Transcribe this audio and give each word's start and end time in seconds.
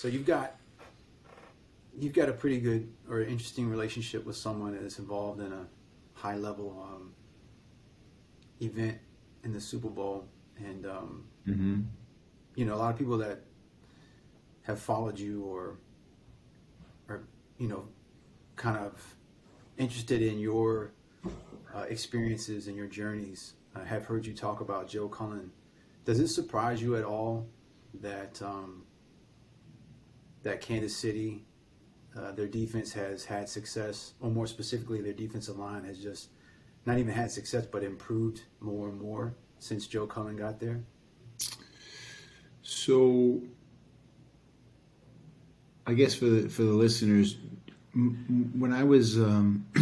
So 0.00 0.08
you've 0.08 0.24
got 0.24 0.56
you've 1.94 2.14
got 2.14 2.30
a 2.30 2.32
pretty 2.32 2.58
good 2.58 2.90
or 3.06 3.20
interesting 3.20 3.68
relationship 3.68 4.24
with 4.24 4.34
someone 4.34 4.72
that 4.72 4.82
is 4.82 4.98
involved 4.98 5.42
in 5.42 5.52
a 5.52 5.66
high 6.14 6.36
level 6.36 6.88
um, 6.90 7.12
event 8.62 8.96
in 9.44 9.52
the 9.52 9.60
Super 9.60 9.90
Bowl, 9.90 10.24
and 10.56 10.86
um, 10.86 11.24
Mm-hmm. 11.46 11.82
you 12.54 12.64
know 12.64 12.76
a 12.76 12.78
lot 12.78 12.90
of 12.90 12.98
people 12.98 13.18
that 13.18 13.40
have 14.62 14.78
followed 14.80 15.18
you 15.18 15.42
or 15.44 15.76
or 17.06 17.24
you 17.58 17.68
know 17.68 17.86
kind 18.56 18.78
of 18.78 19.16
interested 19.76 20.22
in 20.22 20.38
your 20.38 20.92
uh, 21.74 21.84
experiences 21.90 22.68
and 22.68 22.74
your 22.74 22.86
journeys 22.86 23.52
uh, 23.76 23.84
have 23.84 24.06
heard 24.06 24.24
you 24.24 24.32
talk 24.32 24.62
about 24.62 24.88
Joe 24.88 25.08
Cullen. 25.08 25.50
Does 26.06 26.20
it 26.20 26.28
surprise 26.28 26.80
you 26.80 26.96
at 26.96 27.04
all 27.04 27.46
that 28.00 28.40
um, 28.40 28.84
that 30.42 30.60
Kansas 30.60 30.96
City, 30.96 31.44
uh, 32.16 32.32
their 32.32 32.48
defense 32.48 32.92
has 32.92 33.24
had 33.24 33.48
success, 33.48 34.14
or 34.20 34.30
more 34.30 34.46
specifically, 34.46 35.00
their 35.00 35.12
defensive 35.12 35.58
line 35.58 35.84
has 35.84 36.02
just 36.02 36.30
not 36.86 36.98
even 36.98 37.12
had 37.12 37.30
success, 37.30 37.66
but 37.66 37.82
improved 37.82 38.42
more 38.60 38.88
and 38.88 39.00
more 39.00 39.34
since 39.58 39.86
Joe 39.86 40.06
Cullen 40.06 40.36
got 40.36 40.58
there? 40.58 40.82
So, 42.62 43.42
I 45.86 45.94
guess 45.94 46.14
for 46.14 46.26
the, 46.26 46.48
for 46.48 46.62
the 46.62 46.72
listeners, 46.72 47.36
m- 47.94 48.52
when 48.58 48.72
I 48.72 48.84
was, 48.84 49.18
um, 49.18 49.66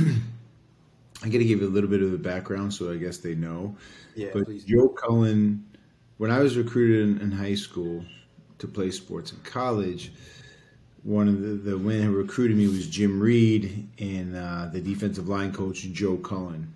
I 1.23 1.27
got 1.27 1.39
to 1.39 1.45
give 1.45 1.61
you 1.61 1.69
a 1.69 1.71
little 1.71 1.91
bit 1.91 2.03
of 2.03 2.13
the 2.13 2.19
background, 2.19 2.73
so 2.73 2.93
I 2.93 2.97
guess 2.97 3.19
they 3.19 3.35
know. 3.35 3.77
Yeah, 4.15 4.31
but 4.33 4.45
please. 4.45 4.65
Joe 4.65 4.89
Cullen, 4.89 5.65
when 6.17 6.31
I 6.31 6.41
was 6.41 6.57
recruited 6.57 7.09
in, 7.09 7.21
in 7.21 7.33
high 7.33 7.55
school 7.55 8.05
to 8.59 8.67
play 8.67 8.91
sports 8.91 9.33
in 9.33 9.39
college, 9.41 10.13
one 11.03 11.29
of 11.29 11.41
the, 11.41 11.71
the 11.71 11.79
men 11.79 12.03
who 12.03 12.17
recruited 12.17 12.57
me 12.57 12.67
was 12.67 12.89
Jim 12.89 13.21
Reid 13.21 13.89
and 13.99 14.37
uh, 14.37 14.69
the 14.73 14.81
defensive 14.81 15.29
line 15.29 15.53
coach 15.53 15.81
Joe 15.81 16.17
Cullen. 16.17 16.75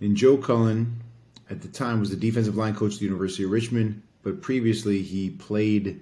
And 0.00 0.16
Joe 0.16 0.36
Cullen, 0.36 1.02
at 1.50 1.60
the 1.60 1.68
time, 1.68 2.00
was 2.00 2.10
the 2.10 2.16
defensive 2.16 2.56
line 2.56 2.74
coach 2.74 2.94
at 2.94 2.98
the 3.00 3.06
University 3.06 3.44
of 3.44 3.50
Richmond, 3.50 4.02
but 4.22 4.40
previously 4.42 5.02
he 5.02 5.30
played 5.30 6.00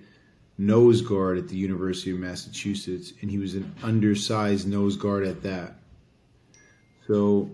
nose 0.59 1.01
guard 1.03 1.39
at 1.39 1.49
the 1.49 1.57
University 1.57 2.11
of 2.11 2.19
Massachusetts, 2.19 3.13
and 3.21 3.31
he 3.31 3.39
was 3.39 3.55
an 3.55 3.75
undersized 3.83 4.67
nose 4.67 4.97
guard 4.97 5.25
at 5.25 5.43
that. 5.43 5.75
So 7.07 7.51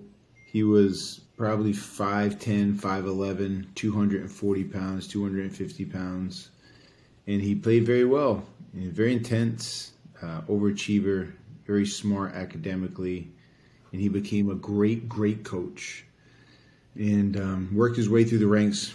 he 0.46 0.62
was 0.62 1.20
probably 1.36 1.72
5'10, 1.72 2.74
5'11, 2.74 3.66
240 3.74 4.64
pounds, 4.64 5.08
250 5.08 5.84
pounds. 5.86 6.50
And 7.26 7.40
he 7.40 7.54
played 7.54 7.84
very 7.84 8.04
well. 8.04 8.44
Very 8.74 9.12
intense, 9.12 9.92
uh, 10.22 10.42
overachiever, 10.42 11.32
very 11.66 11.86
smart 11.86 12.34
academically. 12.34 13.30
And 13.92 14.00
he 14.00 14.08
became 14.08 14.50
a 14.50 14.54
great, 14.54 15.08
great 15.08 15.44
coach. 15.44 16.04
And 16.94 17.36
um, 17.36 17.74
worked 17.74 17.96
his 17.96 18.08
way 18.08 18.24
through 18.24 18.38
the 18.38 18.46
ranks, 18.46 18.94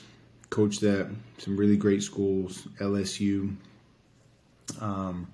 coached 0.50 0.84
at 0.84 1.08
some 1.38 1.58
really 1.58 1.78
great 1.78 2.04
schools, 2.04 2.68
LSU. 2.80 3.56
Um, 4.80 5.28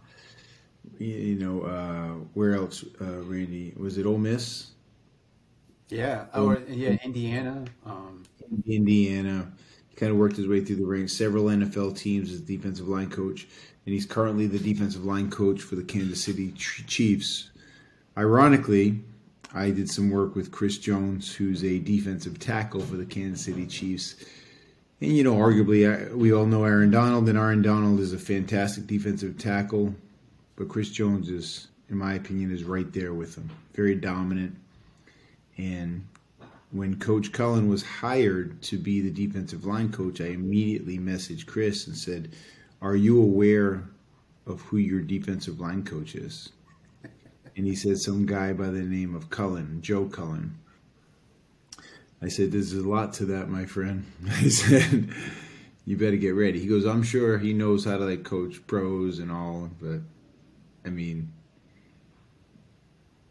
you, 0.99 1.07
you 1.07 1.35
know, 1.35 1.61
uh, 1.61 2.23
where 2.33 2.55
else, 2.55 2.83
uh, 3.01 3.21
Randy? 3.23 3.73
Was 3.77 3.97
it 3.97 4.05
Ole 4.05 4.17
Miss? 4.17 4.71
Yeah, 5.89 6.25
or 6.33 6.61
yeah, 6.67 6.97
Indiana. 7.03 7.65
Um, 7.85 8.23
Indiana. 8.65 9.51
He 9.93 9.99
kind 9.99 10.11
of 10.11 10.17
worked 10.17 10.37
his 10.37 10.47
way 10.47 10.61
through 10.61 10.77
the 10.77 10.85
ranks. 10.85 11.13
Several 11.13 11.45
NFL 11.45 11.95
teams 11.95 12.31
as 12.31 12.41
defensive 12.41 12.87
line 12.87 13.11
coach, 13.11 13.47
and 13.85 13.93
he's 13.93 14.07
currently 14.07 14.47
the 14.47 14.57
defensive 14.57 15.05
line 15.05 15.29
coach 15.29 15.61
for 15.61 15.75
the 15.75 15.83
Kansas 15.83 16.23
City 16.23 16.51
Chiefs. 16.51 17.51
Ironically, 18.17 18.99
I 19.53 19.69
did 19.69 19.89
some 19.89 20.09
work 20.09 20.35
with 20.35 20.51
Chris 20.51 20.79
Jones, 20.79 21.33
who's 21.35 21.63
a 21.63 21.77
defensive 21.77 22.39
tackle 22.39 22.81
for 22.81 22.95
the 22.95 23.05
Kansas 23.05 23.45
City 23.45 23.67
Chiefs. 23.67 24.15
And 24.99 25.15
you 25.15 25.23
know, 25.23 25.35
arguably, 25.35 26.11
we 26.15 26.33
all 26.33 26.47
know 26.47 26.63
Aaron 26.63 26.89
Donald, 26.89 27.29
and 27.29 27.37
Aaron 27.37 27.61
Donald 27.61 27.99
is 27.99 28.13
a 28.13 28.17
fantastic 28.17 28.87
defensive 28.87 29.37
tackle, 29.37 29.93
but 30.55 30.69
Chris 30.69 30.89
Jones 30.89 31.29
is, 31.29 31.67
in 31.89 31.97
my 31.97 32.15
opinion, 32.15 32.51
is 32.51 32.63
right 32.63 32.91
there 32.93 33.13
with 33.13 33.35
him. 33.35 33.47
Very 33.75 33.93
dominant, 33.93 34.55
and 35.57 36.07
when 36.73 36.99
Coach 36.99 37.31
Cullen 37.31 37.69
was 37.69 37.83
hired 37.83 38.59
to 38.63 38.79
be 38.79 38.99
the 38.99 39.11
defensive 39.11 39.63
line 39.63 39.91
coach, 39.91 40.19
I 40.19 40.29
immediately 40.29 40.97
messaged 40.97 41.45
Chris 41.45 41.85
and 41.85 41.95
said, 41.95 42.33
Are 42.81 42.95
you 42.95 43.21
aware 43.21 43.83
of 44.47 44.61
who 44.61 44.77
your 44.77 45.01
defensive 45.01 45.59
line 45.59 45.83
coach 45.83 46.15
is? 46.15 46.49
And 47.55 47.67
he 47.67 47.75
said, 47.75 47.99
Some 47.99 48.25
guy 48.25 48.53
by 48.53 48.67
the 48.67 48.81
name 48.81 49.13
of 49.13 49.29
Cullen, 49.29 49.83
Joe 49.83 50.05
Cullen. 50.05 50.57
I 52.23 52.29
said, 52.29 52.51
There's 52.51 52.73
a 52.73 52.81
lot 52.81 53.13
to 53.13 53.25
that, 53.25 53.49
my 53.49 53.65
friend. 53.67 54.11
I 54.27 54.49
said, 54.49 55.13
You 55.85 55.95
better 55.95 56.17
get 56.17 56.33
ready. 56.33 56.59
He 56.59 56.65
goes, 56.65 56.85
I'm 56.85 57.03
sure 57.03 57.37
he 57.37 57.53
knows 57.53 57.85
how 57.85 57.97
to 57.97 58.05
like 58.05 58.23
coach 58.23 58.65
pros 58.65 59.19
and 59.19 59.31
all, 59.31 59.69
but 59.79 59.99
I 60.83 60.89
mean, 60.89 61.31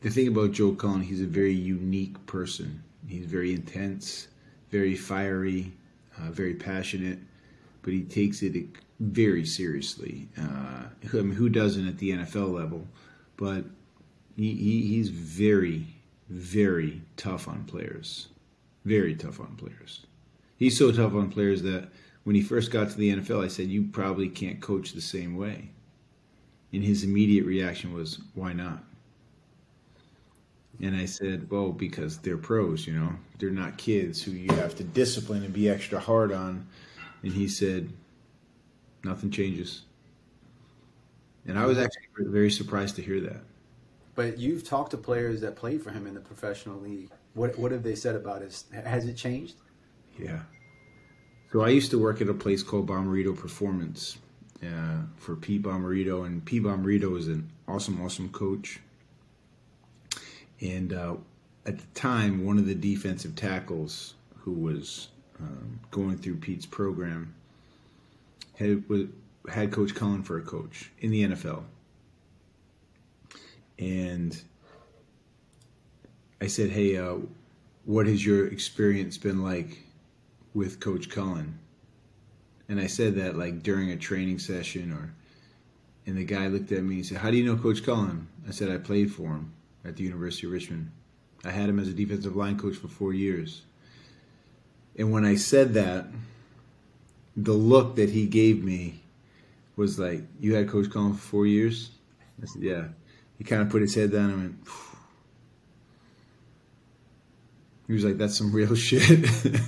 the 0.00 0.10
thing 0.10 0.28
about 0.28 0.52
Joe 0.52 0.74
Cullen, 0.74 1.02
he's 1.02 1.20
a 1.20 1.26
very 1.26 1.54
unique 1.54 2.24
person. 2.26 2.84
He's 3.06 3.26
very 3.26 3.52
intense, 3.52 4.28
very 4.70 4.94
fiery, 4.94 5.72
uh, 6.18 6.30
very 6.30 6.54
passionate, 6.54 7.18
but 7.82 7.92
he 7.92 8.02
takes 8.02 8.42
it 8.42 8.54
very 9.00 9.44
seriously. 9.44 10.28
Uh, 10.38 10.84
I 11.12 11.16
mean, 11.16 11.32
who 11.32 11.48
doesn't 11.48 11.86
at 11.86 11.98
the 11.98 12.12
NFL 12.12 12.52
level? 12.52 12.86
But 13.36 13.64
he, 14.36 14.54
he, 14.54 14.82
he's 14.82 15.08
very, 15.08 15.86
very 16.28 17.02
tough 17.16 17.48
on 17.48 17.64
players. 17.64 18.28
Very 18.84 19.14
tough 19.14 19.40
on 19.40 19.56
players. 19.56 20.06
He's 20.56 20.78
so 20.78 20.92
tough 20.92 21.14
on 21.14 21.30
players 21.30 21.62
that 21.62 21.88
when 22.24 22.36
he 22.36 22.42
first 22.42 22.70
got 22.70 22.90
to 22.90 22.96
the 22.96 23.16
NFL, 23.16 23.44
I 23.44 23.48
said, 23.48 23.68
You 23.68 23.84
probably 23.84 24.28
can't 24.28 24.60
coach 24.60 24.92
the 24.92 25.00
same 25.00 25.36
way. 25.36 25.70
And 26.72 26.82
his 26.82 27.04
immediate 27.04 27.44
reaction 27.44 27.92
was, 27.92 28.20
Why 28.34 28.52
not? 28.52 28.84
And 30.82 30.96
I 30.96 31.06
said, 31.06 31.50
well, 31.50 31.70
because 31.72 32.18
they're 32.18 32.36
pros, 32.38 32.86
you 32.86 32.92
know, 32.94 33.14
they're 33.38 33.50
not 33.50 33.78
kids 33.78 34.22
who 34.22 34.32
you 34.32 34.52
have 34.56 34.74
to 34.76 34.84
discipline 34.84 35.44
and 35.44 35.52
be 35.54 35.68
extra 35.68 36.00
hard 36.00 36.32
on. 36.32 36.66
And 37.22 37.32
he 37.32 37.48
said, 37.48 37.92
nothing 39.04 39.30
changes. 39.30 39.82
And 41.46 41.58
I 41.58 41.66
was 41.66 41.78
actually 41.78 42.02
very 42.18 42.50
surprised 42.50 42.96
to 42.96 43.02
hear 43.02 43.20
that. 43.20 43.42
but 44.14 44.38
you've 44.38 44.64
talked 44.64 44.90
to 44.92 44.98
players 44.98 45.40
that 45.40 45.56
played 45.56 45.82
for 45.82 45.90
him 45.90 46.06
in 46.06 46.14
the 46.14 46.20
professional 46.20 46.78
league. 46.80 47.10
What 47.34 47.58
what 47.58 47.72
have 47.72 47.82
they 47.82 47.94
said 47.94 48.14
about 48.14 48.42
it? 48.42 48.62
Has 48.84 49.06
it 49.06 49.14
changed? 49.16 49.56
Yeah. 50.18 50.42
So 51.52 51.60
I 51.62 51.68
used 51.68 51.90
to 51.92 51.98
work 51.98 52.20
at 52.20 52.28
a 52.28 52.34
place 52.34 52.62
called 52.62 52.86
Bommarito 52.88 53.36
Performance 53.38 54.18
uh, 54.62 55.02
for 55.16 55.36
Pete 55.36 55.62
Bommarito, 55.62 56.26
and 56.26 56.44
Pete 56.44 56.62
Bommarito 56.62 57.16
is 57.18 57.28
an 57.28 57.50
awesome, 57.68 58.00
awesome 58.02 58.30
coach. 58.30 58.80
And 60.62 60.92
uh, 60.92 61.16
at 61.66 61.78
the 61.78 61.86
time, 61.94 62.46
one 62.46 62.58
of 62.58 62.66
the 62.66 62.74
defensive 62.74 63.34
tackles 63.34 64.14
who 64.38 64.52
was 64.52 65.08
um, 65.40 65.80
going 65.90 66.18
through 66.18 66.36
Pete's 66.36 66.66
program 66.66 67.34
had 68.56 68.88
was, 68.88 69.06
had 69.50 69.72
Coach 69.72 69.94
Cullen 69.94 70.22
for 70.22 70.38
a 70.38 70.42
coach 70.42 70.90
in 71.00 71.10
the 71.10 71.24
NFL. 71.24 71.64
And 73.78 74.40
I 76.40 76.46
said, 76.46 76.70
"Hey, 76.70 76.96
uh, 76.96 77.16
what 77.84 78.06
has 78.06 78.24
your 78.24 78.46
experience 78.46 79.18
been 79.18 79.42
like 79.42 79.82
with 80.54 80.78
Coach 80.78 81.10
Cullen?" 81.10 81.58
And 82.68 82.78
I 82.78 82.86
said 82.86 83.16
that 83.16 83.36
like 83.36 83.64
during 83.64 83.90
a 83.90 83.96
training 83.96 84.38
session, 84.38 84.92
or 84.92 85.12
and 86.06 86.16
the 86.16 86.24
guy 86.24 86.46
looked 86.46 86.70
at 86.70 86.84
me 86.84 86.96
and 86.96 87.06
said, 87.06 87.18
"How 87.18 87.32
do 87.32 87.36
you 87.36 87.44
know 87.44 87.60
Coach 87.60 87.82
Cullen?" 87.82 88.28
I 88.46 88.52
said, 88.52 88.70
"I 88.70 88.78
played 88.78 89.12
for 89.12 89.28
him 89.28 89.52
at 89.84 89.96
the 89.96 90.04
University 90.04 90.46
of 90.46 90.52
Richmond. 90.52 90.90
I 91.44 91.50
had 91.50 91.68
him 91.68 91.78
as 91.78 91.88
a 91.88 91.92
defensive 91.92 92.36
line 92.36 92.58
coach 92.58 92.76
for 92.76 92.88
four 92.88 93.12
years." 93.12 93.62
And 94.96 95.10
when 95.10 95.24
I 95.24 95.36
said 95.36 95.74
that, 95.74 96.06
the 97.36 97.54
look 97.54 97.96
that 97.96 98.10
he 98.10 98.26
gave 98.26 98.62
me 98.62 99.00
was 99.76 99.98
like, 99.98 100.22
"You 100.38 100.54
had 100.54 100.68
Coach 100.68 100.90
Cullen 100.90 101.14
for 101.14 101.20
four 101.20 101.46
years?" 101.46 101.90
I 102.42 102.46
said, 102.46 102.62
"Yeah." 102.62 102.88
He 103.38 103.44
kind 103.44 103.62
of 103.62 103.70
put 103.70 103.82
his 103.82 103.94
head 103.94 104.12
down 104.12 104.30
and 104.30 104.40
went. 104.40 104.66
Phew. 104.66 104.98
He 107.88 107.94
was 107.94 108.04
like, 108.04 108.18
"That's 108.18 108.36
some 108.36 108.52
real 108.52 108.74
shit," 108.88 109.18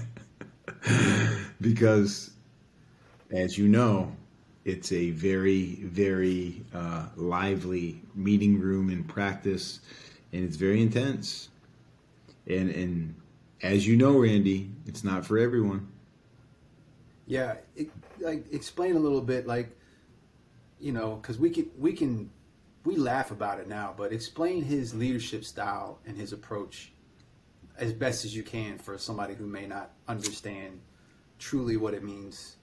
because, 1.60 2.30
as 3.30 3.58
you 3.58 3.66
know, 3.66 4.14
it's 4.64 4.92
a 4.92 5.10
very, 5.10 5.76
very 5.82 6.62
uh, 6.74 7.06
lively 7.16 8.00
meeting 8.14 8.58
room 8.58 8.90
in 8.90 9.04
practice, 9.04 9.80
and 10.32 10.44
it's 10.44 10.56
very 10.56 10.80
intense. 10.80 11.48
And 12.46 12.70
and 12.70 13.14
as 13.62 13.86
you 13.86 13.96
know, 13.96 14.18
Randy, 14.18 14.70
it's 14.86 15.04
not 15.04 15.26
for 15.26 15.38
everyone. 15.38 15.88
Yeah, 17.26 17.56
it, 17.76 17.90
like 18.20 18.52
explain 18.52 18.96
a 18.96 18.98
little 18.98 19.20
bit. 19.20 19.46
Like, 19.46 19.76
you 20.80 20.92
know, 20.92 21.16
because 21.16 21.38
we 21.38 21.50
can 21.50 21.70
we 21.78 21.92
can 21.92 22.30
we 22.84 22.96
laugh 22.96 23.30
about 23.30 23.60
it 23.60 23.68
now, 23.68 23.94
but 23.96 24.12
explain 24.12 24.62
his 24.62 24.94
leadership 24.94 25.44
style 25.44 25.98
and 26.06 26.16
his 26.16 26.32
approach 26.32 26.92
as 27.76 27.92
best 27.92 28.24
as 28.24 28.36
you 28.36 28.42
can 28.42 28.78
for 28.78 28.96
somebody 28.98 29.34
who 29.34 29.46
may 29.46 29.66
not 29.66 29.90
understand 30.06 30.80
truly 31.38 31.76
what 31.76 31.94
it 31.94 32.04
means, 32.04 32.56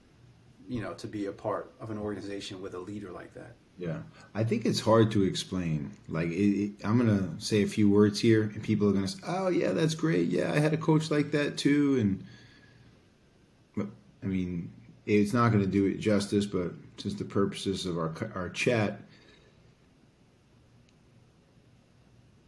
you 0.68 0.80
know, 0.80 0.94
to 0.94 1.06
be 1.06 1.26
a 1.26 1.32
part 1.32 1.72
of 1.80 1.90
an 1.90 1.98
organization 1.98 2.60
with 2.60 2.74
a 2.74 2.78
leader 2.78 3.10
like 3.10 3.34
that. 3.34 3.54
Yeah, 3.78 3.98
I 4.34 4.44
think 4.44 4.66
it's 4.66 4.80
hard 4.80 5.10
to 5.12 5.22
explain. 5.22 5.90
Like, 6.08 6.28
it, 6.28 6.62
it, 6.62 6.72
I'm 6.84 6.98
gonna 6.98 7.30
say 7.38 7.62
a 7.62 7.66
few 7.66 7.90
words 7.90 8.20
here, 8.20 8.42
and 8.42 8.62
people 8.62 8.88
are 8.88 8.92
gonna 8.92 9.08
say, 9.08 9.20
"Oh, 9.26 9.48
yeah, 9.48 9.72
that's 9.72 9.94
great. 9.94 10.28
Yeah, 10.28 10.52
I 10.52 10.58
had 10.58 10.72
a 10.72 10.76
coach 10.76 11.10
like 11.10 11.30
that 11.32 11.56
too." 11.56 11.98
And 11.98 13.88
I 14.22 14.26
mean, 14.26 14.70
it's 15.06 15.32
not 15.32 15.52
to 15.52 15.66
do 15.66 15.86
it 15.86 15.98
justice, 15.98 16.46
but 16.46 16.72
since 16.98 17.14
the 17.14 17.24
purposes 17.24 17.86
of 17.86 17.98
our 17.98 18.14
our 18.34 18.48
chat, 18.50 19.00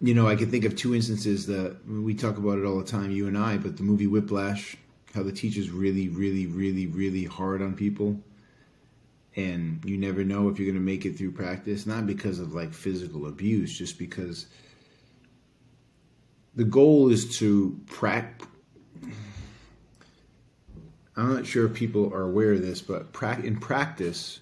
you 0.01 0.15
know, 0.15 0.29
I 0.29 0.37
can 0.37 0.51
think 0.51 0.65
of 0.65 0.77
two 0.77 0.95
instances 0.95 1.47
that 1.47 1.79
we 1.89 2.15
talk 2.15 2.37
about 2.37 2.59
it 2.59 2.65
all 2.65 2.79
the 2.79 2.85
time, 2.85 3.11
you 3.11 3.27
and 3.27 3.39
I. 3.39 3.57
But 3.57 3.77
the 3.77 3.83
movie 3.83 4.07
Whiplash, 4.07 4.77
how 5.15 5.23
the 5.23 5.33
teacher's 5.33 5.71
really, 5.71 6.09
really, 6.09 6.47
really, 6.47 6.87
really 6.87 7.25
hard 7.25 7.63
on 7.63 7.75
people, 7.75 8.21
and 9.37 9.81
you 9.85 9.97
never 9.97 10.25
know 10.25 10.49
if 10.49 10.59
you're 10.59 10.67
going 10.67 10.75
to 10.75 10.85
make 10.85 11.05
it 11.05 11.17
through 11.17 11.33
practice. 11.33 11.87
Not 11.87 12.07
because 12.07 12.39
of 12.39 12.55
like 12.55 12.75
physical 12.75 13.27
abuse, 13.27 13.77
just 13.77 13.99
because 13.99 14.47
the 16.55 16.65
goal 16.65 17.11
is 17.11 17.39
to 17.39 17.81
practice 17.87 18.49
I'm 21.17 21.33
not 21.33 21.47
sure 21.47 21.67
if 21.67 21.75
people 21.75 22.13
are 22.13 22.23
aware 22.23 22.53
of 22.53 22.63
this, 22.63 22.83
but 22.83 23.15
in 23.45 23.61
practice, 23.61 24.41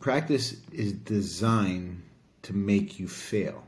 practice 0.00 0.56
is 0.72 0.92
designed 0.92 2.02
to 2.42 2.54
make 2.54 2.98
you 2.98 3.06
fail. 3.06 3.64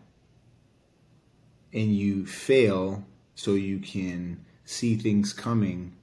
And 1.72 1.94
you 1.94 2.24
fail 2.24 3.04
so 3.34 3.52
you 3.52 3.80
can 3.80 4.44
see 4.64 4.96
things 4.96 5.32
coming 5.32 5.94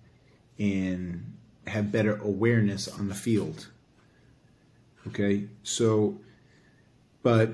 and 0.59 1.37
have 1.67 1.91
better 1.91 2.15
awareness 2.17 2.87
on 2.87 3.07
the 3.07 3.15
field. 3.15 3.67
Okay? 5.07 5.47
So, 5.63 6.19
but 7.23 7.51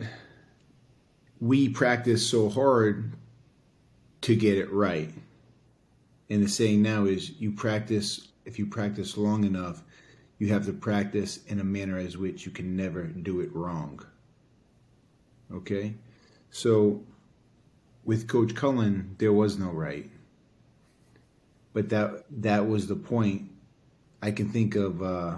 we 1.39 1.69
practice 1.69 2.27
so 2.27 2.49
hard 2.49 3.13
to 4.21 4.35
get 4.35 4.57
it 4.57 4.71
right 4.71 5.13
and 6.29 6.43
the 6.43 6.49
saying 6.49 6.81
now 6.81 7.05
is 7.05 7.39
you 7.39 7.51
practice 7.51 8.27
if 8.45 8.57
you 8.57 8.65
practice 8.65 9.17
long 9.17 9.43
enough 9.43 9.83
you 10.39 10.51
have 10.51 10.65
to 10.65 10.73
practice 10.73 11.39
in 11.47 11.59
a 11.59 11.63
manner 11.63 11.97
as 11.97 12.17
which 12.17 12.45
you 12.45 12.51
can 12.51 12.75
never 12.75 13.03
do 13.03 13.39
it 13.39 13.53
wrong 13.53 14.03
okay 15.53 15.93
so 16.49 17.01
with 18.03 18.27
coach 18.27 18.55
cullen 18.55 19.15
there 19.19 19.33
was 19.33 19.57
no 19.57 19.69
right 19.69 20.09
but 21.77 21.89
that 21.89 22.23
that 22.31 22.67
was 22.67 22.87
the 22.87 22.95
point 22.95 23.43
i 24.23 24.31
can 24.31 24.49
think 24.49 24.75
of 24.75 25.03
uh, 25.03 25.35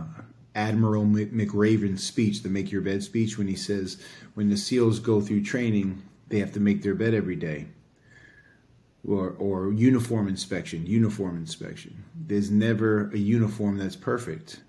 admiral 0.56 1.03
mcraven's 1.06 2.01
speech 2.01 2.44
the 2.44 2.50
make 2.50 2.71
your 2.71 2.81
bed 2.81 3.03
speech 3.03 3.38
when 3.38 3.50
he 3.50 3.56
says 3.56 4.01
when 4.36 4.50
the 4.50 4.56
seals 4.56 5.00
go 5.00 5.19
through 5.19 5.44
training 5.44 6.01
they 6.30 6.39
have 6.39 6.53
to 6.53 6.62
make 6.62 6.81
their 6.81 6.95
bed 6.95 7.13
every 7.13 7.36
day 7.36 7.68
or, 9.07 9.36
or 9.39 9.71
uniform 9.71 10.27
inspection, 10.27 10.86
uniform 10.86 11.38
inspection. 11.38 12.03
There's 12.15 12.51
never 12.51 13.09
a 13.12 13.18
uniform 13.18 13.77
that's 13.77 13.95
perfect. 13.95 14.62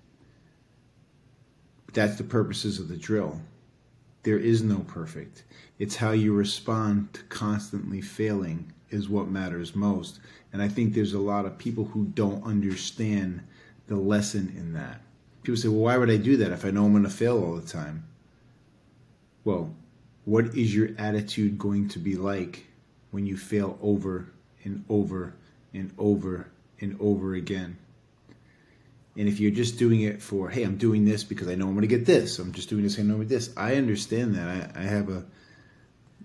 That's 1.93 2.17
the 2.17 2.23
purposes 2.23 2.79
of 2.79 2.87
the 2.87 2.97
drill. 2.97 3.41
There 4.23 4.37
is 4.37 4.63
no 4.63 4.79
perfect. 4.79 5.43
It's 5.79 5.97
how 5.97 6.11
you 6.11 6.33
respond 6.33 7.13
to 7.13 7.23
constantly 7.23 8.01
failing 8.01 8.71
is 8.91 9.09
what 9.09 9.27
matters 9.27 9.75
most. 9.75 10.19
And 10.53 10.61
I 10.61 10.67
think 10.67 10.93
there's 10.93 11.13
a 11.13 11.19
lot 11.19 11.45
of 11.45 11.57
people 11.57 11.85
who 11.85 12.05
don't 12.05 12.43
understand 12.43 13.41
the 13.87 13.95
lesson 13.95 14.53
in 14.57 14.73
that. 14.73 15.01
People 15.43 15.57
say, 15.57 15.67
well, 15.67 15.79
why 15.79 15.97
would 15.97 16.11
I 16.11 16.17
do 16.17 16.37
that 16.37 16.51
if 16.51 16.65
I 16.65 16.71
know 16.71 16.85
I'm 16.85 16.91
going 16.91 17.03
to 17.03 17.09
fail 17.09 17.43
all 17.43 17.55
the 17.55 17.67
time? 17.67 18.05
Well, 19.43 19.73
what 20.25 20.55
is 20.55 20.75
your 20.75 20.89
attitude 20.99 21.57
going 21.57 21.89
to 21.89 21.99
be 21.99 22.15
like 22.15 22.67
when 23.11 23.25
you 23.25 23.37
fail 23.37 23.77
over 23.81 24.29
and 24.63 24.83
over 24.89 25.35
and 25.73 25.93
over 25.97 26.49
and 26.79 26.97
over 26.99 27.35
again. 27.35 27.77
And 29.17 29.27
if 29.27 29.39
you're 29.39 29.51
just 29.51 29.77
doing 29.77 30.01
it 30.01 30.21
for, 30.21 30.49
hey, 30.49 30.63
I'm 30.63 30.77
doing 30.77 31.05
this 31.05 31.23
because 31.23 31.47
I 31.49 31.55
know 31.55 31.67
I'm 31.67 31.73
going 31.73 31.81
to 31.81 31.87
get 31.87 32.05
this. 32.05 32.39
I'm 32.39 32.53
just 32.53 32.69
doing 32.69 32.83
this. 32.83 32.97
I 32.97 33.03
know 33.03 33.17
with 33.17 33.29
this. 33.29 33.53
I 33.57 33.75
understand 33.75 34.35
that. 34.35 34.73
I, 34.75 34.79
I 34.79 34.83
have 34.83 35.09
a 35.09 35.25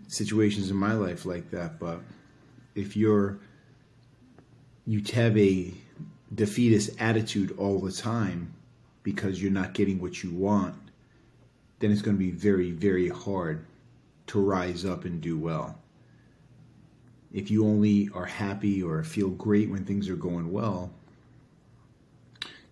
situations 0.06 0.70
in 0.70 0.76
my 0.76 0.92
life 0.92 1.26
like 1.26 1.50
that. 1.50 1.80
But 1.80 2.00
if 2.76 2.96
you're 2.96 3.38
you 4.86 5.02
have 5.12 5.36
a 5.36 5.74
defeatist 6.34 6.90
attitude 7.00 7.56
all 7.58 7.80
the 7.80 7.90
time 7.90 8.52
because 9.02 9.42
you're 9.42 9.50
not 9.50 9.74
getting 9.74 10.00
what 10.00 10.22
you 10.22 10.30
want, 10.30 10.76
then 11.80 11.90
it's 11.90 12.02
going 12.02 12.16
to 12.16 12.18
be 12.18 12.30
very, 12.30 12.70
very 12.70 13.08
hard 13.08 13.66
to 14.28 14.40
rise 14.40 14.84
up 14.84 15.04
and 15.04 15.20
do 15.20 15.36
well 15.36 15.76
if 17.36 17.50
you 17.50 17.66
only 17.66 18.08
are 18.14 18.24
happy 18.24 18.82
or 18.82 19.04
feel 19.04 19.28
great 19.28 19.68
when 19.68 19.84
things 19.84 20.08
are 20.08 20.16
going 20.16 20.50
well, 20.50 20.90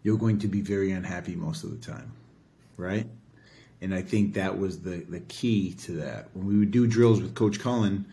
you're 0.02 0.16
going 0.16 0.38
to 0.38 0.48
be 0.48 0.62
very 0.62 0.90
unhappy 0.92 1.36
most 1.36 1.64
of 1.64 1.70
the 1.70 1.76
time, 1.76 2.10
right? 2.78 3.06
And 3.82 3.94
I 3.94 4.00
think 4.00 4.32
that 4.34 4.58
was 4.58 4.80
the, 4.80 5.04
the 5.06 5.20
key 5.20 5.74
to 5.80 5.92
that. 5.92 6.28
When 6.32 6.46
we 6.46 6.56
would 6.58 6.70
do 6.70 6.86
drills 6.86 7.20
with 7.20 7.34
Coach 7.34 7.60
Cullen, 7.60 8.06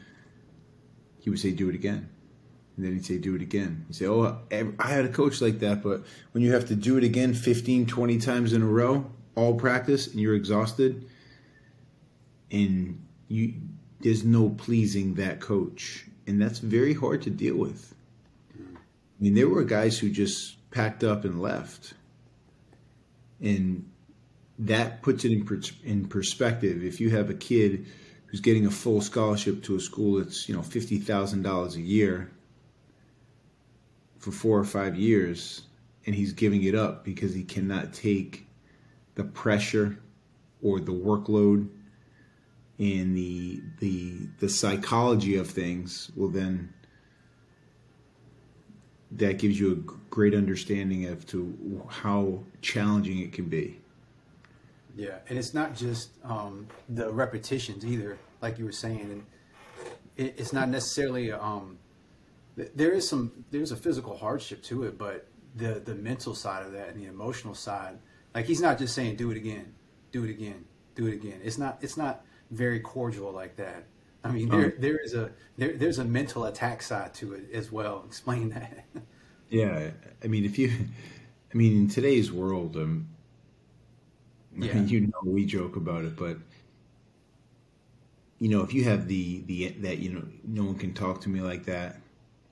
he 1.22 1.30
would 1.30 1.40
say, 1.40 1.52
do 1.52 1.70
it 1.70 1.76
again. 1.76 2.10
And 2.76 2.86
then 2.86 2.94
he'd 2.94 3.06
say, 3.06 3.18
do 3.18 3.36
it 3.36 3.42
again. 3.42 3.86
He'd 3.88 3.96
say, 3.96 4.08
oh, 4.08 4.40
I 4.52 4.88
had 4.88 5.06
a 5.06 5.10
coach 5.10 5.42
like 5.42 5.60
that, 5.60 5.82
but 5.82 6.04
when 6.34 6.44
you 6.44 6.52
have 6.52 6.68
to 6.68 6.76
do 6.76 6.98
it 6.98 7.06
again 7.06 7.34
15, 7.34 7.86
20 7.86 8.18
times 8.18 8.52
in 8.52 8.62
a 8.62 8.68
row, 8.68 9.10
all 9.36 9.56
practice, 9.56 10.08
and 10.08 10.20
you're 10.20 10.36
exhausted, 10.36 11.08
and 12.52 13.02
you 13.30 13.54
there's 14.02 14.26
no 14.26 14.50
pleasing 14.50 15.14
that 15.14 15.40
coach 15.40 16.06
and 16.28 16.42
that's 16.42 16.60
very 16.60 16.94
hard 16.94 17.22
to 17.24 17.30
deal 17.30 17.56
with. 17.56 17.94
I 18.58 19.24
mean, 19.24 19.36
there 19.36 19.50
were 19.50 19.64
guys 19.64 20.00
who 20.00 20.10
just 20.10 20.58
packed 20.72 21.04
up 21.04 21.26
and 21.26 21.42
left, 21.42 21.94
and 23.42 23.90
that 24.60 25.02
puts 25.02 25.26
it 25.26 25.32
in 25.32 25.64
in 25.84 26.08
perspective. 26.08 26.84
If 26.84 27.00
you 27.00 27.10
have 27.12 27.30
a 27.30 27.34
kid 27.34 27.86
who's 28.32 28.40
getting 28.40 28.66
a 28.66 28.72
full 28.72 29.02
scholarship 29.02 29.62
to 29.62 29.76
a 29.76 29.80
school 29.80 30.18
that's 30.18 30.48
you 30.48 30.56
know 30.56 30.62
fifty 30.62 30.98
thousand 30.98 31.42
dollars 31.42 31.76
a 31.76 31.82
year 31.82 32.32
for 34.20 34.32
four 34.32 34.58
or 34.58 34.64
five 34.64 34.96
years, 34.96 35.64
and 36.06 36.16
he's 36.16 36.32
giving 36.32 36.64
it 36.64 36.74
up 36.74 37.04
because 37.04 37.34
he 37.34 37.44
cannot 37.44 37.94
take 37.94 38.48
the 39.16 39.24
pressure 39.26 40.00
or 40.62 40.80
the 40.80 40.94
workload 40.94 41.68
and 42.80 43.16
the 43.16 43.62
the 43.80 44.28
the 44.40 44.48
psychology 44.48 45.36
of 45.36 45.50
things 45.50 46.10
well 46.16 46.30
then 46.30 46.74
that 49.12 49.38
gives 49.38 49.60
you 49.60 49.74
a 49.74 49.76
great 50.10 50.34
understanding 50.34 51.06
as 51.06 51.26
to 51.26 51.86
how 51.90 52.42
challenging 52.62 53.20
it 53.20 53.34
can 53.34 53.46
be 53.46 53.81
yeah 54.96 55.18
and 55.30 55.38
it's 55.38 55.54
not 55.54 55.76
just 55.76 56.12
um, 56.24 56.68
the 56.90 57.12
repetitions 57.12 57.86
either 57.86 58.18
like 58.42 58.58
you 58.58 58.66
were 58.66 58.72
saying 58.72 59.00
and 59.00 59.26
it, 60.18 60.36
it's 60.38 60.54
not 60.54 60.70
necessarily 60.70 61.32
um, 61.32 61.78
there 62.76 62.92
is 62.92 63.08
some 63.08 63.32
there's 63.52 63.72
a 63.72 63.78
physical 63.78 64.18
hardship 64.18 64.62
to 64.64 64.84
it 64.84 64.98
but 64.98 65.28
the 65.56 65.82
the 65.86 65.96
mental 65.96 66.34
side 66.34 66.66
of 66.66 66.72
that 66.72 66.90
and 66.90 67.02
the 67.02 67.08
emotional 67.08 67.54
side 67.54 67.98
like 68.34 68.46
he's 68.46 68.62
not 68.62 68.78
just 68.78 68.96
saying 68.96 69.16
do 69.16 69.32
it 69.32 69.38
again 69.38 69.74
do 70.12 70.24
it 70.24 70.30
again 70.30 70.66
do 70.96 71.08
it 71.08 71.14
again 71.14 71.40
it's 71.44 71.58
not 71.58 71.78
it's 71.82 71.98
not 71.98 72.24
very 72.52 72.82
cordial 72.82 73.32
like 73.32 73.56
that. 73.56 73.86
I 74.24 74.32
mean, 74.32 74.50
there 74.50 74.66
um, 74.66 74.74
there 74.78 74.98
is 74.98 75.16
a 75.16 75.32
there, 75.58 75.76
there's 75.76 75.98
a 75.98 76.06
mental 76.06 76.46
attack 76.46 76.84
side 76.84 77.14
to 77.16 77.34
it 77.34 77.46
as 77.54 77.72
well. 77.72 78.04
Explain 78.06 78.50
that. 78.50 78.86
yeah, 79.50 79.90
I 80.24 80.28
mean, 80.28 80.46
if 80.46 80.60
you, 80.60 80.72
I 81.52 81.58
mean, 81.58 81.76
in 81.76 81.88
today's 81.90 82.32
world, 82.32 82.76
um, 82.76 83.08
yeah. 84.58 84.78
you 84.78 85.02
know, 85.02 85.20
we 85.24 85.46
joke 85.46 85.76
about 85.76 86.06
it, 86.06 86.16
but 86.16 86.38
you 88.40 88.50
know, 88.50 88.62
if 88.62 88.74
you 88.74 88.84
have 88.86 89.08
the 89.08 89.42
the 89.46 89.70
that 89.82 90.00
you 90.00 90.12
know, 90.12 90.24
no 90.44 90.64
one 90.64 90.76
can 90.76 90.94
talk 90.94 91.22
to 91.22 91.30
me 91.30 91.42
like 91.42 91.66
that, 91.66 91.98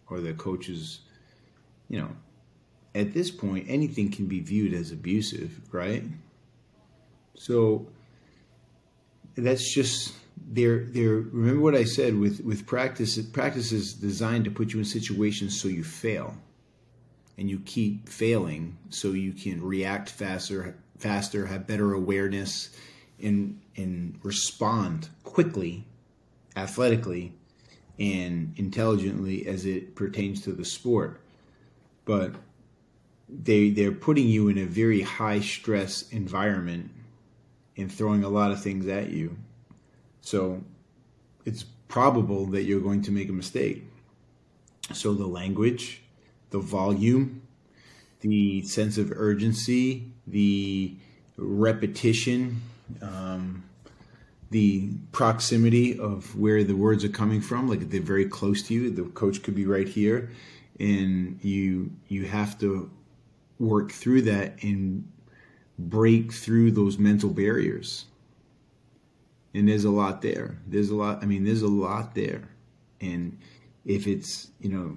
or 0.10 0.22
the 0.22 0.34
coaches, 0.34 1.00
you 1.90 2.00
know, 2.00 2.10
at 2.96 3.14
this 3.14 3.32
point, 3.32 3.66
anything 3.68 4.12
can 4.12 4.28
be 4.28 4.40
viewed 4.40 4.74
as 4.74 4.92
abusive, 4.92 5.60
right? 5.72 6.04
So 7.36 7.88
that's 9.36 9.74
just 9.74 10.14
they're 10.52 10.86
they're 10.86 11.16
remember 11.16 11.62
what 11.62 11.76
I 11.76 11.84
said 11.84 12.16
with 12.18 12.42
with 12.42 12.66
practice 12.66 13.18
practice 13.20 13.72
is 13.72 13.94
designed 13.94 14.46
to 14.46 14.52
put 14.52 14.74
you 14.74 14.80
in 14.80 14.86
situations 14.86 15.60
so 15.60 15.68
you 15.68 15.84
fail 15.84 16.36
and 17.38 17.50
you 17.50 17.60
keep 17.66 18.10
failing 18.10 18.78
so 18.90 19.12
you 19.12 19.34
can 19.34 19.64
react 19.64 20.10
faster 20.10 20.76
faster 21.00 21.48
have 21.48 21.66
better 21.66 21.94
awareness 21.94 22.70
and 23.22 23.60
and 23.76 24.20
respond 24.24 25.10
quickly, 25.24 25.86
athletically, 26.56 27.34
and 27.98 28.54
intelligently 28.58 29.48
as 29.48 29.66
it 29.66 29.96
pertains 29.96 30.42
to 30.42 30.52
the 30.52 30.66
sport. 30.66 31.22
But 32.06 32.36
they 33.28 33.70
they're 33.70 33.92
putting 33.92 34.28
you 34.28 34.50
in 34.50 34.58
a 34.58 34.66
very 34.66 35.02
high 35.02 35.40
stress 35.40 36.10
environment 36.12 36.92
and 37.78 37.92
throwing 37.92 38.24
a 38.24 38.30
lot 38.30 38.52
of 38.52 38.62
things 38.62 38.88
at 38.88 39.10
you. 39.10 39.38
So 40.22 40.64
it's 41.46 41.64
probable 41.88 42.46
that 42.48 42.64
you're 42.64 42.82
going 42.82 43.02
to 43.04 43.12
make 43.12 43.30
a 43.30 43.34
mistake. 43.34 43.84
So 44.94 45.14
the 45.14 45.28
language, 45.28 46.02
the 46.50 46.60
volume, 46.60 47.42
the 48.22 48.64
sense 48.64 48.98
of 48.98 49.12
urgency, 49.12 50.09
the 50.32 50.96
repetition, 51.38 52.62
um, 53.02 53.64
the 54.52 54.92
proximity 55.12 55.98
of 56.00 56.36
where 56.38 56.64
the 56.64 56.76
words 56.76 57.04
are 57.04 57.10
coming 57.10 57.42
from, 57.42 57.68
like 57.68 57.90
they're 57.90 58.02
very 58.02 58.26
close 58.26 58.64
to 58.64 58.74
you. 58.74 58.90
The 58.90 59.04
coach 59.04 59.44
could 59.44 59.56
be 59.56 59.66
right 59.66 59.88
here, 59.88 60.32
and 60.80 61.40
you 61.44 61.92
you 62.08 62.26
have 62.26 62.58
to 62.60 62.90
work 63.60 63.92
through 63.92 64.24
that 64.24 64.64
and 64.64 65.08
break 65.78 66.34
through 66.34 66.72
those 66.72 66.98
mental 66.98 67.30
barriers. 67.30 68.06
And 69.54 69.68
there's 69.68 69.86
a 69.86 69.92
lot 69.92 70.22
there. 70.22 70.58
There's 70.68 70.90
a 70.90 70.96
lot. 70.96 71.22
I 71.22 71.26
mean, 71.26 71.44
there's 71.44 71.62
a 71.62 71.68
lot 71.68 72.16
there, 72.16 72.50
and 73.02 73.38
if 73.86 74.08
it's 74.08 74.50
you 74.60 74.70
know, 74.70 74.96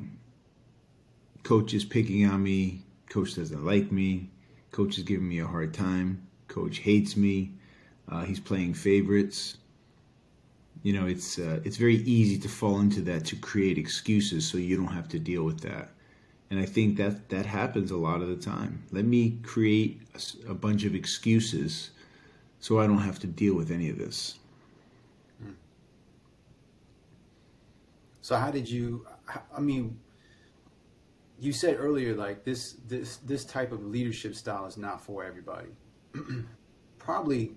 coach 1.43 1.75
is 1.75 1.85
picking 1.85 2.27
on 2.27 2.43
me, 2.43 2.83
coach 3.09 3.35
doesn't 3.35 3.65
like 3.65 3.93
me, 3.93 4.31
coach 4.73 4.99
is 4.99 5.05
giving 5.05 5.29
me 5.29 5.38
a 5.38 5.47
hard 5.47 5.73
time, 5.73 6.26
coach 6.49 6.79
hates 6.79 7.17
me 7.17 7.52
uh, 8.12 8.25
he's 8.25 8.41
playing 8.41 8.75
favorites. 8.75 9.57
You 10.83 10.93
know, 10.93 11.07
it's 11.07 11.38
uh, 11.38 11.61
it's 11.64 11.76
very 11.76 11.97
easy 11.97 12.38
to 12.38 12.49
fall 12.49 12.81
into 12.81 13.00
that 13.02 13.25
to 13.26 13.37
create 13.37 13.79
excuses 13.79 14.49
so 14.49 14.59
you 14.59 14.76
don't 14.76 14.93
have 14.93 15.09
to 15.11 15.19
deal 15.19 15.45
with 15.45 15.61
that. 15.61 15.91
And 16.50 16.61
I 16.61 16.67
think 16.67 16.97
that 16.99 17.29
that 17.31 17.47
happens 17.47 17.91
a 17.91 17.97
lot 17.97 18.21
of 18.21 18.29
the 18.29 18.37
time. 18.37 18.83
Let 18.91 19.05
me 19.05 19.38
create 19.43 20.02
a, 20.14 20.50
a 20.50 20.55
bunch 20.55 20.85
of 20.85 20.95
excuses 20.95 21.91
so 22.61 22.81
I 22.81 22.87
don't 22.87 22.99
have 22.99 23.19
to 23.21 23.26
deal 23.26 23.55
with 23.55 23.71
any 23.71 23.88
of 23.88 23.97
this. 23.97 24.38
Hmm. 25.43 25.52
So 28.21 28.37
how 28.37 28.50
did 28.50 28.69
you? 28.69 29.07
I 29.57 29.61
mean, 29.61 29.99
you 31.43 31.53
said 31.53 31.77
earlier 31.77 32.15
like 32.15 32.45
this 32.45 32.77
this 32.87 33.17
this 33.17 33.45
type 33.45 33.73
of 33.73 33.85
leadership 33.85 34.37
style 34.37 34.65
is 34.67 34.77
not 34.77 35.01
for 35.01 35.25
everybody. 35.25 35.71
Probably 36.99 37.57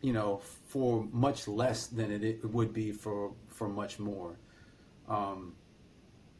you 0.00 0.12
know, 0.12 0.40
for 0.68 1.06
much 1.12 1.48
less 1.48 1.88
than 1.88 2.10
it, 2.10 2.22
it 2.22 2.44
would 2.44 2.72
be 2.72 2.90
for 2.92 3.32
for 3.48 3.68
much 3.68 3.98
more. 3.98 4.38
Um, 5.08 5.56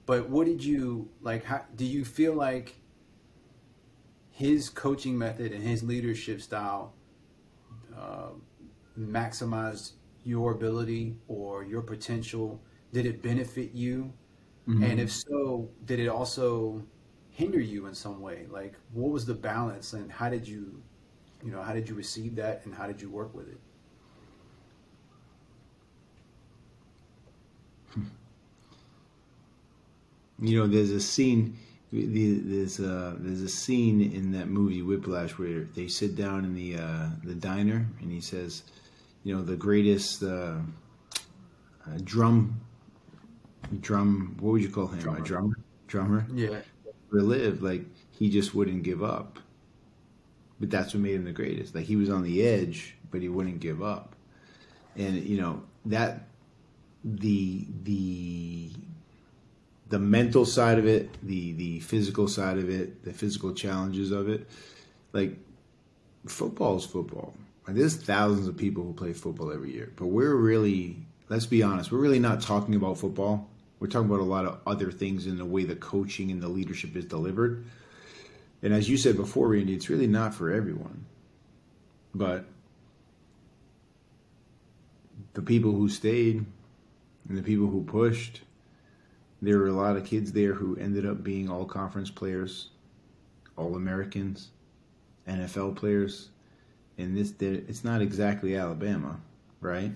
but 0.07 0.31
what 0.31 0.47
did 0.47 0.65
you 0.65 1.11
like? 1.21 1.45
How, 1.45 1.63
do 1.75 1.85
you 1.85 2.05
feel 2.05 2.33
like 2.33 2.77
his 4.31 4.71
coaching 4.71 5.19
method 5.19 5.53
and 5.53 5.63
his 5.63 5.83
leadership 5.83 6.41
style 6.41 6.95
uh, 7.95 8.31
maximized 8.99 9.93
your 10.25 10.53
ability 10.53 11.17
or 11.29 11.65
your 11.65 11.83
potential? 11.83 12.63
Did 12.93 13.05
it 13.05 13.21
benefit 13.23 13.73
you? 13.75 14.15
Mm-hmm. 14.69 14.83
And 14.83 15.01
if 15.01 15.13
so, 15.13 15.69
did 15.85 16.01
it 16.01 16.09
also 16.09 16.83
hinder 17.31 17.61
you 17.61 17.87
in 17.87 17.95
some 17.95 18.21
way? 18.21 18.47
Like, 18.51 18.75
what 18.93 19.13
was 19.13 19.25
the 19.25 19.35
balance, 19.35 19.93
and 19.93 20.11
how 20.11 20.29
did 20.29 20.47
you 20.47 20.83
you 21.45 21.53
know, 21.53 21.63
how 21.63 21.73
did 21.73 21.89
you 21.89 21.95
receive 21.95 22.37
that 22.37 22.63
and 22.65 22.75
how 22.75 22.87
did 22.87 23.01
you 23.01 23.11
work 23.11 23.35
with 23.35 23.49
it? 23.49 23.59
You 30.39 30.59
know, 30.59 30.67
there's 30.67 30.91
a 30.91 31.01
scene. 31.01 31.57
There's 31.91 32.79
a 32.79 33.17
there's 33.19 33.41
a 33.41 33.49
scene 33.49 34.03
in 34.03 34.33
that 34.33 34.49
movie 34.49 34.83
Whiplash 34.83 35.39
where 35.39 35.61
they 35.75 35.89
sit 35.89 36.15
down 36.15 36.45
in 36.45 36.55
the 36.55 36.77
uh, 36.77 37.09
the 37.25 37.35
diner 37.35 37.87
and 38.03 38.13
he 38.13 38.21
says, 38.21 38.65
you 39.25 39.35
know, 39.35 39.41
the 39.41 39.57
greatest 39.57 40.23
uh, 40.23 40.57
uh, 41.87 41.99
drum 42.05 42.61
drum. 43.81 44.37
What 44.41 44.53
would 44.53 44.63
you 44.63 44.71
call 44.71 44.89
him? 44.89 44.99
Drummer. 44.99 45.19
A 45.19 45.23
drummer. 45.23 45.59
Drummer. 45.87 46.27
Yeah. 46.33 46.61
Live 47.11 47.63
like 47.63 47.85
he 48.11 48.29
just 48.29 48.55
wouldn't 48.55 48.83
give 48.83 49.03
up 49.03 49.39
but 50.59 50.71
that's 50.71 50.95
what 50.95 51.03
made 51.03 51.15
him 51.15 51.25
the 51.25 51.33
greatest. 51.33 51.75
Like 51.75 51.85
he 51.85 51.97
was 51.97 52.11
on 52.11 52.23
the 52.23 52.47
edge, 52.47 52.95
but 53.11 53.21
he 53.21 53.29
wouldn't 53.29 53.61
give 53.61 53.83
up. 53.83 54.15
And 54.97 55.23
you 55.25 55.41
know 55.41 55.63
that 55.87 56.29
the 57.05 57.67
the 57.85 58.71
the 59.89 59.99
mental 59.99 60.47
side 60.47 60.79
of 60.79 60.87
it, 60.87 61.11
the 61.23 61.53
the 61.53 61.81
physical 61.81 62.29
side 62.29 62.59
of 62.59 62.71
it, 62.71 63.05
the 63.05 63.13
physical 63.13 63.53
challenges 63.53 64.11
of 64.11 64.29
it, 64.29 64.49
like 65.13 65.37
football 66.27 66.77
is 66.77 66.85
football. 66.85 67.35
And 67.67 67.77
there's 67.77 67.97
thousands 67.97 68.47
of 68.47 68.57
people 68.57 68.85
who 68.85 68.93
play 68.93 69.13
football 69.13 69.53
every 69.53 69.73
year, 69.73 69.93
but 69.97 70.07
we're 70.07 70.35
really 70.35 70.97
let's 71.29 71.47
be 71.47 71.63
honest, 71.63 71.93
we're 71.93 71.99
really 71.99 72.21
not 72.21 72.41
talking 72.41 72.75
about 72.75 72.97
football. 72.99 73.49
We're 73.79 73.89
talking 73.89 74.09
about 74.09 74.21
a 74.21 74.25
lot 74.25 74.47
of 74.47 74.61
other 74.67 74.91
things 74.91 75.27
in 75.27 75.37
the 75.37 75.45
way 75.45 75.65
the 75.65 75.77
coaching 75.77 76.31
and 76.31 76.43
the 76.43 76.49
leadership 76.49 76.97
is 76.97 77.05
delivered. 77.05 77.67
And 78.63 78.73
as 78.73 78.89
you 78.89 78.97
said 78.97 79.17
before, 79.17 79.49
Randy, 79.49 79.75
it's 79.75 79.91
really 79.91 80.07
not 80.07 80.35
for 80.35 80.51
everyone. 80.51 81.05
But 82.15 82.47
the 85.35 85.43
people 85.43 85.73
who 85.73 85.89
stayed 85.91 86.47
and 87.29 87.37
the 87.37 87.43
people 87.43 87.67
who 87.67 87.85
pushed, 87.85 88.41
there 89.43 89.59
were 89.59 89.67
a 89.67 89.73
lot 89.73 89.97
of 89.97 90.07
kids 90.07 90.33
there 90.33 90.55
who 90.55 90.77
ended 90.77 91.05
up 91.05 91.23
being 91.23 91.51
all 91.51 91.67
conference 91.67 92.11
players, 92.11 92.71
all 93.57 93.77
Americans, 93.77 94.49
NFL 95.29 95.77
players. 95.77 96.31
And 96.97 97.15
this, 97.15 97.35
it's 97.41 97.85
not 97.85 98.01
exactly 98.01 98.57
Alabama, 98.57 99.21
right? 99.61 99.93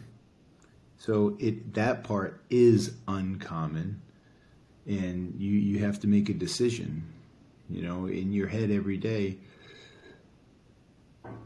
So 1.01 1.37
it 1.41 1.75
that 1.75 2.05
part 2.05 2.41
is 2.49 2.95
uncommon, 3.09 4.01
and 4.87 5.35
you 5.39 5.51
you 5.51 5.81
have 5.81 5.99
to 6.01 6.07
make 6.07 6.29
a 6.29 6.35
decision 6.35 7.05
you 7.71 7.83
know, 7.83 8.07
in 8.07 8.33
your 8.33 8.49
head 8.49 8.71
every 8.71 8.97
day. 8.97 9.39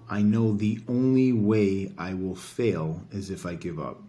I 0.08 0.22
know 0.22 0.52
the 0.52 0.80
only 0.88 1.32
way 1.32 1.92
I 1.98 2.14
will 2.14 2.34
fail 2.34 3.02
is 3.10 3.30
if 3.30 3.44
I 3.44 3.54
give 3.54 3.78
up. 3.78 4.02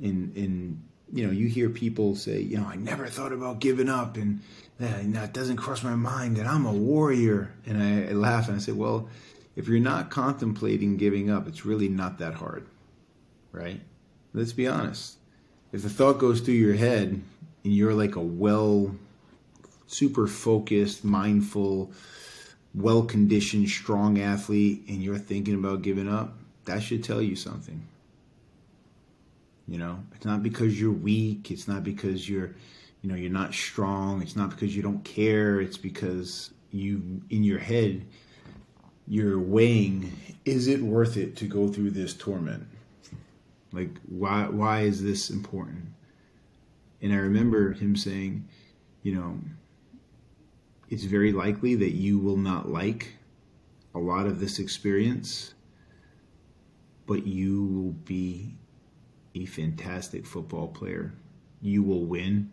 In 0.00 0.32
in 0.34 0.82
you 1.12 1.26
know, 1.26 1.32
you 1.32 1.48
hear 1.48 1.70
people 1.70 2.14
say, 2.14 2.40
you 2.40 2.56
know, 2.56 2.66
I 2.66 2.76
never 2.76 3.06
thought 3.06 3.32
about 3.32 3.60
giving 3.60 3.88
up, 3.88 4.16
and 4.16 4.40
that 4.78 5.32
doesn't 5.32 5.56
cross 5.56 5.82
my 5.82 5.94
mind 5.94 6.36
that 6.36 6.46
I'm 6.46 6.66
a 6.66 6.72
warrior. 6.72 7.52
And 7.66 7.82
I, 7.82 8.10
I 8.10 8.12
laugh 8.12 8.46
and 8.48 8.56
I 8.56 8.60
say, 8.60 8.72
well, 8.72 9.08
if 9.56 9.66
you're 9.66 9.80
not 9.80 10.10
contemplating 10.10 10.96
giving 10.96 11.28
up, 11.30 11.48
it's 11.48 11.64
really 11.66 11.88
not 11.88 12.18
that 12.18 12.34
hard, 12.34 12.66
right? 13.52 13.80
Let's 14.32 14.52
be 14.52 14.66
honest. 14.66 15.16
If 15.72 15.82
the 15.82 15.90
thought 15.90 16.18
goes 16.18 16.40
through 16.40 16.54
your 16.54 16.74
head 16.74 17.20
and 17.64 17.74
you're 17.74 17.94
like 17.94 18.16
a 18.16 18.20
well 18.20 18.94
super 19.86 20.26
focused, 20.26 21.04
mindful, 21.04 21.92
well 22.74 23.02
conditioned, 23.02 23.68
strong 23.68 24.20
athlete, 24.20 24.84
and 24.88 25.02
you're 25.02 25.18
thinking 25.18 25.54
about 25.54 25.82
giving 25.82 26.08
up, 26.08 26.34
that 26.64 26.82
should 26.82 27.02
tell 27.02 27.20
you 27.20 27.36
something. 27.36 27.82
You 29.66 29.78
know, 29.78 30.00
it's 30.14 30.24
not 30.24 30.42
because 30.42 30.80
you're 30.80 30.92
weak. 30.92 31.50
It's 31.50 31.68
not 31.68 31.84
because 31.84 32.28
you're, 32.28 32.54
you 33.02 33.10
know, 33.10 33.14
you're 33.14 33.30
not 33.30 33.54
strong. 33.54 34.20
It's 34.22 34.36
not 34.36 34.50
because 34.50 34.74
you 34.74 34.82
don't 34.82 35.04
care. 35.04 35.60
It's 35.60 35.76
because 35.76 36.50
you, 36.72 37.22
in 37.30 37.44
your 37.44 37.60
head, 37.60 38.04
you're 39.06 39.38
weighing: 39.38 40.12
is 40.44 40.66
it 40.66 40.80
worth 40.80 41.16
it 41.16 41.36
to 41.36 41.46
go 41.46 41.68
through 41.68 41.90
this 41.90 42.14
torment? 42.14 42.66
Like, 43.72 43.90
why? 44.08 44.48
Why 44.48 44.80
is 44.80 45.02
this 45.02 45.30
important? 45.30 45.86
And 47.02 47.12
I 47.12 47.16
remember 47.16 47.72
him 47.72 47.96
saying, 47.96 48.48
you 49.02 49.14
know, 49.14 49.38
it's 50.88 51.04
very 51.04 51.32
likely 51.32 51.74
that 51.76 51.92
you 51.92 52.18
will 52.18 52.36
not 52.36 52.68
like 52.68 53.14
a 53.94 53.98
lot 53.98 54.26
of 54.26 54.40
this 54.40 54.58
experience, 54.58 55.54
but 57.06 57.26
you 57.26 57.64
will 57.64 57.92
be 57.92 58.54
a 59.34 59.46
fantastic 59.46 60.26
football 60.26 60.68
player. 60.68 61.12
You 61.62 61.82
will 61.82 62.04
win 62.04 62.52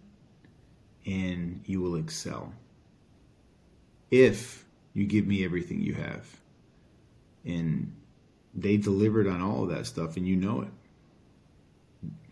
and 1.05 1.61
you 1.65 1.81
will 1.81 1.95
excel 1.95 2.53
if 4.11 4.65
you 4.93 5.05
give 5.05 5.25
me 5.25 5.43
everything 5.43 5.81
you 5.81 5.93
have. 5.93 6.25
And 7.45 7.95
they 8.53 8.77
delivered 8.77 9.27
on 9.27 9.41
all 9.41 9.63
of 9.63 9.69
that 9.69 9.85
stuff, 9.85 10.17
and 10.17 10.27
you 10.27 10.35
know 10.35 10.61
it. 10.61 10.71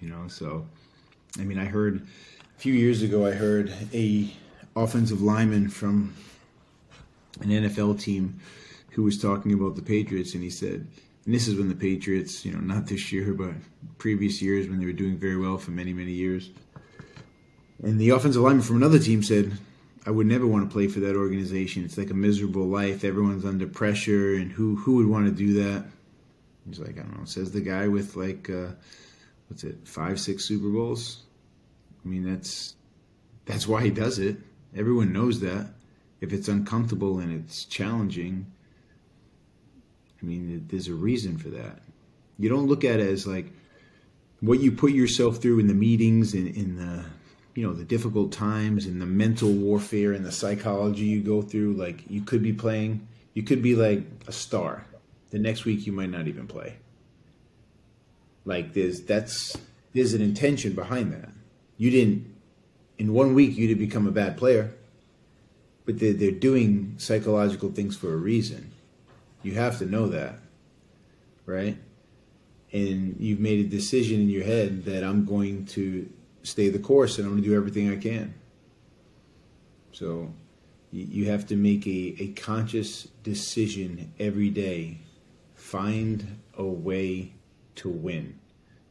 You 0.01 0.09
know, 0.09 0.27
so 0.27 0.65
I 1.39 1.43
mean, 1.43 1.59
I 1.59 1.65
heard 1.65 2.05
a 2.55 2.59
few 2.59 2.73
years 2.73 3.01
ago, 3.01 3.25
I 3.25 3.31
heard 3.31 3.73
a 3.93 4.29
offensive 4.75 5.21
lineman 5.21 5.69
from 5.69 6.15
an 7.41 7.49
NFL 7.49 7.99
team 7.99 8.39
who 8.91 9.03
was 9.03 9.21
talking 9.21 9.53
about 9.53 9.75
the 9.75 9.81
Patriots, 9.81 10.33
and 10.33 10.43
he 10.43 10.49
said, 10.49 10.87
and 11.25 11.33
this 11.33 11.47
is 11.47 11.55
when 11.55 11.69
the 11.69 11.75
Patriots, 11.75 12.45
you 12.45 12.51
know, 12.51 12.59
not 12.59 12.87
this 12.87 13.11
year, 13.11 13.33
but 13.33 13.51
previous 13.97 14.41
years 14.41 14.67
when 14.67 14.79
they 14.79 14.85
were 14.85 14.93
doing 14.93 15.17
very 15.17 15.37
well 15.37 15.57
for 15.57 15.71
many, 15.71 15.91
many 15.91 16.11
years. 16.11 16.51
And 17.83 17.99
the 17.99 18.11
offensive 18.11 18.41
lineman 18.41 18.63
from 18.63 18.77
another 18.77 18.99
team 18.99 19.23
said, 19.23 19.57
I 20.05 20.11
would 20.11 20.27
never 20.27 20.45
want 20.45 20.69
to 20.69 20.71
play 20.71 20.87
for 20.87 20.99
that 20.99 21.15
organization. 21.15 21.83
It's 21.83 21.97
like 21.97 22.11
a 22.11 22.15
miserable 22.15 22.67
life. 22.67 23.03
Everyone's 23.03 23.43
under 23.43 23.65
pressure, 23.65 24.35
and 24.35 24.51
who 24.51 24.75
who 24.75 24.97
would 24.97 25.07
want 25.07 25.25
to 25.25 25.31
do 25.31 25.53
that? 25.63 25.85
He's 26.67 26.79
like, 26.79 26.99
I 26.99 27.01
don't 27.01 27.17
know. 27.17 27.25
Says 27.25 27.51
the 27.51 27.61
guy 27.61 27.87
with 27.87 28.15
like, 28.15 28.49
uh, 28.49 28.67
what's 29.47 29.63
it, 29.63 29.87
five, 29.87 30.19
six 30.19 30.45
Super 30.45 30.69
Bowls. 30.69 31.23
I 32.03 32.07
mean, 32.07 32.23
that's 32.23 32.75
that's 33.45 33.67
why 33.67 33.83
he 33.83 33.91
does 33.91 34.19
it. 34.19 34.37
Everyone 34.75 35.13
knows 35.13 35.39
that. 35.41 35.67
If 36.21 36.33
it's 36.33 36.47
uncomfortable 36.47 37.19
and 37.19 37.31
it's 37.31 37.65
challenging, 37.65 38.51
I 40.21 40.25
mean, 40.25 40.65
there's 40.69 40.87
a 40.87 40.93
reason 40.93 41.37
for 41.37 41.49
that. 41.49 41.79
You 42.39 42.49
don't 42.49 42.67
look 42.67 42.83
at 42.83 42.99
it 42.99 43.07
as 43.07 43.27
like 43.27 43.51
what 44.39 44.59
you 44.59 44.71
put 44.71 44.91
yourself 44.91 45.37
through 45.37 45.59
in 45.59 45.67
the 45.67 45.73
meetings 45.73 46.33
and 46.33 46.47
in 46.47 46.75
the 46.77 47.05
you 47.55 47.65
know 47.65 47.73
the 47.73 47.85
difficult 47.85 48.31
times 48.31 48.85
and 48.85 49.01
the 49.01 49.05
mental 49.05 49.51
warfare 49.51 50.11
and 50.11 50.25
the 50.25 50.31
psychology 50.31 51.05
you 51.05 51.21
go 51.21 51.41
through 51.41 51.73
like 51.73 52.03
you 52.09 52.21
could 52.21 52.43
be 52.43 52.51
playing 52.51 53.07
you 53.33 53.43
could 53.43 53.61
be 53.61 53.75
like 53.75 54.03
a 54.27 54.31
star 54.31 54.85
the 55.31 55.39
next 55.39 55.63
week 55.63 55.87
you 55.87 55.93
might 55.93 56.09
not 56.09 56.27
even 56.27 56.47
play 56.47 56.75
like 58.45 58.73
there's 58.73 59.01
that's 59.01 59.57
there's 59.93 60.13
an 60.13 60.21
intention 60.21 60.73
behind 60.73 61.11
that 61.11 61.29
you 61.77 61.89
didn't 61.89 62.33
in 62.97 63.13
one 63.13 63.33
week 63.33 63.57
you 63.57 63.67
didn't 63.67 63.79
become 63.79 64.07
a 64.07 64.11
bad 64.11 64.37
player 64.37 64.71
but 65.85 65.99
they're, 65.99 66.13
they're 66.13 66.31
doing 66.31 66.95
psychological 66.97 67.71
things 67.71 67.95
for 67.95 68.13
a 68.13 68.17
reason 68.17 68.71
you 69.43 69.53
have 69.53 69.77
to 69.77 69.85
know 69.85 70.07
that 70.07 70.35
right 71.45 71.77
and 72.71 73.15
you've 73.19 73.39
made 73.39 73.65
a 73.65 73.69
decision 73.69 74.21
in 74.21 74.29
your 74.29 74.43
head 74.43 74.85
that 74.85 75.03
i'm 75.03 75.25
going 75.25 75.65
to 75.65 76.09
stay 76.45 76.69
the 76.69 76.79
course 76.79 77.17
and 77.17 77.25
I'm 77.25 77.33
going 77.33 77.43
to 77.43 77.49
do 77.49 77.55
everything 77.55 77.91
I 77.91 77.97
can. 77.97 78.33
So 79.91 80.31
you 80.91 81.29
have 81.29 81.47
to 81.47 81.55
make 81.55 81.85
a, 81.87 82.15
a 82.19 82.27
conscious 82.33 83.07
decision 83.23 84.13
every 84.19 84.49
day. 84.49 84.99
Find 85.55 86.39
a 86.57 86.63
way 86.63 87.33
to 87.75 87.89
win, 87.89 88.39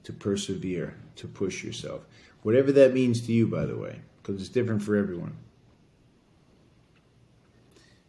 to 0.04 0.12
persevere, 0.12 0.96
to 1.16 1.26
push 1.26 1.64
yourself. 1.64 2.06
Whatever 2.42 2.72
that 2.72 2.92
means 2.92 3.20
to 3.22 3.32
you, 3.32 3.46
by 3.46 3.64
the 3.64 3.76
way, 3.76 4.00
because 4.22 4.40
it's 4.40 4.50
different 4.50 4.82
for 4.82 4.96
everyone. 4.96 5.36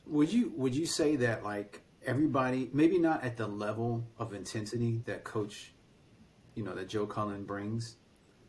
Would 0.08 0.32
you 0.32 0.54
would 0.56 0.76
you 0.76 0.86
say 0.86 1.16
that 1.16 1.44
like 1.44 1.82
everybody, 2.06 2.70
maybe 2.74 3.00
not 3.00 3.24
at 3.24 3.38
the 3.38 3.48
level 3.48 4.06
of 4.20 4.34
intensity 4.34 5.02
that 5.06 5.24
coach, 5.24 5.74
you 6.54 6.64
know, 6.64 6.76
that 6.76 6.90
Joe 6.90 7.08
Cullen 7.08 7.44
brings, 7.44 7.96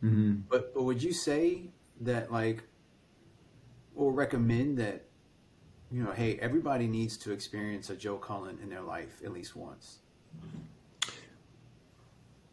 Mm-hmm. 0.05 0.41
But 0.49 0.75
but 0.75 0.83
would 0.83 1.03
you 1.03 1.13
say 1.13 1.71
that 2.03 2.31
like, 2.31 2.63
or 3.95 4.13
recommend 4.13 4.79
that, 4.79 5.05
you 5.91 6.03
know, 6.03 6.13
hey, 6.13 6.39
everybody 6.41 6.87
needs 6.87 7.17
to 7.19 7.33
experience 7.33 7.91
a 7.91 7.97
Joe 7.97 8.17
Cullen 8.17 8.59
in 8.63 8.69
their 8.69 8.83
life 8.83 9.21
at 9.25 9.33
least 9.33 9.57
once. 9.57 9.99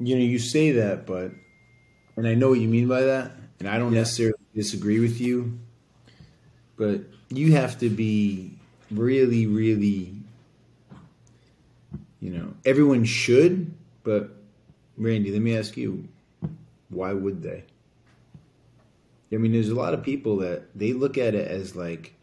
You 0.05 0.15
know, 0.15 0.23
you 0.23 0.39
say 0.39 0.71
that, 0.71 1.05
but 1.05 1.31
and 2.15 2.27
I 2.27 2.35
know 2.35 2.49
what 2.49 2.59
you 2.59 2.67
mean 2.67 2.87
by 2.87 3.01
that, 3.01 3.31
and 3.59 3.67
I 3.67 3.77
don't 3.77 3.93
yeah. 3.93 3.99
necessarily 3.99 4.37
disagree 4.53 4.99
with 4.99 5.19
you, 5.19 5.59
but 6.77 7.01
you 7.29 7.53
have 7.53 7.79
to 7.79 7.89
be 7.89 8.57
really, 8.91 9.47
really, 9.47 10.13
you 12.19 12.29
know, 12.29 12.53
everyone 12.65 13.05
should, 13.05 13.73
but 14.03 14.31
Randy, 14.97 15.31
let 15.31 15.41
me 15.41 15.57
ask 15.57 15.75
you, 15.77 16.07
why 16.89 17.13
would 17.13 17.41
they? 17.41 17.63
I 19.31 19.37
mean, 19.37 19.51
there's 19.51 19.69
a 19.69 19.75
lot 19.75 19.95
of 19.95 20.03
people 20.03 20.37
that 20.37 20.77
they 20.77 20.93
look 20.93 21.17
at 21.17 21.33
it 21.33 21.47
as 21.47 21.75
like 21.75 22.13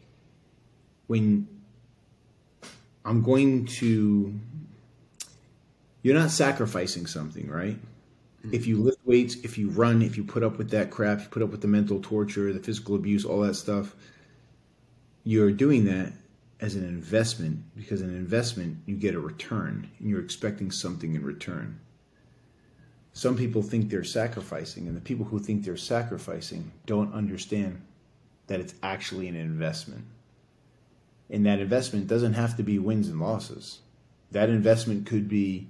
when 1.07 1.47
I'm 3.03 3.21
going 3.21 3.65
to, 3.65 4.33
you're 6.01 6.15
not 6.15 6.31
sacrificing 6.31 7.05
something, 7.05 7.49
right? 7.49 7.77
Mm-hmm. 7.77 8.53
If 8.53 8.67
you 8.67 8.77
lift 8.77 8.99
weights, 9.05 9.35
if 9.43 9.57
you 9.57 9.69
run, 9.69 10.01
if 10.01 10.17
you 10.17 10.23
put 10.23 10.43
up 10.43 10.57
with 10.57 10.69
that 10.71 10.89
crap, 10.89 11.21
you 11.21 11.27
put 11.27 11.43
up 11.43 11.49
with 11.49 11.61
the 11.61 11.67
mental 11.67 11.99
torture, 12.01 12.51
the 12.53 12.59
physical 12.59 12.95
abuse, 12.95 13.25
all 13.25 13.41
that 13.41 13.55
stuff, 13.55 13.95
you're 15.23 15.51
doing 15.51 15.85
that 15.85 16.13
as 16.59 16.75
an 16.75 16.83
investment 16.83 17.63
because 17.75 18.01
an 18.01 18.09
investment 18.09 18.77
you 18.85 18.95
get 18.95 19.15
a 19.15 19.19
return 19.19 19.89
and 19.99 20.09
you're 20.09 20.23
expecting 20.23 20.71
something 20.71 21.15
in 21.15 21.23
return 21.23 21.79
some 23.13 23.35
people 23.35 23.61
think 23.61 23.89
they're 23.89 24.03
sacrificing, 24.03 24.87
and 24.87 24.95
the 24.95 25.01
people 25.01 25.25
who 25.25 25.39
think 25.39 25.63
they're 25.63 25.77
sacrificing 25.77 26.71
don't 26.85 27.13
understand 27.13 27.81
that 28.47 28.59
it's 28.59 28.73
actually 28.81 29.27
an 29.27 29.35
investment. 29.35 30.05
And 31.29 31.45
that 31.45 31.59
investment 31.59 32.07
doesn't 32.07 32.33
have 32.33 32.57
to 32.57 32.63
be 32.63 32.79
wins 32.79 33.09
and 33.09 33.19
losses. 33.19 33.79
That 34.31 34.49
investment 34.49 35.05
could 35.05 35.27
be 35.27 35.67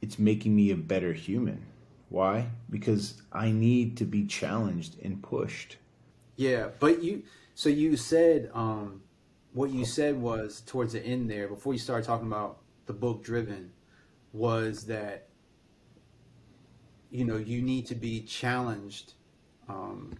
it's 0.00 0.18
making 0.18 0.54
me 0.54 0.70
a 0.70 0.76
better 0.76 1.12
human. 1.12 1.66
Why? 2.08 2.48
Because 2.70 3.22
I 3.32 3.50
need 3.50 3.96
to 3.98 4.04
be 4.04 4.24
challenged 4.24 5.00
and 5.02 5.22
pushed. 5.22 5.76
Yeah, 6.36 6.68
but 6.78 7.02
you 7.02 7.24
so 7.54 7.68
you 7.68 7.96
said 7.96 8.50
um 8.54 9.02
what 9.52 9.70
you 9.70 9.84
said 9.84 10.20
was 10.20 10.60
towards 10.60 10.92
the 10.92 11.04
end 11.04 11.28
there 11.30 11.48
before 11.48 11.72
you 11.72 11.78
started 11.78 12.06
talking 12.06 12.26
about 12.26 12.58
the 12.86 12.92
book 12.92 13.24
driven 13.24 13.72
was 14.32 14.86
that 14.86 15.28
you 17.10 17.24
know 17.24 17.36
you 17.36 17.62
need 17.62 17.86
to 17.86 17.94
be 17.94 18.20
challenged 18.20 19.14
um, 19.68 20.16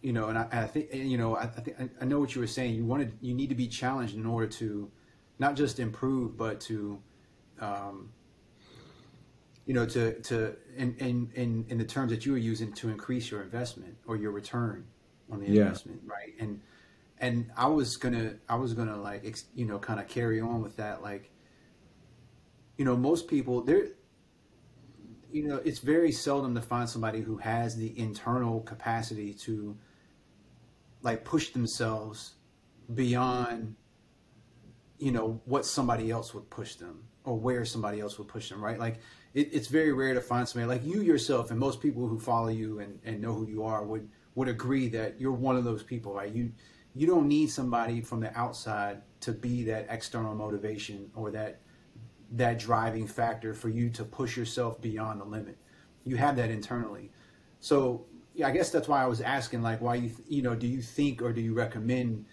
you 0.00 0.12
know 0.12 0.28
and 0.28 0.38
I, 0.38 0.46
I 0.52 0.66
think 0.66 0.92
you 0.92 1.18
know 1.18 1.36
I, 1.36 1.42
I 1.42 1.46
think 1.46 1.76
I 2.00 2.04
know 2.04 2.20
what 2.20 2.34
you 2.34 2.40
were 2.40 2.46
saying 2.46 2.74
you 2.74 2.84
wanted 2.84 3.12
you 3.20 3.34
need 3.34 3.48
to 3.48 3.54
be 3.54 3.66
challenged 3.66 4.14
in 4.14 4.26
order 4.26 4.46
to 4.46 4.90
not 5.38 5.56
just 5.56 5.80
improve 5.80 6.36
but 6.36 6.60
to 6.62 7.00
um, 7.60 8.10
you 9.66 9.74
know 9.74 9.86
to 9.86 10.20
to 10.22 10.56
in, 10.76 10.94
in 10.98 11.30
in 11.34 11.64
in 11.68 11.78
the 11.78 11.84
terms 11.84 12.10
that 12.10 12.26
you 12.26 12.32
were 12.32 12.38
using 12.38 12.72
to 12.74 12.88
increase 12.88 13.30
your 13.30 13.42
investment 13.42 13.96
or 14.06 14.16
your 14.16 14.32
return 14.32 14.84
on 15.30 15.40
the 15.40 15.46
yeah. 15.46 15.62
investment 15.62 16.00
right 16.04 16.34
and 16.40 16.60
and 17.18 17.50
I 17.56 17.66
was 17.68 17.96
gonna 17.96 18.34
I 18.48 18.56
was 18.56 18.74
gonna 18.74 18.96
like 18.96 19.24
ex, 19.24 19.44
you 19.54 19.66
know 19.66 19.78
kind 19.78 20.00
of 20.00 20.08
carry 20.08 20.40
on 20.40 20.62
with 20.62 20.76
that 20.76 21.02
like 21.02 21.30
you 22.76 22.84
know 22.84 22.96
most 22.96 23.28
people 23.28 23.62
there 23.62 23.86
you 25.32 25.48
know, 25.48 25.56
it's 25.64 25.78
very 25.78 26.12
seldom 26.12 26.54
to 26.54 26.60
find 26.60 26.88
somebody 26.88 27.20
who 27.20 27.38
has 27.38 27.74
the 27.74 27.98
internal 27.98 28.60
capacity 28.60 29.32
to 29.32 29.76
like 31.00 31.24
push 31.24 31.50
themselves 31.50 32.34
beyond 32.94 33.74
you 35.02 35.12
know 35.12 35.40
what 35.44 35.66
somebody 35.66 36.10
else 36.10 36.32
would 36.34 36.48
push 36.50 36.74
them 36.76 37.02
or 37.24 37.36
where 37.36 37.64
somebody 37.64 38.00
else 38.00 38.18
would 38.18 38.28
push 38.28 38.48
them 38.48 38.62
right 38.62 38.78
like 38.78 38.98
it, 39.34 39.48
it's 39.52 39.68
very 39.68 39.92
rare 39.92 40.14
to 40.14 40.20
find 40.20 40.48
somebody 40.48 40.68
like 40.68 40.86
you 40.86 41.02
yourself 41.02 41.50
and 41.50 41.58
most 41.58 41.80
people 41.80 42.06
who 42.06 42.18
follow 42.18 42.48
you 42.48 42.80
and, 42.80 42.98
and 43.04 43.20
know 43.20 43.32
who 43.32 43.46
you 43.46 43.64
are 43.64 43.84
would 43.84 44.08
would 44.34 44.48
agree 44.48 44.88
that 44.88 45.20
you're 45.20 45.32
one 45.32 45.56
of 45.56 45.64
those 45.64 45.82
people 45.82 46.12
right 46.14 46.32
you 46.32 46.52
you 46.94 47.06
don't 47.06 47.26
need 47.26 47.50
somebody 47.50 48.00
from 48.00 48.20
the 48.20 48.36
outside 48.38 49.00
to 49.20 49.32
be 49.32 49.64
that 49.64 49.86
external 49.88 50.34
motivation 50.34 51.10
or 51.14 51.30
that 51.30 51.60
that 52.32 52.58
driving 52.58 53.06
factor 53.06 53.54
for 53.54 53.68
you 53.68 53.90
to 53.90 54.04
push 54.04 54.36
yourself 54.36 54.80
beyond 54.80 55.20
the 55.20 55.24
limit. 55.24 55.58
You 56.04 56.16
have 56.16 56.36
that 56.36 56.50
internally. 56.50 57.10
So 57.60 58.06
yeah, 58.34 58.48
I 58.48 58.50
guess 58.50 58.70
that's 58.70 58.88
why 58.88 59.02
I 59.02 59.06
was 59.06 59.20
asking, 59.20 59.62
like, 59.62 59.80
why 59.80 59.96
you 59.96 60.10
you 60.26 60.42
know, 60.42 60.54
do 60.54 60.66
you 60.66 60.80
think 60.80 61.22
or 61.22 61.32
do 61.32 61.40
you 61.40 61.54
recommend 61.54 62.24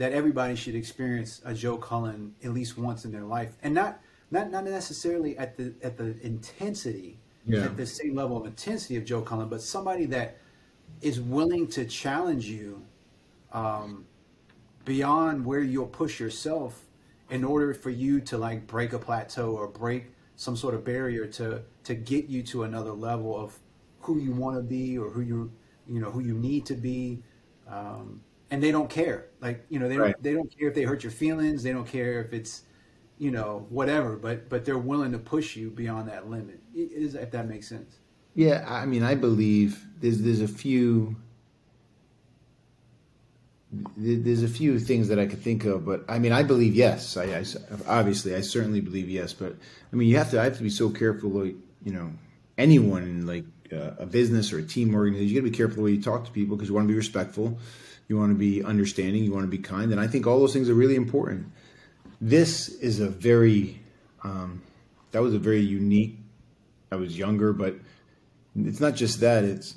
that 0.00 0.14
everybody 0.14 0.56
should 0.56 0.74
experience 0.74 1.42
a 1.44 1.52
Joe 1.52 1.76
Cullen 1.76 2.34
at 2.42 2.52
least 2.52 2.78
once 2.78 3.04
in 3.04 3.12
their 3.12 3.24
life, 3.24 3.52
and 3.62 3.74
not 3.74 4.00
not 4.30 4.50
not 4.50 4.64
necessarily 4.64 5.36
at 5.36 5.58
the 5.58 5.74
at 5.82 5.98
the 5.98 6.18
intensity, 6.22 7.18
yeah. 7.44 7.64
at 7.64 7.76
the 7.76 7.84
same 7.84 8.14
level 8.14 8.38
of 8.38 8.46
intensity 8.46 8.96
of 8.96 9.04
Joe 9.04 9.20
Cullen, 9.20 9.50
but 9.50 9.60
somebody 9.60 10.06
that 10.06 10.38
is 11.02 11.20
willing 11.20 11.66
to 11.68 11.84
challenge 11.84 12.46
you 12.46 12.82
um, 13.52 14.06
beyond 14.86 15.44
where 15.44 15.60
you'll 15.60 15.86
push 15.86 16.18
yourself 16.18 16.86
in 17.28 17.44
order 17.44 17.74
for 17.74 17.90
you 17.90 18.22
to 18.22 18.38
like 18.38 18.66
break 18.66 18.94
a 18.94 18.98
plateau 18.98 19.54
or 19.54 19.66
break 19.66 20.12
some 20.36 20.56
sort 20.56 20.72
of 20.72 20.82
barrier 20.82 21.26
to 21.26 21.60
to 21.84 21.94
get 21.94 22.24
you 22.24 22.42
to 22.44 22.62
another 22.62 22.92
level 22.92 23.38
of 23.38 23.58
who 24.00 24.18
you 24.18 24.32
want 24.32 24.56
to 24.56 24.62
be 24.62 24.96
or 24.96 25.10
who 25.10 25.20
you 25.20 25.52
you 25.86 26.00
know 26.00 26.10
who 26.10 26.20
you 26.20 26.32
need 26.32 26.64
to 26.64 26.74
be 26.74 27.22
um, 27.68 28.22
and 28.50 28.62
they 28.62 28.70
don't 28.70 28.90
care 28.90 29.26
like 29.40 29.64
you 29.68 29.78
know 29.78 29.88
they 29.88 29.96
right. 29.96 30.12
don't 30.12 30.22
they 30.22 30.32
don't 30.32 30.58
care 30.58 30.68
if 30.68 30.74
they 30.74 30.82
hurt 30.82 31.02
your 31.02 31.12
feelings 31.12 31.62
they 31.62 31.72
don't 31.72 31.86
care 31.86 32.20
if 32.20 32.32
it's 32.32 32.62
you 33.18 33.30
know 33.30 33.66
whatever 33.68 34.16
but 34.16 34.48
but 34.48 34.64
they're 34.64 34.78
willing 34.78 35.12
to 35.12 35.18
push 35.18 35.56
you 35.56 35.70
beyond 35.70 36.08
that 36.08 36.28
limit 36.28 36.60
is 36.74 37.14
if 37.14 37.30
that 37.30 37.48
makes 37.48 37.68
sense 37.68 37.98
yeah 38.34 38.64
i 38.68 38.84
mean 38.86 39.02
i 39.02 39.14
believe 39.14 39.84
there's 40.00 40.20
there's 40.22 40.40
a 40.40 40.48
few 40.48 41.16
there's 43.96 44.42
a 44.42 44.48
few 44.48 44.78
things 44.80 45.08
that 45.08 45.18
I 45.18 45.26
could 45.26 45.40
think 45.40 45.64
of, 45.64 45.84
but 45.84 46.04
I 46.08 46.18
mean, 46.18 46.32
I 46.32 46.42
believe 46.42 46.74
yes. 46.74 47.16
I, 47.16 47.24
I 47.26 47.44
obviously, 47.86 48.34
I 48.34 48.40
certainly 48.40 48.80
believe 48.80 49.08
yes. 49.08 49.32
But 49.32 49.54
I 49.92 49.96
mean, 49.96 50.08
you 50.08 50.16
have 50.16 50.30
to, 50.32 50.40
I 50.40 50.44
have 50.44 50.56
to 50.56 50.62
be 50.62 50.70
so 50.70 50.90
careful. 50.90 51.30
Like, 51.30 51.54
you 51.84 51.92
know, 51.92 52.12
anyone 52.58 53.04
in 53.04 53.26
like 53.26 53.44
uh, 53.72 53.92
a 53.98 54.06
business 54.06 54.52
or 54.52 54.58
a 54.58 54.62
team 54.62 54.94
organization, 54.94 55.28
you 55.28 55.40
got 55.40 55.46
to 55.46 55.50
be 55.50 55.56
careful 55.56 55.76
the 55.76 55.82
way 55.82 55.90
you 55.92 56.02
talk 56.02 56.24
to 56.24 56.32
people 56.32 56.56
because 56.56 56.68
you 56.68 56.74
want 56.74 56.88
to 56.88 56.92
be 56.92 56.96
respectful, 56.96 57.58
you 58.10 58.18
want 58.18 58.32
to 58.32 58.38
be 58.38 58.62
understanding, 58.64 59.22
you 59.22 59.32
want 59.32 59.44
to 59.44 59.56
be 59.56 59.62
kind, 59.62 59.92
and 59.92 60.00
I 60.00 60.08
think 60.08 60.26
all 60.26 60.40
those 60.40 60.52
things 60.52 60.68
are 60.68 60.74
really 60.74 60.96
important. 60.96 61.46
This 62.20 62.68
is 62.68 62.98
a 62.98 63.08
very, 63.08 63.80
um, 64.24 64.62
that 65.12 65.22
was 65.22 65.32
a 65.32 65.38
very 65.38 65.60
unique. 65.60 66.18
I 66.90 66.96
was 66.96 67.16
younger, 67.16 67.52
but 67.52 67.76
it's 68.56 68.80
not 68.80 68.96
just 68.96 69.20
that. 69.20 69.44
It's 69.44 69.76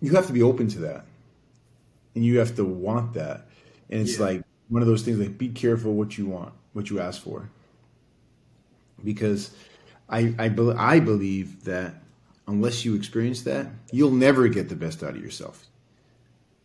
you 0.00 0.12
have 0.12 0.26
to 0.28 0.32
be 0.32 0.42
open 0.42 0.68
to 0.68 0.78
that 0.80 1.04
and 2.14 2.24
you 2.24 2.38
have 2.38 2.56
to 2.56 2.64
want 2.64 3.12
that. 3.12 3.46
And 3.90 4.00
it's 4.00 4.18
yeah. 4.18 4.24
like 4.24 4.42
one 4.70 4.80
of 4.80 4.88
those 4.88 5.02
things 5.02 5.18
like 5.18 5.36
be 5.36 5.50
careful 5.50 5.92
what 5.92 6.16
you 6.16 6.26
want, 6.26 6.54
what 6.72 6.88
you 6.88 6.98
ask 6.98 7.20
for. 7.20 7.50
Because 9.04 9.50
I 10.08 10.34
I, 10.38 10.48
be, 10.48 10.72
I 10.72 10.98
believe 11.00 11.64
that 11.64 11.94
unless 12.46 12.86
you 12.86 12.94
experience 12.94 13.42
that, 13.42 13.66
you'll 13.92 14.10
never 14.10 14.48
get 14.48 14.70
the 14.70 14.76
best 14.76 15.02
out 15.02 15.10
of 15.10 15.22
yourself. 15.22 15.66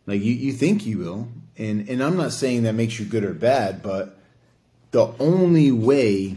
Like 0.08 0.22
you, 0.22 0.32
you 0.32 0.54
think 0.54 0.86
you 0.86 0.96
will, 0.96 1.28
and 1.58 1.86
and 1.86 2.02
I'm 2.02 2.16
not 2.16 2.32
saying 2.32 2.62
that 2.62 2.72
makes 2.72 2.98
you 2.98 3.04
good 3.04 3.24
or 3.24 3.34
bad, 3.34 3.82
but 3.82 4.16
the 4.90 5.12
only 5.20 5.70
way 5.70 6.36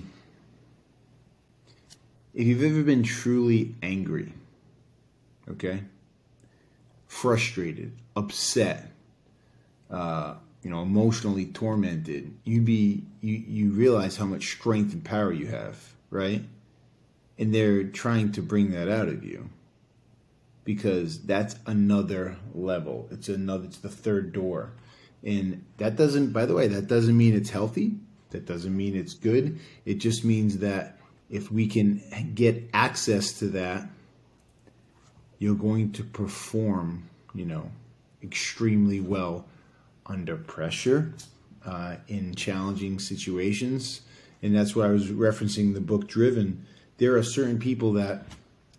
if 2.34 2.46
you've 2.46 2.64
ever 2.64 2.84
been 2.84 3.04
truly 3.04 3.74
angry, 3.82 4.34
okay, 5.52 5.84
frustrated, 7.08 7.94
upset, 8.18 8.92
uh, 9.90 10.34
you 10.64 10.70
know, 10.70 10.82
emotionally 10.82 11.46
tormented, 11.46 12.34
you 12.44 12.60
be 12.60 13.06
you 13.22 13.36
you 13.36 13.70
realize 13.70 14.18
how 14.18 14.26
much 14.26 14.52
strength 14.52 14.92
and 14.92 15.06
power 15.06 15.32
you 15.32 15.48
have, 15.48 15.94
right? 16.10 16.44
And 17.40 17.56
they're 17.56 17.86
trying 17.86 18.34
to 18.34 18.42
bring 18.42 18.72
that 18.72 18.90
out 18.90 19.08
of 19.08 19.24
you 19.24 19.50
because 20.64 21.22
that's 21.24 21.56
another 21.66 22.38
level. 22.54 23.08
It's 23.12 23.30
another. 23.30 23.66
It's 23.66 23.80
the 23.80 23.90
third 23.90 24.34
door, 24.34 24.74
and 25.24 25.66
that 25.78 25.96
doesn't. 25.96 26.32
By 26.32 26.46
the 26.46 26.54
way, 26.54 26.68
that 26.68 26.88
doesn't 26.88 27.18
mean 27.18 27.36
it's 27.36 27.50
healthy. 27.50 27.96
That 28.32 28.46
doesn't 28.46 28.76
mean 28.76 28.96
it's 28.96 29.14
good. 29.14 29.60
It 29.86 29.96
just 29.96 30.24
means 30.24 30.60
that 30.60 30.98
if 31.30 31.52
we 31.52 31.68
can 31.68 32.02
get 32.36 32.70
access 32.74 33.34
to 33.40 33.48
that, 33.50 33.88
you're 35.40 35.56
going 35.56 35.92
to 35.94 36.04
perform, 36.04 37.10
you 37.34 37.46
know, 37.46 37.72
extremely 38.22 39.00
well 39.00 39.46
under 40.06 40.36
pressure 40.36 41.14
uh, 41.66 41.96
in 42.08 42.36
challenging 42.36 43.00
situations. 43.00 44.02
And 44.42 44.56
that's 44.56 44.76
why 44.76 44.86
I 44.86 44.92
was 44.92 45.08
referencing 45.08 45.74
the 45.74 45.82
book 45.82 46.08
Driven. 46.08 46.66
There 46.98 47.16
are 47.16 47.24
certain 47.24 47.60
people 47.60 47.94
that 47.94 48.26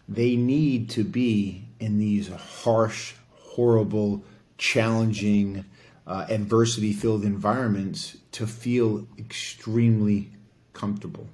they 0.09 0.37
need 0.37 0.91
to 0.91 1.05
be 1.05 1.65
in 1.83 1.99
these 1.99 2.29
harsh, 2.29 3.15
horrible, 3.31 4.25
challenging, 4.57 5.65
uh, 6.07 6.27
adversity 6.29 6.93
filled 6.93 7.25
environments 7.25 8.17
to 8.33 8.47
feel 8.47 9.07
extremely 9.19 10.31
comfortable. 10.73 11.27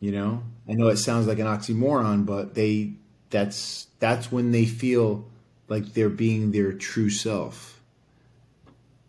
You 0.00 0.12
know, 0.12 0.42
I 0.68 0.74
know 0.74 0.88
it 0.88 0.98
sounds 0.98 1.26
like 1.26 1.38
an 1.38 1.46
oxymoron, 1.46 2.26
but 2.26 2.54
they 2.54 2.92
that's 3.30 3.88
that's 3.98 4.30
when 4.30 4.52
they 4.52 4.66
feel 4.66 5.26
like 5.68 5.94
they're 5.94 6.08
being 6.08 6.52
their 6.52 6.72
true 6.72 7.10
self 7.10 7.80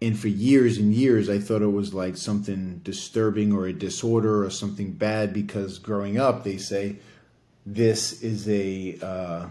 and 0.02 0.18
for 0.18 0.28
years 0.28 0.78
and 0.78 0.94
years 0.94 1.30
i 1.30 1.40
thought 1.40 1.62
it 1.62 1.72
was 1.72 1.94
like 1.94 2.18
something 2.18 2.80
disturbing 2.84 3.54
or 3.54 3.66
a 3.66 3.74
disorder 3.74 4.44
or 4.44 4.50
something 4.50 4.92
bad 4.92 5.34
because 5.34 5.80
growing 5.80 6.20
up 6.20 6.44
they 6.44 6.58
say 6.58 6.98
this 7.66 8.22
is 8.24 8.48
a 8.50 8.98
uh, 9.02 9.46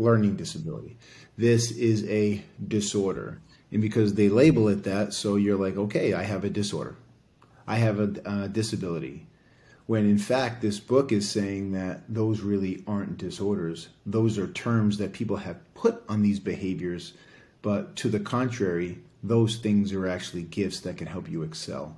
learning 0.00 0.36
disability. 0.36 0.96
This 1.36 1.70
is 1.70 2.08
a 2.08 2.42
disorder. 2.66 3.40
And 3.70 3.80
because 3.80 4.14
they 4.14 4.28
label 4.28 4.68
it 4.68 4.84
that 4.84 5.12
so 5.12 5.36
you're 5.36 5.58
like 5.58 5.76
okay 5.76 6.12
i 6.12 6.22
have 6.22 6.44
a 6.44 6.50
disorder. 6.50 6.96
I 7.66 7.76
have 7.76 8.00
a, 8.00 8.12
a 8.24 8.48
disability. 8.48 9.26
When 9.86 10.08
in 10.08 10.18
fact 10.18 10.62
this 10.62 10.80
book 10.80 11.12
is 11.12 11.28
saying 11.28 11.72
that 11.72 12.02
those 12.08 12.40
really 12.40 12.82
aren't 12.86 13.18
disorders. 13.18 13.88
Those 14.06 14.38
are 14.38 14.48
terms 14.48 14.98
that 14.98 15.12
people 15.12 15.36
have 15.36 15.74
put 15.74 16.02
on 16.08 16.22
these 16.22 16.40
behaviors 16.40 17.14
but 17.62 17.94
to 17.96 18.08
the 18.08 18.20
contrary 18.20 18.98
those 19.22 19.56
things 19.56 19.92
are 19.92 20.08
actually 20.08 20.42
gifts 20.42 20.80
that 20.80 20.96
can 20.96 21.06
help 21.06 21.28
you 21.28 21.42
excel. 21.42 21.96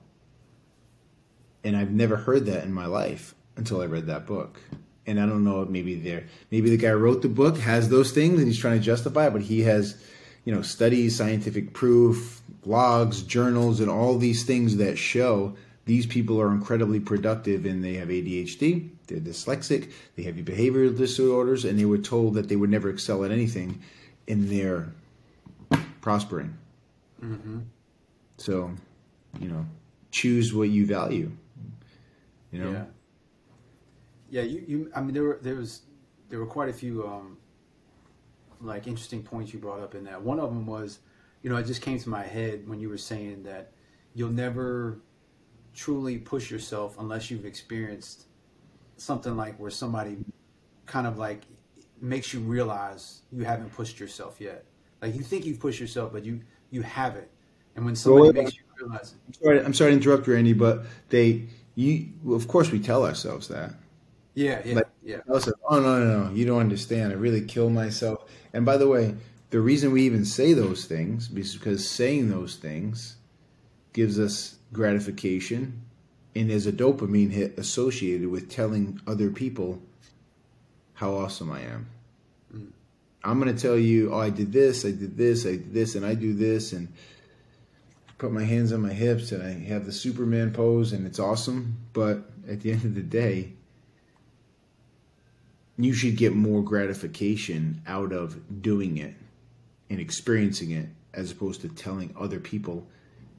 And 1.63 1.77
I've 1.77 1.93
never 1.93 2.17
heard 2.17 2.47
that 2.47 2.65
in 2.65 2.73
my 2.73 2.87
life 2.87 3.35
until 3.57 3.81
I 3.81 3.87
read 3.87 4.07
that 4.07 4.27
book. 4.27 4.61
And 5.07 5.21
I 5.21 5.27
don't 5.27 5.43
know, 5.43 5.65
maybe 5.65 5.97
there, 5.97 6.25
maybe 6.51 6.71
the 6.71 6.77
guy 6.77 6.93
wrote 6.93 7.23
the 7.23 7.29
book 7.29 7.59
has 7.59 7.89
those 7.89 8.13
things 8.13 8.39
and 8.39 8.47
he's 8.47 8.59
trying 8.59 8.79
to 8.79 8.85
justify 8.85 9.27
it, 9.27 9.33
but 9.33 9.43
he 9.43 9.63
has, 9.63 10.01
you 10.45 10.55
know, 10.55 10.63
studies, 10.63 11.17
scientific 11.17 11.73
proof, 11.73 12.41
blogs, 12.65 13.27
journals, 13.27 13.81
and 13.81 13.91
all 13.91 14.17
these 14.17 14.45
things 14.45 14.77
that 14.77 14.97
show 14.97 15.57
these 15.85 16.07
people 16.07 16.41
are 16.41 16.53
incredibly 16.53 17.01
productive 17.01 17.65
and 17.67 17.83
they 17.83 17.95
have 17.95 18.09
ADHD, 18.09 18.91
they're 19.09 19.19
dyslexic, 19.19 19.91
they 20.17 20.23
have 20.23 20.37
behavioral 20.37 20.97
disorders, 20.97 21.65
and 21.65 21.79
they 21.79 21.85
were 21.85 21.99
told 21.99 22.35
that 22.35 22.49
they 22.49 22.57
would 22.57 22.71
never 22.71 22.89
excel 22.89 23.25
at 23.25 23.33
anything, 23.33 23.83
and 24.29 24.49
they're 24.49 24.93
prospering. 26.01 26.57
Mm-hmm. 27.23 27.61
So, 28.39 28.71
you 29.41 29.49
know, 29.49 29.67
choose 30.13 30.55
what 30.55 30.69
you 30.69 30.87
value. 30.87 31.33
You 32.53 32.59
know. 32.61 32.71
Yeah. 32.71 32.85
Yeah. 34.33 34.43
You. 34.43 34.65
You. 34.67 34.93
I 34.97 35.01
mean, 35.01 35.15
there 35.15 35.23
were 35.23 35.39
there 35.43 35.55
was 35.55 35.83
there 36.29 36.39
were 36.39 36.47
quite 36.47 36.71
a 36.71 36.73
few 36.73 37.07
um, 37.07 37.37
like 38.63 38.87
interesting 38.87 39.23
points 39.23 39.53
you 39.53 39.61
brought 39.61 39.81
up 39.81 39.95
in 39.95 40.05
that. 40.05 40.21
One 40.21 40.41
of 40.41 40.49
them 40.49 40.67
was, 40.67 41.01
you 41.43 41.51
know, 41.51 41.57
it 41.57 41.67
just 41.67 41.83
came 41.83 41.99
to 41.99 42.09
my 42.09 42.23
head 42.23 42.67
when 42.67 42.81
you 42.81 42.89
were 42.89 42.99
saying 42.99 43.43
that 43.43 43.73
you'll 44.15 44.31
never 44.31 45.03
truly 45.75 46.17
push 46.19 46.51
yourself 46.51 46.97
unless 46.99 47.31
you've 47.31 47.45
experienced 47.45 48.27
something 48.97 49.37
like 49.37 49.59
where 49.59 49.71
somebody 49.71 50.17
kind 50.87 51.07
of 51.07 51.19
like 51.19 51.43
makes 52.01 52.33
you 52.33 52.41
realize 52.41 53.23
you 53.31 53.45
haven't 53.45 53.71
pushed 53.75 54.01
yourself 54.01 54.41
yet. 54.41 54.65
Like 55.03 55.15
you 55.15 55.23
think 55.23 55.45
you've 55.45 55.61
pushed 55.61 55.81
yourself, 55.81 56.11
but 56.11 56.25
you 56.25 56.41
you 56.71 56.81
haven't. 56.81 57.29
And 57.77 57.85
when 57.85 57.95
somebody 57.95 58.25
well, 58.25 58.45
makes 58.45 58.57
you 58.57 58.63
realize 58.81 59.15
I'm 59.27 59.35
sorry, 59.35 59.65
I'm 59.65 59.75
sorry 59.75 59.91
to 59.91 59.97
interrupt 59.97 60.27
you, 60.27 60.35
Randy, 60.35 60.53
but 60.55 60.85
they, 61.09 61.45
you, 61.75 62.09
of 62.31 62.49
course, 62.49 62.71
we 62.71 62.79
tell 62.81 63.05
ourselves 63.05 63.49
that. 63.49 63.75
Yeah, 64.35 64.63
yeah, 64.65 64.75
like, 64.77 64.89
yeah. 65.03 65.19
like, 65.27 65.45
oh 65.69 65.81
no, 65.81 65.99
no, 65.99 66.25
no! 66.25 66.35
You 66.35 66.47
don't 66.47 66.61
understand. 66.61 67.13
I 67.13 67.17
really 67.17 67.43
kill 67.43 67.69
myself. 67.69 68.25
And 68.55 68.65
by 68.65 68.79
the 68.79 68.89
way, 68.89 69.15
the 69.51 69.61
reason 69.61 69.93
we 69.93 70.03
even 70.05 70.25
say 70.25 70.55
those 70.55 70.87
things 70.87 71.31
is 71.31 71.55
because 71.55 71.89
saying 71.89 72.31
those 72.31 72.57
things 72.57 73.17
gives 73.93 74.19
us 74.19 74.57
gratification, 74.73 75.83
and 76.35 76.49
there's 76.49 76.67
a 76.67 76.73
dopamine 76.73 77.31
hit 77.31 77.59
associated 77.59 78.29
with 78.29 78.49
telling 78.51 79.01
other 79.07 79.31
people 79.31 79.83
how 80.95 81.13
awesome 81.13 81.51
I 81.53 81.61
am. 81.61 81.87
Mm. 82.55 82.69
I'm 83.23 83.39
going 83.39 83.55
to 83.55 83.61
tell 83.61 83.77
you, 83.77 84.15
oh, 84.15 84.19
I 84.19 84.31
did 84.31 84.53
this, 84.53 84.87
I 84.87 84.93
did 84.93 85.19
this, 85.19 85.45
I 85.45 85.51
did 85.51 85.75
this, 85.75 85.95
and 85.95 86.07
I 86.07 86.15
do 86.15 86.33
this, 86.33 86.73
and 86.73 86.89
put 88.17 88.33
my 88.33 88.45
hands 88.45 88.73
on 88.73 88.81
my 88.81 88.93
hips, 88.93 89.33
and 89.33 89.43
I 89.43 89.69
have 89.69 89.85
the 89.85 89.93
Superman 89.93 90.53
pose, 90.53 90.93
and 90.93 91.07
it's 91.07 91.19
awesome. 91.19 91.77
But 91.93 92.31
at 92.49 92.63
the 92.63 92.73
end 92.73 92.85
of 92.85 92.95
the 92.95 93.03
day, 93.03 93.53
you 95.79 95.93
should 95.93 96.17
get 96.17 96.35
more 96.35 96.63
gratification 96.63 97.81
out 97.87 98.13
of 98.13 98.63
doing 98.63 98.99
it 98.99 99.15
and 99.91 100.01
experiencing 100.01 100.73
it 100.73 100.89
as 101.15 101.31
opposed 101.31 101.61
to 101.63 101.69
telling 101.69 102.15
other 102.19 102.41
people 102.41 102.87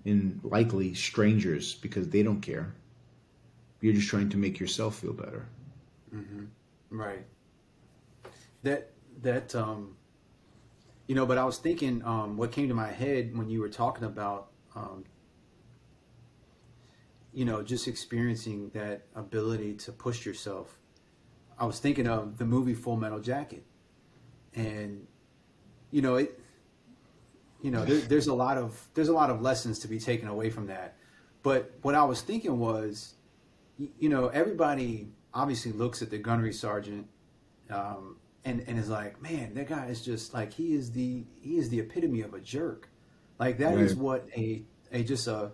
and 0.06 0.40
likely 0.44 0.94
strangers 0.94 1.76
because 1.76 2.10
they 2.10 2.24
don't 2.24 2.42
care. 2.42 2.74
You're 3.82 3.94
just 3.94 4.08
trying 4.08 4.30
to 4.30 4.38
make 4.38 4.60
yourself 4.60 5.00
feel 5.00 5.14
better. 5.14 5.48
Mm-hmm. 6.14 6.46
Right. 6.90 7.26
That 8.64 8.92
that 9.22 9.54
um, 9.56 9.96
you 11.08 11.16
know, 11.16 11.26
but 11.26 11.38
I 11.38 11.44
was 11.44 11.58
thinking 11.58 12.04
um, 12.06 12.38
what 12.38 12.52
came 12.52 12.68
to 12.70 12.74
my 12.74 12.92
head 12.92 13.36
when 13.38 13.50
you 13.50 13.60
were 13.60 13.70
talking 13.70 14.06
about 14.06 14.50
um, 14.76 15.04
you 17.34 17.46
know 17.46 17.62
just 17.62 17.88
experiencing 17.88 18.70
that 18.74 19.04
ability 19.16 19.74
to 19.76 19.92
push 19.92 20.26
yourself. 20.26 20.78
I 21.64 21.66
was 21.66 21.80
thinking 21.80 22.08
of 22.08 22.38
the 22.38 22.46
movie 22.46 22.74
Full 22.74 22.98
Metal 22.98 23.20
Jacket, 23.22 23.64
and 24.54 25.08
you 25.92 26.02
know 26.02 26.16
it. 26.16 26.38
You 27.62 27.72
know, 27.72 27.86
there, 27.86 28.02
there's 28.02 28.28
a 28.28 28.34
lot 28.34 28.58
of 28.58 28.90
there's 28.96 29.08
a 29.08 29.14
lot 29.14 29.30
of 29.30 29.42
lessons 29.42 29.80
to 29.80 29.88
be 29.88 29.98
taken 29.98 30.28
away 30.28 30.50
from 30.50 30.68
that. 30.68 30.98
But 31.42 31.72
what 31.82 31.96
I 31.96 32.04
was 32.04 32.20
thinking 32.22 32.60
was, 32.60 33.14
you 33.78 34.10
know, 34.10 34.28
everybody 34.28 35.08
obviously 35.34 35.72
looks 35.72 36.02
at 36.02 36.10
the 36.10 36.18
gunnery 36.18 36.52
sergeant 36.52 37.08
um, 37.70 38.18
and 38.44 38.66
and 38.68 38.78
is 38.78 38.90
like, 38.90 39.22
man, 39.22 39.54
that 39.54 39.70
guy 39.70 39.86
is 39.86 40.02
just 40.02 40.34
like 40.34 40.52
he 40.52 40.74
is 40.74 40.92
the 40.92 41.24
he 41.40 41.58
is 41.58 41.70
the 41.70 41.80
epitome 41.80 42.20
of 42.24 42.34
a 42.34 42.42
jerk. 42.42 42.90
Like 43.40 43.58
that 43.60 43.78
is 43.78 43.94
Right. 43.94 44.04
what 44.04 44.28
a 44.36 44.64
a 44.92 45.02
just 45.06 45.28
a 45.28 45.52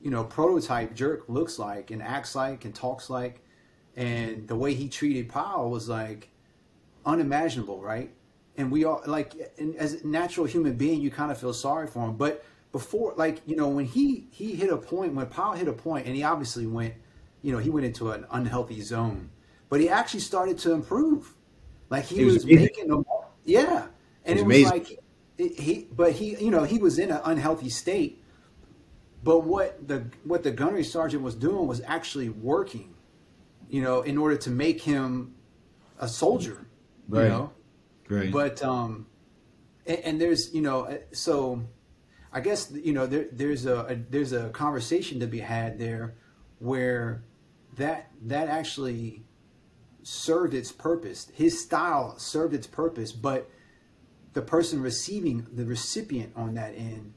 you 0.00 0.10
know 0.10 0.24
prototype 0.24 0.94
jerk 0.96 1.28
looks 1.28 1.60
like 1.60 1.92
and 1.92 2.02
acts 2.02 2.34
like 2.34 2.64
and 2.64 2.74
talks 2.74 3.08
like, 3.08 3.44
and 3.98 4.46
the 4.46 4.54
way 4.54 4.74
he 4.74 4.88
treated 4.88 5.28
Pyle 5.28 5.68
was 5.68 5.88
like 5.88 6.28
unimaginable, 7.04 7.82
right? 7.82 8.14
And 8.56 8.70
we 8.70 8.84
all 8.84 9.02
like, 9.06 9.34
as 9.76 9.94
a 9.94 10.06
natural 10.06 10.46
human 10.46 10.74
being, 10.76 11.00
you 11.00 11.10
kind 11.10 11.32
of 11.32 11.38
feel 11.38 11.52
sorry 11.52 11.88
for 11.88 12.06
him. 12.06 12.16
But 12.16 12.44
before, 12.70 13.14
like, 13.16 13.42
you 13.44 13.56
know, 13.56 13.68
when 13.68 13.86
he 13.86 14.28
he 14.30 14.54
hit 14.54 14.70
a 14.70 14.76
point, 14.76 15.14
when 15.14 15.26
Pyle 15.26 15.54
hit 15.54 15.66
a 15.66 15.72
point, 15.72 16.06
and 16.06 16.14
he 16.14 16.22
obviously 16.22 16.66
went, 16.66 16.94
you 17.42 17.50
know, 17.50 17.58
he 17.58 17.70
went 17.70 17.86
into 17.86 18.12
an 18.12 18.24
unhealthy 18.30 18.80
zone, 18.82 19.30
but 19.68 19.80
he 19.80 19.88
actually 19.88 20.20
started 20.20 20.58
to 20.58 20.72
improve. 20.72 21.34
Like 21.90 22.04
he 22.04 22.24
was 22.24 22.34
was, 22.34 22.46
making 22.46 22.86
them, 22.88 23.04
yeah, 23.44 23.86
and 24.24 24.38
It 24.38 24.42
it 24.42 24.46
was 24.46 24.62
was, 24.62 24.70
like 24.70 25.00
it, 25.38 25.58
he, 25.58 25.88
but 25.90 26.12
he, 26.12 26.36
you 26.36 26.52
know, 26.52 26.62
he 26.62 26.78
was 26.78 27.00
in 27.00 27.10
an 27.10 27.20
unhealthy 27.24 27.70
state. 27.70 28.22
But 29.24 29.40
what 29.40 29.88
the 29.88 30.06
what 30.22 30.44
the 30.44 30.52
gunnery 30.52 30.84
sergeant 30.84 31.24
was 31.24 31.34
doing 31.34 31.66
was 31.66 31.80
actually 31.84 32.28
working, 32.28 32.94
you 33.68 33.82
know, 33.82 34.02
in 34.02 34.16
order 34.18 34.36
to 34.36 34.50
make 34.50 34.82
him 34.82 35.34
a 35.98 36.08
soldier, 36.08 36.66
Right. 37.08 37.24
you 37.24 37.28
know. 37.28 37.52
Right. 38.08 38.32
But 38.32 38.62
um, 38.62 39.06
and, 39.86 39.98
and 39.98 40.20
there's 40.20 40.54
you 40.54 40.62
know 40.62 40.82
uh, 40.86 40.98
so, 41.12 41.62
I 42.32 42.40
guess 42.40 42.70
you 42.72 42.92
know 42.92 43.06
there 43.06 43.26
there's 43.32 43.66
a, 43.66 43.80
a 43.80 43.94
there's 43.96 44.32
a 44.32 44.48
conversation 44.50 45.20
to 45.20 45.26
be 45.26 45.40
had 45.40 45.78
there, 45.78 46.14
where 46.58 47.22
that 47.76 48.10
that 48.22 48.48
actually 48.48 49.24
served 50.02 50.54
its 50.54 50.72
purpose. 50.72 51.30
His 51.34 51.62
style 51.62 52.18
served 52.18 52.54
its 52.54 52.66
purpose, 52.66 53.12
but 53.12 53.50
the 54.32 54.42
person 54.42 54.80
receiving 54.80 55.46
the 55.52 55.64
recipient 55.66 56.32
on 56.36 56.54
that 56.54 56.74
end, 56.76 57.12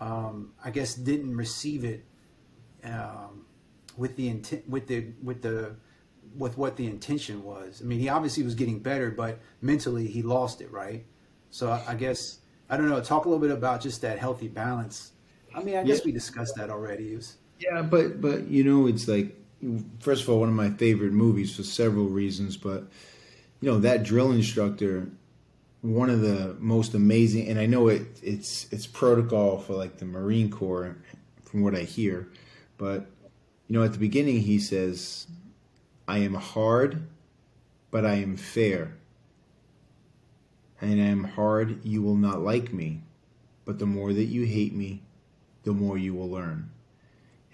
um, 0.00 0.52
I 0.62 0.70
guess, 0.70 0.94
didn't 0.94 1.36
receive 1.36 1.84
it 1.84 2.04
um, 2.84 3.46
with 3.98 4.16
the 4.16 4.28
intent 4.28 4.68
with 4.68 4.86
the 4.86 5.08
with 5.22 5.42
the 5.42 5.76
with 6.36 6.56
what 6.58 6.76
the 6.76 6.86
intention 6.86 7.42
was. 7.44 7.82
I 7.82 7.86
mean, 7.86 7.98
he 7.98 8.08
obviously 8.08 8.42
was 8.44 8.54
getting 8.54 8.78
better, 8.80 9.10
but 9.10 9.40
mentally 9.60 10.06
he 10.06 10.22
lost 10.22 10.60
it, 10.60 10.70
right? 10.72 11.04
So 11.50 11.70
I, 11.70 11.82
I 11.88 11.94
guess 11.94 12.40
I 12.70 12.76
don't 12.78 12.88
know. 12.88 13.00
Talk 13.02 13.24
a 13.26 13.28
little 13.28 13.40
bit 13.46 13.50
about 13.50 13.80
just 13.82 14.02
that 14.02 14.18
healthy 14.18 14.48
balance. 14.48 15.12
I 15.54 15.62
mean, 15.62 15.76
I 15.76 15.84
guess 15.84 15.98
Yeah. 15.98 16.04
we 16.06 16.12
discussed 16.12 16.54
that 16.56 16.70
already. 16.70 17.16
Was, 17.16 17.36
Yeah, 17.58 17.82
but 17.82 18.20
but 18.20 18.48
you 18.48 18.64
know, 18.64 18.86
it's 18.86 19.08
like 19.08 19.34
first 20.00 20.22
of 20.22 20.28
all, 20.30 20.40
one 20.40 20.48
of 20.48 20.54
my 20.54 20.70
favorite 20.70 21.12
movies 21.12 21.56
for 21.56 21.62
several 21.64 22.06
reasons. 22.06 22.56
But 22.56 22.84
you 23.60 23.70
know, 23.70 23.78
that 23.80 24.04
drill 24.04 24.30
instructor, 24.32 25.08
one 25.80 26.10
of 26.10 26.20
the 26.20 26.56
most 26.60 26.94
amazing, 26.94 27.48
and 27.48 27.58
I 27.58 27.66
know 27.66 27.88
it 27.88 28.02
it's 28.22 28.66
it's 28.72 28.86
protocol 28.86 29.58
for 29.58 29.74
like 29.74 29.98
the 29.98 30.04
Marine 30.04 30.50
Corps, 30.50 30.96
from 31.44 31.62
what 31.62 31.74
I 31.74 31.82
hear. 31.82 32.28
But 32.76 33.06
you 33.68 33.78
know, 33.78 33.84
at 33.84 33.92
the 33.92 33.98
beginning, 33.98 34.40
he 34.40 34.58
says, 34.58 35.28
"I 36.08 36.18
am 36.18 36.34
hard, 36.34 37.06
but 37.92 38.04
I 38.04 38.14
am 38.14 38.36
fair." 38.36 38.96
And 40.80 41.00
I 41.00 41.06
am 41.06 41.24
hard, 41.24 41.84
you 41.84 42.02
will 42.02 42.16
not 42.16 42.40
like 42.40 42.72
me. 42.72 43.02
But 43.64 43.78
the 43.78 43.86
more 43.86 44.12
that 44.12 44.24
you 44.24 44.44
hate 44.44 44.74
me, 44.74 45.02
the 45.64 45.72
more 45.72 45.98
you 45.98 46.14
will 46.14 46.30
learn 46.30 46.70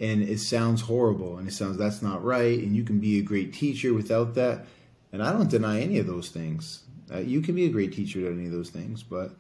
and 0.01 0.23
it 0.23 0.41
sounds 0.41 0.83
horrible 0.83 1.39
and 1.39 1.49
it 1.49 1.53
sounds 1.53 1.77
that's 1.77 2.03
not 2.03 2.25
right 2.25 2.59
and 2.59 2.75
you 2.75 2.83
can 2.83 2.99
be 2.99 3.19
a 3.19 3.23
great 3.23 3.53
teacher 3.53 3.95
without 3.95 4.35
that 4.35 4.67
and 5.13 5.23
i 5.23 5.33
don't 5.33 5.51
deny 5.51 5.81
any 5.81 5.99
of 5.99 6.07
those 6.07 6.29
things 6.29 6.85
uh, 7.13 7.19
you 7.19 7.41
can 7.41 7.55
be 7.55 7.67
a 7.67 7.71
great 7.71 7.93
teacher 7.93 8.21
without 8.21 8.33
any 8.33 8.47
of 8.47 8.53
those 8.53 8.71
things 8.71 9.03
but 9.03 9.35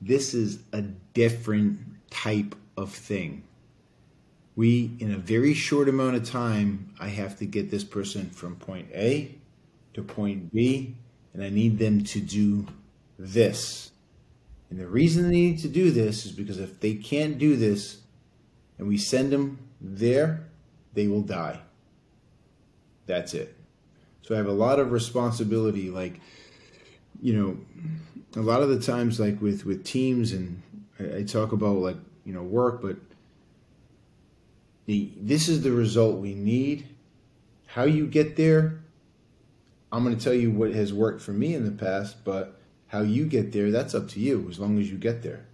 this 0.00 0.32
is 0.32 0.60
a 0.72 0.80
different 0.82 1.78
type 2.10 2.54
of 2.76 2.90
thing 2.90 3.42
we 4.56 4.96
in 4.98 5.12
a 5.12 5.16
very 5.16 5.54
short 5.54 5.88
amount 5.88 6.16
of 6.16 6.28
time 6.28 6.92
i 7.00 7.08
have 7.08 7.38
to 7.38 7.46
get 7.46 7.70
this 7.70 7.84
person 7.84 8.28
from 8.30 8.56
point 8.56 8.88
a 8.92 9.34
to 9.94 10.02
point 10.02 10.52
b 10.52 10.94
and 11.32 11.42
i 11.42 11.48
need 11.48 11.78
them 11.78 12.02
to 12.02 12.20
do 12.20 12.66
this 13.18 13.90
and 14.70 14.78
the 14.78 14.86
reason 14.86 15.24
they 15.24 15.30
need 15.30 15.58
to 15.60 15.68
do 15.68 15.90
this 15.90 16.24
is 16.24 16.32
because 16.32 16.58
if 16.58 16.78
they 16.80 16.94
can't 16.94 17.38
do 17.38 17.56
this 17.56 17.98
and 18.78 18.86
we 18.86 18.96
send 18.96 19.32
them 19.32 19.58
there, 19.80 20.46
they 20.94 21.08
will 21.08 21.22
die. 21.22 21.60
That's 23.06 23.34
it. 23.34 23.56
So 24.22 24.34
I 24.34 24.38
have 24.38 24.46
a 24.46 24.52
lot 24.52 24.78
of 24.78 24.92
responsibility. 24.92 25.90
Like, 25.90 26.20
you 27.20 27.34
know, 27.34 28.40
a 28.40 28.44
lot 28.44 28.62
of 28.62 28.68
the 28.68 28.78
times, 28.78 29.18
like 29.18 29.42
with 29.42 29.66
with 29.66 29.84
teams, 29.84 30.32
and 30.32 30.62
I, 31.00 31.18
I 31.18 31.22
talk 31.24 31.50
about 31.50 31.78
like 31.78 31.96
you 32.24 32.32
know 32.32 32.42
work, 32.42 32.80
but 32.80 32.96
the 34.86 35.10
this 35.16 35.48
is 35.48 35.62
the 35.62 35.72
result 35.72 36.18
we 36.18 36.34
need. 36.34 36.86
How 37.66 37.84
you 37.84 38.06
get 38.06 38.36
there, 38.36 38.80
I'm 39.92 40.02
going 40.04 40.16
to 40.16 40.22
tell 40.22 40.34
you 40.34 40.50
what 40.50 40.72
has 40.72 40.92
worked 40.92 41.22
for 41.22 41.32
me 41.32 41.54
in 41.54 41.64
the 41.64 41.70
past, 41.70 42.24
but 42.24 42.60
how 42.88 43.02
you 43.02 43.26
get 43.26 43.52
there, 43.52 43.70
that's 43.70 43.94
up 43.94 44.08
to 44.10 44.20
you. 44.20 44.48
As 44.50 44.58
long 44.58 44.78
as 44.78 44.90
you 44.90 44.98
get 44.98 45.22
there. 45.22 45.46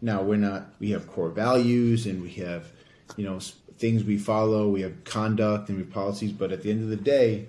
Now 0.00 0.22
we're 0.22 0.36
not. 0.36 0.74
We 0.80 0.90
have 0.90 1.06
core 1.06 1.30
values, 1.30 2.06
and 2.06 2.22
we 2.22 2.30
have, 2.30 2.72
you 3.16 3.24
know, 3.24 3.38
things 3.78 4.04
we 4.04 4.18
follow. 4.18 4.68
We 4.68 4.82
have 4.82 5.04
conduct 5.04 5.68
and 5.68 5.78
we 5.78 5.84
have 5.84 5.92
policies. 5.92 6.32
But 6.32 6.52
at 6.52 6.62
the 6.62 6.70
end 6.70 6.82
of 6.82 6.88
the 6.88 6.96
day, 6.96 7.46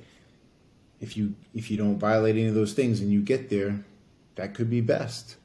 if 0.99 1.17
you 1.17 1.35
if 1.53 1.71
you 1.71 1.77
don't 1.77 1.97
violate 1.97 2.35
any 2.35 2.47
of 2.47 2.55
those 2.55 2.73
things 2.73 3.01
and 3.01 3.11
you 3.11 3.21
get 3.21 3.49
there, 3.49 3.83
that 4.35 4.53
could 4.53 4.69
be 4.69 4.81
best. 4.81 5.37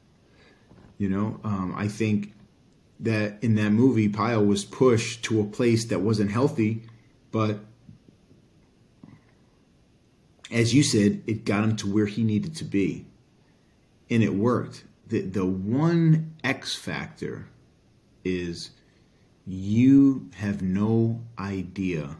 You 0.97 1.09
know, 1.09 1.39
um, 1.43 1.73
I 1.77 1.87
think 1.87 2.33
that 2.99 3.41
in 3.43 3.55
that 3.55 3.71
movie, 3.71 4.09
Pyle 4.09 4.45
was 4.45 4.65
pushed 4.65 5.23
to 5.25 5.39
a 5.39 5.45
place 5.45 5.85
that 5.85 6.01
wasn't 6.01 6.31
healthy, 6.31 6.83
but 7.31 7.59
as 10.51 10.73
you 10.73 10.83
said, 10.83 11.21
it 11.27 11.45
got 11.45 11.63
him 11.63 11.75
to 11.77 11.91
where 11.91 12.07
he 12.07 12.23
needed 12.23 12.55
to 12.57 12.65
be, 12.65 13.05
and 14.09 14.23
it 14.23 14.33
worked. 14.33 14.83
the 15.07 15.21
The 15.21 15.45
one 15.45 16.33
X 16.43 16.75
factor 16.75 17.47
is 18.23 18.71
you 19.45 20.29
have 20.35 20.61
no 20.61 21.21
idea 21.37 22.17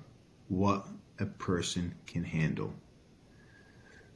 what 0.48 0.88
a 1.20 1.26
person 1.26 1.94
can 2.08 2.24
handle. 2.24 2.74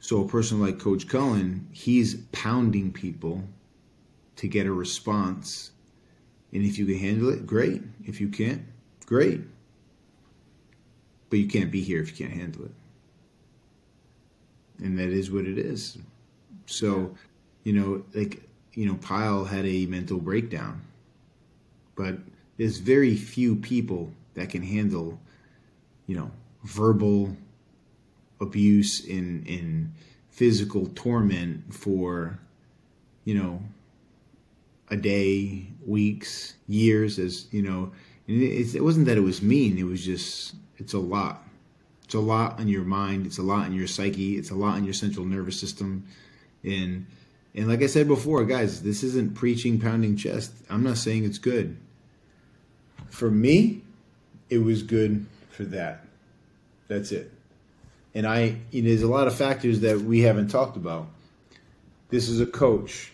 So 0.00 0.22
a 0.22 0.28
person 0.28 0.60
like 0.60 0.78
Coach 0.78 1.08
Cullen, 1.08 1.68
he's 1.72 2.16
pounding 2.32 2.92
people 2.92 3.44
to 4.36 4.48
get 4.48 4.66
a 4.66 4.72
response. 4.72 5.70
And 6.54 6.64
if 6.64 6.78
you 6.78 6.86
can 6.86 6.98
handle 6.98 7.28
it, 7.30 7.46
great. 7.46 7.82
If 8.04 8.20
you 8.20 8.28
can't, 8.28 8.62
great. 9.06 9.40
But 11.28 11.40
you 11.40 11.48
can't 11.48 11.70
be 11.70 11.82
here 11.82 12.00
if 12.00 12.18
you 12.18 12.26
can't 12.26 12.38
handle 12.38 12.66
it. 12.66 12.70
And 14.78 14.98
that 14.98 15.08
is 15.08 15.30
what 15.30 15.46
it 15.46 15.58
is. 15.58 15.98
So, 16.66 17.16
you 17.64 17.72
know, 17.72 18.04
like, 18.14 18.48
you 18.72 18.86
know, 18.86 18.94
Pyle 18.94 19.44
had 19.44 19.66
a 19.66 19.86
mental 19.86 20.18
breakdown. 20.18 20.82
But 21.96 22.18
there's 22.56 22.78
very 22.78 23.16
few 23.16 23.56
people 23.56 24.12
that 24.34 24.50
can 24.50 24.62
handle, 24.62 25.20
you 26.06 26.16
know, 26.16 26.30
verbal 26.62 27.36
abuse 28.40 29.04
in 29.04 29.44
in 29.46 29.92
physical 30.30 30.86
torment 30.94 31.72
for, 31.72 32.38
you 33.24 33.34
know, 33.34 33.62
a 34.88 34.96
day, 34.96 35.66
weeks, 35.86 36.54
years. 36.68 37.18
As 37.18 37.46
you 37.52 37.62
know, 37.62 37.92
and 38.28 38.42
it, 38.42 38.74
it 38.74 38.82
wasn't 38.82 39.06
that 39.06 39.16
it 39.16 39.22
was 39.22 39.42
mean. 39.42 39.78
It 39.78 39.84
was 39.84 40.04
just 40.04 40.54
it's 40.78 40.92
a 40.92 40.98
lot. 40.98 41.42
It's 42.04 42.14
a 42.14 42.20
lot 42.20 42.60
on 42.60 42.68
your 42.68 42.84
mind. 42.84 43.26
It's 43.26 43.38
a 43.38 43.42
lot 43.42 43.64
on 43.64 43.74
your 43.74 43.86
psyche. 43.86 44.36
It's 44.36 44.50
a 44.50 44.54
lot 44.54 44.74
on 44.74 44.84
your 44.84 44.94
central 44.94 45.24
nervous 45.24 45.58
system, 45.58 46.06
and 46.62 47.06
and 47.54 47.68
like 47.68 47.82
I 47.82 47.86
said 47.86 48.08
before, 48.08 48.44
guys, 48.44 48.82
this 48.82 49.02
isn't 49.02 49.34
preaching 49.34 49.80
pounding 49.80 50.16
chest. 50.16 50.52
I'm 50.68 50.82
not 50.82 50.98
saying 50.98 51.24
it's 51.24 51.38
good. 51.38 51.76
For 53.10 53.30
me, 53.30 53.82
it 54.50 54.58
was 54.58 54.82
good 54.82 55.26
for 55.50 55.64
that. 55.66 56.04
That's 56.88 57.12
it. 57.12 57.30
And 58.14 58.26
I, 58.26 58.56
you 58.70 58.82
know, 58.82 58.88
there's 58.88 59.02
a 59.02 59.08
lot 59.08 59.26
of 59.26 59.34
factors 59.34 59.80
that 59.80 60.00
we 60.00 60.20
haven't 60.20 60.48
talked 60.48 60.76
about. 60.76 61.08
This 62.10 62.28
is 62.28 62.40
a 62.40 62.46
coach. 62.46 63.12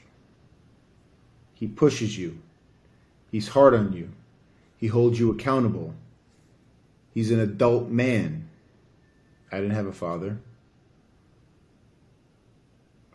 He 1.54 1.66
pushes 1.66 2.16
you. 2.18 2.38
He's 3.30 3.48
hard 3.48 3.74
on 3.74 3.92
you. 3.92 4.10
He 4.76 4.88
holds 4.88 5.18
you 5.18 5.30
accountable. 5.30 5.94
He's 7.12 7.30
an 7.30 7.40
adult 7.40 7.88
man. 7.88 8.48
I 9.52 9.56
didn't 9.56 9.74
have 9.74 9.86
a 9.86 9.92
father. 9.92 10.38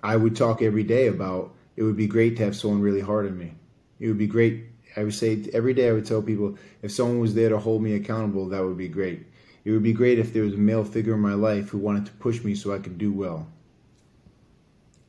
I 0.04 0.16
would 0.16 0.36
talk 0.36 0.62
every 0.62 0.84
day 0.84 1.08
about 1.08 1.54
it 1.76 1.84
would 1.84 1.98
be 1.98 2.08
great 2.08 2.38
to 2.38 2.44
have 2.46 2.56
someone 2.56 2.82
really 2.82 3.02
hard 3.02 3.26
on 3.26 3.38
me. 3.38 3.54
It 4.00 4.08
would 4.08 4.18
be 4.18 4.28
great. 4.28 4.66
I 4.96 5.04
would 5.04 5.14
say 5.14 5.44
every 5.54 5.74
day 5.74 5.90
I 5.90 5.94
would 5.94 6.06
tell 6.06 6.22
people 6.22 6.58
if 6.82 6.92
someone 6.92 7.20
was 7.20 7.34
there 7.34 7.50
to 7.50 7.58
hold 7.58 7.82
me 7.82 7.94
accountable, 7.96 8.48
that 8.50 8.64
would 8.64 8.78
be 8.78 8.88
great. 8.88 9.26
It 9.66 9.72
would 9.72 9.84
be 9.84 9.94
great 9.94 10.20
if 10.20 10.32
there 10.32 10.44
was 10.44 10.54
a 10.54 10.58
male 10.58 10.86
figure 10.86 11.16
in 11.16 11.20
my 11.20 11.34
life 11.34 11.70
who 11.70 11.80
wanted 11.80 12.06
to 12.06 12.12
push 12.14 12.44
me 12.44 12.56
so 12.56 12.74
I 12.74 12.80
could 12.80 12.98
do 12.98 13.12
well. 13.12 13.48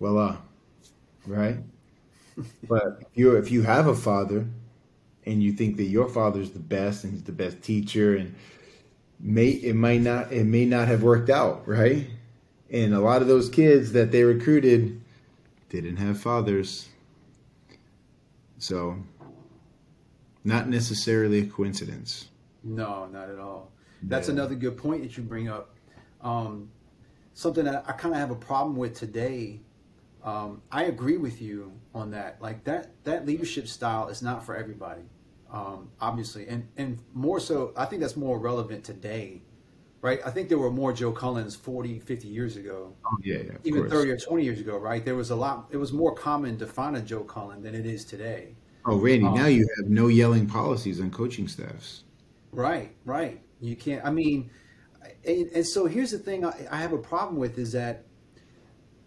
Voila. 0.01 0.39
Right? 1.27 1.59
but 2.69 2.99
if 3.01 3.09
you 3.15 3.37
if 3.37 3.51
you 3.51 3.63
have 3.63 3.87
a 3.87 3.95
father, 3.95 4.47
and 5.27 5.43
you 5.43 5.53
think 5.53 5.77
that 5.77 5.85
your 5.85 6.09
father's 6.09 6.53
the 6.53 6.59
best 6.59 7.05
and 7.05 7.13
he's 7.13 7.25
the 7.25 7.33
best 7.33 7.61
teacher 7.63 8.17
and 8.17 8.35
may 9.19 9.49
it 9.49 9.75
might 9.75 10.01
not 10.01 10.33
it 10.33 10.45
may 10.45 10.65
not 10.65 10.89
have 10.89 11.03
worked 11.03 11.31
out, 11.31 11.67
right? 11.67 12.09
And 12.71 12.95
a 12.95 13.01
lot 13.01 13.23
of 13.23 13.29
those 13.29 13.49
kids 13.49 13.93
that 13.93 14.13
they 14.13 14.25
recruited 14.25 15.01
didn't 15.69 15.97
have 15.97 16.21
fathers. 16.21 16.89
So 18.59 18.97
not 20.45 20.69
necessarily 20.69 21.41
a 21.41 21.47
coincidence. 21.47 22.29
No, 22.63 23.07
not 23.07 23.29
at 23.31 23.39
all. 23.39 23.71
That's 24.03 24.29
yeah. 24.29 24.35
another 24.35 24.55
good 24.55 24.77
point 24.77 25.03
that 25.03 25.17
you 25.17 25.23
bring 25.23 25.49
up. 25.49 25.75
Um, 26.21 26.71
something 27.35 27.65
that 27.65 27.85
I 27.87 27.93
kind 27.93 28.15
of 28.15 28.21
have 28.21 28.31
a 28.31 28.37
problem 28.37 28.77
with 28.77 28.95
today. 28.95 29.61
Um, 30.25 30.63
I 30.73 30.85
agree 30.85 31.19
with 31.19 31.41
you 31.41 31.73
on 31.95 32.11
that. 32.11 32.41
Like 32.41 32.65
that, 32.65 32.91
that 33.05 33.27
leadership 33.27 33.69
style 33.69 34.09
is 34.09 34.23
not 34.23 34.45
for 34.45 34.57
everybody, 34.57 35.03
um, 35.53 35.91
obviously, 36.01 36.47
and 36.49 36.69
and 36.77 36.99
more 37.15 37.41
so. 37.41 37.73
I 37.77 37.87
think 37.87 38.03
that's 38.03 38.17
more 38.17 38.39
relevant 38.39 38.85
today, 38.85 39.43
right? 40.01 40.21
I 40.25 40.31
think 40.31 40.49
there 40.49 40.59
were 40.59 40.71
more 40.71 40.93
Joe 40.93 41.13
Cullens 41.13 41.57
40, 41.57 42.01
50 42.01 42.29
years 42.29 42.57
ago. 42.57 42.93
Oh, 43.05 43.17
yeah, 43.23 43.39
yeah 43.39 43.53
even 43.65 43.83
course. 43.83 43.93
thirty 43.93 44.11
or 44.11 44.17
twenty 44.17 44.45
years 44.45 44.61
ago, 44.61 44.77
right? 44.77 45.05
There 45.05 45.15
was 45.15 45.31
a 45.31 45.37
lot. 45.37 45.67
It 45.71 45.77
was 45.77 45.93
more 45.93 46.15
common 46.15 46.59
to 46.59 46.67
find 46.67 46.97
a 46.97 47.01
Joe 47.01 47.25
Cullen 47.25 47.63
than 47.63 47.75
it 47.75 47.87
is 47.87 48.05
today. 48.05 48.55
Oh, 48.85 48.97
Randy, 48.97 49.25
now 49.25 49.47
um, 49.47 49.51
you 49.51 49.69
have 49.79 49.91
no 49.91 50.07
yelling 50.07 50.47
policies 50.47 51.01
on 51.01 51.11
coaching 51.11 51.49
staffs. 51.49 52.05
Right, 52.53 52.95
right. 53.05 53.41
You 53.61 53.75
can't. 53.75 54.05
I 54.05 54.11
mean, 54.11 54.49
and, 55.27 55.49
and 55.55 55.67
so 55.67 55.87
here's 55.87 56.13
the 56.13 56.19
thing 56.19 56.45
I, 56.45 56.69
I, 56.71 56.77
have 56.77 56.93
a 56.93 56.99
problem 56.99 57.37
with 57.37 57.59
is 57.59 57.73
that 57.73 58.05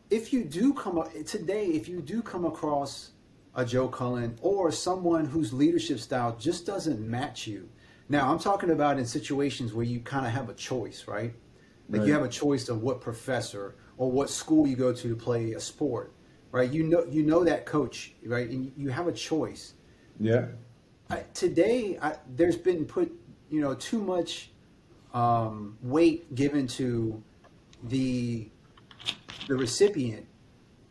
if 0.09 0.33
you 0.33 0.43
do 0.43 0.73
come 0.73 1.01
today, 1.25 1.67
if 1.67 1.87
you 1.87 2.01
do 2.01 2.21
come 2.21 2.45
across 2.45 3.11
a 3.55 3.65
Joe 3.65 3.87
Cullen 3.87 4.37
or 4.41 4.71
someone 4.71 5.25
whose 5.25 5.53
leadership 5.53 5.99
style 5.99 6.35
just 6.37 6.65
doesn't 6.65 6.99
match 6.99 7.47
you. 7.47 7.69
Now, 8.07 8.31
I'm 8.31 8.39
talking 8.39 8.71
about 8.71 8.97
in 8.97 9.05
situations 9.05 9.73
where 9.73 9.85
you 9.85 9.99
kind 9.99 10.25
of 10.25 10.31
have 10.31 10.49
a 10.49 10.53
choice, 10.53 11.05
right? 11.07 11.33
Like 11.89 11.99
right. 12.01 12.07
you 12.07 12.13
have 12.13 12.23
a 12.23 12.29
choice 12.29 12.69
of 12.69 12.81
what 12.81 13.01
professor 13.01 13.75
or 13.97 14.11
what 14.11 14.29
school 14.29 14.67
you 14.67 14.75
go 14.75 14.93
to 14.93 15.09
to 15.09 15.15
play 15.15 15.53
a 15.53 15.59
sport, 15.59 16.13
right? 16.51 16.71
You 16.71 16.83
know, 16.83 17.05
you 17.09 17.23
know 17.23 17.43
that 17.43 17.65
coach, 17.65 18.13
right? 18.25 18.49
And 18.49 18.71
you 18.75 18.89
have 18.89 19.07
a 19.07 19.11
choice. 19.11 19.73
Yeah. 20.19 20.47
I, 21.09 21.23
today, 21.33 21.97
I, 22.01 22.15
there's 22.35 22.57
been 22.57 22.85
put 22.85 23.11
you 23.49 23.61
know 23.61 23.73
too 23.73 24.01
much 24.01 24.51
um, 25.13 25.77
weight 25.81 26.35
given 26.35 26.67
to 26.67 27.21
the 27.83 28.49
the 29.47 29.55
recipient 29.55 30.27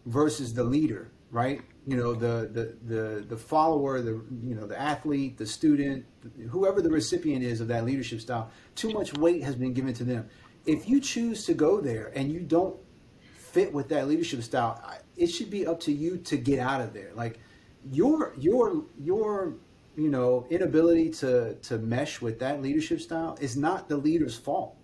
versus 0.06 0.52
the 0.54 0.64
leader, 0.64 1.10
right? 1.30 1.62
You 1.88 1.96
know, 1.96 2.12
the 2.14 2.50
the 2.52 2.94
the 2.94 3.20
the 3.26 3.36
follower, 3.36 4.02
the 4.02 4.22
you 4.44 4.54
know 4.54 4.66
the 4.66 4.78
athlete, 4.78 5.38
the 5.38 5.46
student, 5.46 6.04
whoever 6.50 6.82
the 6.82 6.90
recipient 6.90 7.42
is 7.42 7.62
of 7.62 7.68
that 7.68 7.84
leadership 7.84 8.20
style. 8.20 8.50
Too 8.74 8.90
much 8.90 9.14
weight 9.14 9.42
has 9.42 9.56
been 9.56 9.72
given 9.72 9.94
to 9.94 10.04
them. 10.04 10.28
If 10.66 10.86
you 10.86 11.00
choose 11.00 11.46
to 11.46 11.54
go 11.54 11.80
there 11.80 12.12
and 12.14 12.30
you 12.30 12.40
don't 12.40 12.76
fit 13.38 13.72
with 13.72 13.88
that 13.88 14.06
leadership 14.06 14.42
style, 14.42 14.82
it 15.16 15.28
should 15.28 15.50
be 15.50 15.66
up 15.66 15.80
to 15.80 15.92
you 15.92 16.18
to 16.18 16.36
get 16.36 16.58
out 16.58 16.82
of 16.82 16.92
there. 16.92 17.10
Like 17.14 17.40
your 17.90 18.34
your 18.36 18.84
your 18.98 19.54
you 19.98 20.08
know, 20.08 20.46
inability 20.48 21.10
to 21.10 21.54
to 21.54 21.78
mesh 21.78 22.20
with 22.20 22.38
that 22.38 22.62
leadership 22.62 23.00
style 23.00 23.36
is 23.40 23.56
not 23.56 23.88
the 23.88 23.96
leader's 23.96 24.36
fault. 24.36 24.76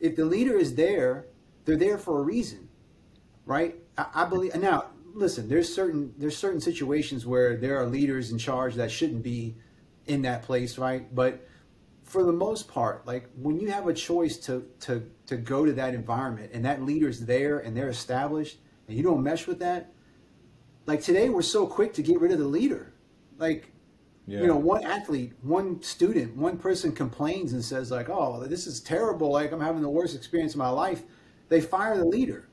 If 0.00 0.16
the 0.16 0.24
leader 0.24 0.56
is 0.56 0.74
there, 0.74 1.26
they're 1.64 1.76
there 1.76 1.98
for 1.98 2.18
a 2.18 2.22
reason, 2.22 2.68
right? 3.44 3.76
I, 3.98 4.06
I 4.14 4.24
believe. 4.24 4.54
Now, 4.56 4.86
listen, 5.14 5.48
there's 5.48 5.72
certain 5.72 6.12
there's 6.18 6.36
certain 6.36 6.60
situations 6.60 7.24
where 7.24 7.56
there 7.56 7.80
are 7.80 7.86
leaders 7.86 8.30
in 8.30 8.38
charge 8.38 8.74
that 8.74 8.90
shouldn't 8.90 9.22
be 9.22 9.56
in 10.06 10.22
that 10.22 10.42
place, 10.42 10.76
right? 10.76 11.12
But 11.14 11.46
for 12.02 12.24
the 12.24 12.32
most 12.32 12.68
part, 12.68 13.06
like 13.06 13.30
when 13.36 13.58
you 13.58 13.70
have 13.70 13.88
a 13.88 13.94
choice 13.94 14.36
to 14.38 14.66
to 14.80 15.08
to 15.26 15.36
go 15.36 15.64
to 15.64 15.72
that 15.72 15.94
environment 15.94 16.50
and 16.52 16.64
that 16.64 16.82
leader's 16.82 17.20
there 17.20 17.60
and 17.60 17.76
they're 17.76 17.88
established 17.88 18.58
and 18.88 18.96
you 18.96 19.02
don't 19.02 19.22
mesh 19.22 19.46
with 19.46 19.60
that, 19.60 19.92
like 20.86 21.02
today 21.02 21.30
we're 21.30 21.42
so 21.42 21.66
quick 21.66 21.94
to 21.94 22.02
get 22.02 22.20
rid 22.20 22.32
of 22.32 22.38
the 22.38 22.48
leader. 22.48 22.92
Like 23.38 23.70
yeah. 24.26 24.40
You 24.40 24.46
know, 24.46 24.56
one 24.56 24.82
athlete, 24.84 25.34
one 25.42 25.82
student, 25.82 26.34
one 26.34 26.56
person 26.56 26.92
complains 26.92 27.52
and 27.52 27.62
says 27.62 27.90
like, 27.90 28.08
"Oh, 28.08 28.42
this 28.46 28.66
is 28.66 28.80
terrible. 28.80 29.30
Like 29.30 29.52
I'm 29.52 29.60
having 29.60 29.82
the 29.82 29.88
worst 29.90 30.16
experience 30.16 30.54
of 30.54 30.58
my 30.58 30.70
life." 30.70 31.02
They 31.50 31.60
fire 31.60 31.98
the 31.98 32.06
leader. 32.06 32.48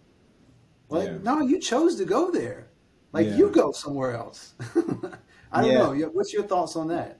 Well, 0.91 1.06
yeah. 1.06 1.17
no, 1.23 1.39
you 1.39 1.60
chose 1.60 1.95
to 1.95 2.06
go 2.06 2.32
there. 2.32 2.67
Like 3.13 3.27
yeah. 3.27 3.38
you 3.38 3.49
go 3.49 3.71
somewhere 3.71 4.15
else. 4.15 4.54
I 5.51 5.62
don't 5.62 5.99
know. 5.99 6.10
What's 6.10 6.34
your 6.34 6.43
thoughts 6.43 6.75
on 6.75 6.89
that? 6.89 7.19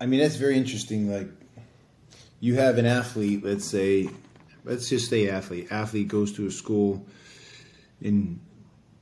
I 0.00 0.06
mean, 0.06 0.20
that's 0.20 0.36
very 0.36 0.56
interesting. 0.56 1.12
Like 1.12 1.28
you 2.40 2.54
have 2.54 2.78
an 2.78 2.86
athlete, 2.86 3.44
let's 3.44 3.64
say, 3.64 4.08
let's 4.64 4.88
just 4.88 5.10
say 5.10 5.28
athlete. 5.28 5.68
Athlete 5.70 6.08
goes 6.08 6.32
to 6.34 6.46
a 6.46 6.50
school 6.50 7.04
and 8.00 8.40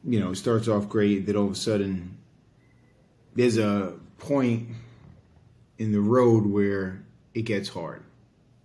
you 0.04 0.20
know 0.20 0.32
starts 0.32 0.68
off 0.68 0.88
great. 0.88 1.26
Then 1.26 1.36
all 1.36 1.46
of 1.46 1.52
a 1.52 1.56
sudden, 1.56 2.18
there's 3.34 3.58
a 3.58 3.94
point 4.18 4.68
in 5.78 5.92
the 5.92 6.00
road 6.00 6.46
where 6.46 7.04
it 7.34 7.42
gets 7.42 7.68
hard 7.68 8.02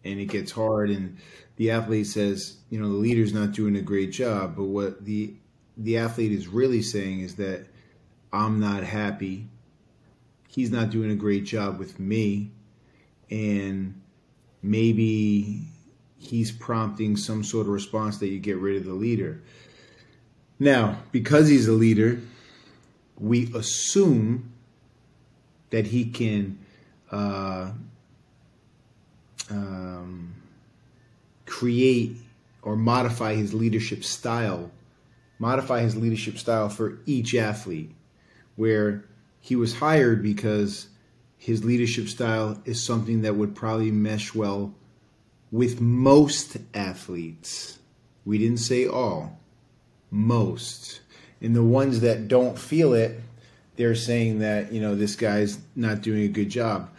and 0.04 0.20
it 0.20 0.28
gets 0.28 0.52
hard 0.52 0.90
and 0.90 1.18
the 1.58 1.72
athlete 1.72 2.08
says 2.08 2.58
you 2.70 2.80
know 2.80 2.88
the 2.88 2.94
leader's 2.96 3.34
not 3.34 3.52
doing 3.52 3.76
a 3.76 3.82
great 3.82 4.12
job 4.12 4.56
but 4.56 4.66
what 4.66 5.04
the 5.06 5.34
the 5.78 5.98
athlete 5.98 6.32
is 6.32 6.48
really 6.48 6.82
saying 6.82 7.20
is 7.20 7.36
that 7.36 7.68
i'm 8.34 8.60
not 8.60 8.84
happy. 8.84 9.48
He's 10.48 10.72
not 10.72 10.90
doing 10.90 11.12
a 11.12 11.16
great 11.16 11.44
job 11.46 11.78
with 11.78 12.00
me. 12.00 12.52
And 13.30 14.02
maybe 14.64 15.62
he's 16.18 16.52
prompting 16.52 17.16
some 17.16 17.44
sort 17.44 17.68
of 17.68 17.74
response 17.74 18.18
that 18.18 18.28
you 18.28 18.40
get 18.40 18.58
rid 18.58 18.78
of 18.78 18.86
the 18.86 18.94
leader. 18.94 19.42
Now 20.60 20.98
because 21.12 21.48
he's 21.48 21.68
a 21.68 21.74
leader 21.74 22.20
we 23.20 23.52
assume 23.54 24.54
that 25.70 25.88
he 25.88 26.06
can 26.06 26.60
uh, 27.12 27.72
um, 29.50 30.36
create 31.48 32.18
or 32.62 32.76
modify 32.76 33.34
his 33.34 33.54
leadership 33.54 34.04
style, 34.04 34.70
modify 35.40 35.82
his 35.82 35.96
leadership 35.96 36.38
style 36.38 36.70
for 36.70 37.00
each 37.08 37.34
athlete, 37.34 37.92
where 38.56 39.06
he 39.40 39.56
was 39.56 39.76
hired 39.76 40.22
because 40.22 40.88
his 41.38 41.64
leadership 41.64 42.08
style 42.08 42.62
is 42.66 42.84
something 42.84 43.22
that 43.22 43.36
would 43.36 43.56
probably 43.56 43.92
mesh 43.92 44.36
well 44.36 44.74
with 45.52 45.80
most 45.80 46.58
athletes. 46.74 47.80
We 48.26 48.38
didn't 48.38 48.58
say 48.58 48.86
all, 48.86 49.40
most. 50.12 51.00
And 51.42 51.56
the 51.56 51.64
ones 51.64 52.02
that 52.02 52.28
don't 52.28 52.60
feel 52.60 52.94
it, 52.94 53.22
they're 53.78 53.96
saying 53.96 54.40
that 54.40 54.74
you 54.74 54.82
know 54.82 54.96
this 54.96 55.16
guy's 55.16 55.60
not 55.76 56.02
doing 56.02 56.24
a 56.24 56.28
good 56.28 56.50
job. 56.50 56.90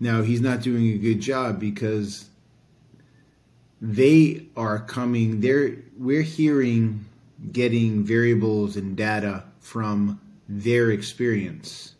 Now 0.00 0.22
he's 0.22 0.40
not 0.40 0.62
doing 0.62 0.86
a 0.86 0.98
good 0.98 1.20
job 1.20 1.58
because 1.58 2.27
Mm-hmm. 3.82 3.94
they 3.94 4.46
are 4.56 4.78
coming. 4.80 5.40
They're 5.40 5.76
we're 5.96 6.22
hearing, 6.22 7.06
getting 7.52 8.04
variables 8.04 8.76
and 8.76 8.96
data 8.96 9.44
from 9.60 10.20
their 10.48 10.90
experience. 10.90 11.94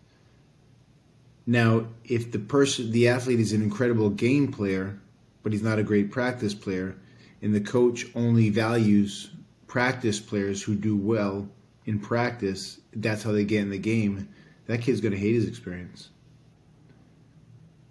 Now, 1.47 1.87
if 2.05 2.31
the 2.31 2.38
person, 2.38 2.91
the 2.91 3.09
athlete 3.09 3.41
is 3.41 3.53
an 3.53 3.62
incredible 3.62 4.11
game 4.11 4.53
player, 4.53 4.99
but 5.43 5.53
he's 5.53 5.62
not 5.62 5.79
a 5.79 5.83
great 5.83 6.11
practice 6.11 6.55
player, 6.55 6.97
and 7.41 7.55
the 7.55 7.61
coach 7.61 8.07
only 8.14 8.51
values 8.51 9.31
practice 9.66 10.18
players 10.20 10.62
who 10.62 10.74
do 10.74 10.97
well 10.97 11.49
in 11.87 11.99
practice, 11.99 12.81
that's 12.93 13.22
how 13.22 13.33
they 13.33 13.45
get 13.45 13.62
in 13.62 13.70
the 13.70 13.79
game. 13.79 14.29
That 14.66 14.83
kid's 14.83 15.01
going 15.01 15.12
to 15.12 15.18
hate 15.18 15.35
his 15.35 15.49
experience, 15.49 16.11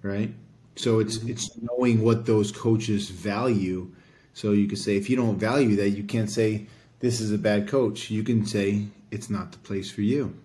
right? 0.04 0.34
So 0.78 1.00
it's 1.00 1.18
mm-hmm. 1.18 1.30
it's 1.30 1.52
knowing 1.58 2.02
what 2.02 2.26
those 2.26 2.52
coaches 2.52 3.10
value. 3.10 3.92
So 4.34 4.52
you 4.52 4.68
can 4.68 4.78
say 4.78 4.96
if 4.96 5.10
you 5.10 5.16
don't 5.16 5.38
value 5.38 5.76
that, 5.78 5.90
you 5.90 6.04
can't 6.04 6.30
say 6.30 6.68
this 7.00 7.20
is 7.20 7.32
a 7.32 7.38
bad 7.38 7.68
coach. 7.68 8.10
You 8.10 8.24
can 8.24 8.46
say 8.46 8.86
it's 9.12 9.30
not 9.30 9.52
the 9.52 9.58
place 9.58 9.90
for 9.92 10.02
you. 10.02 10.36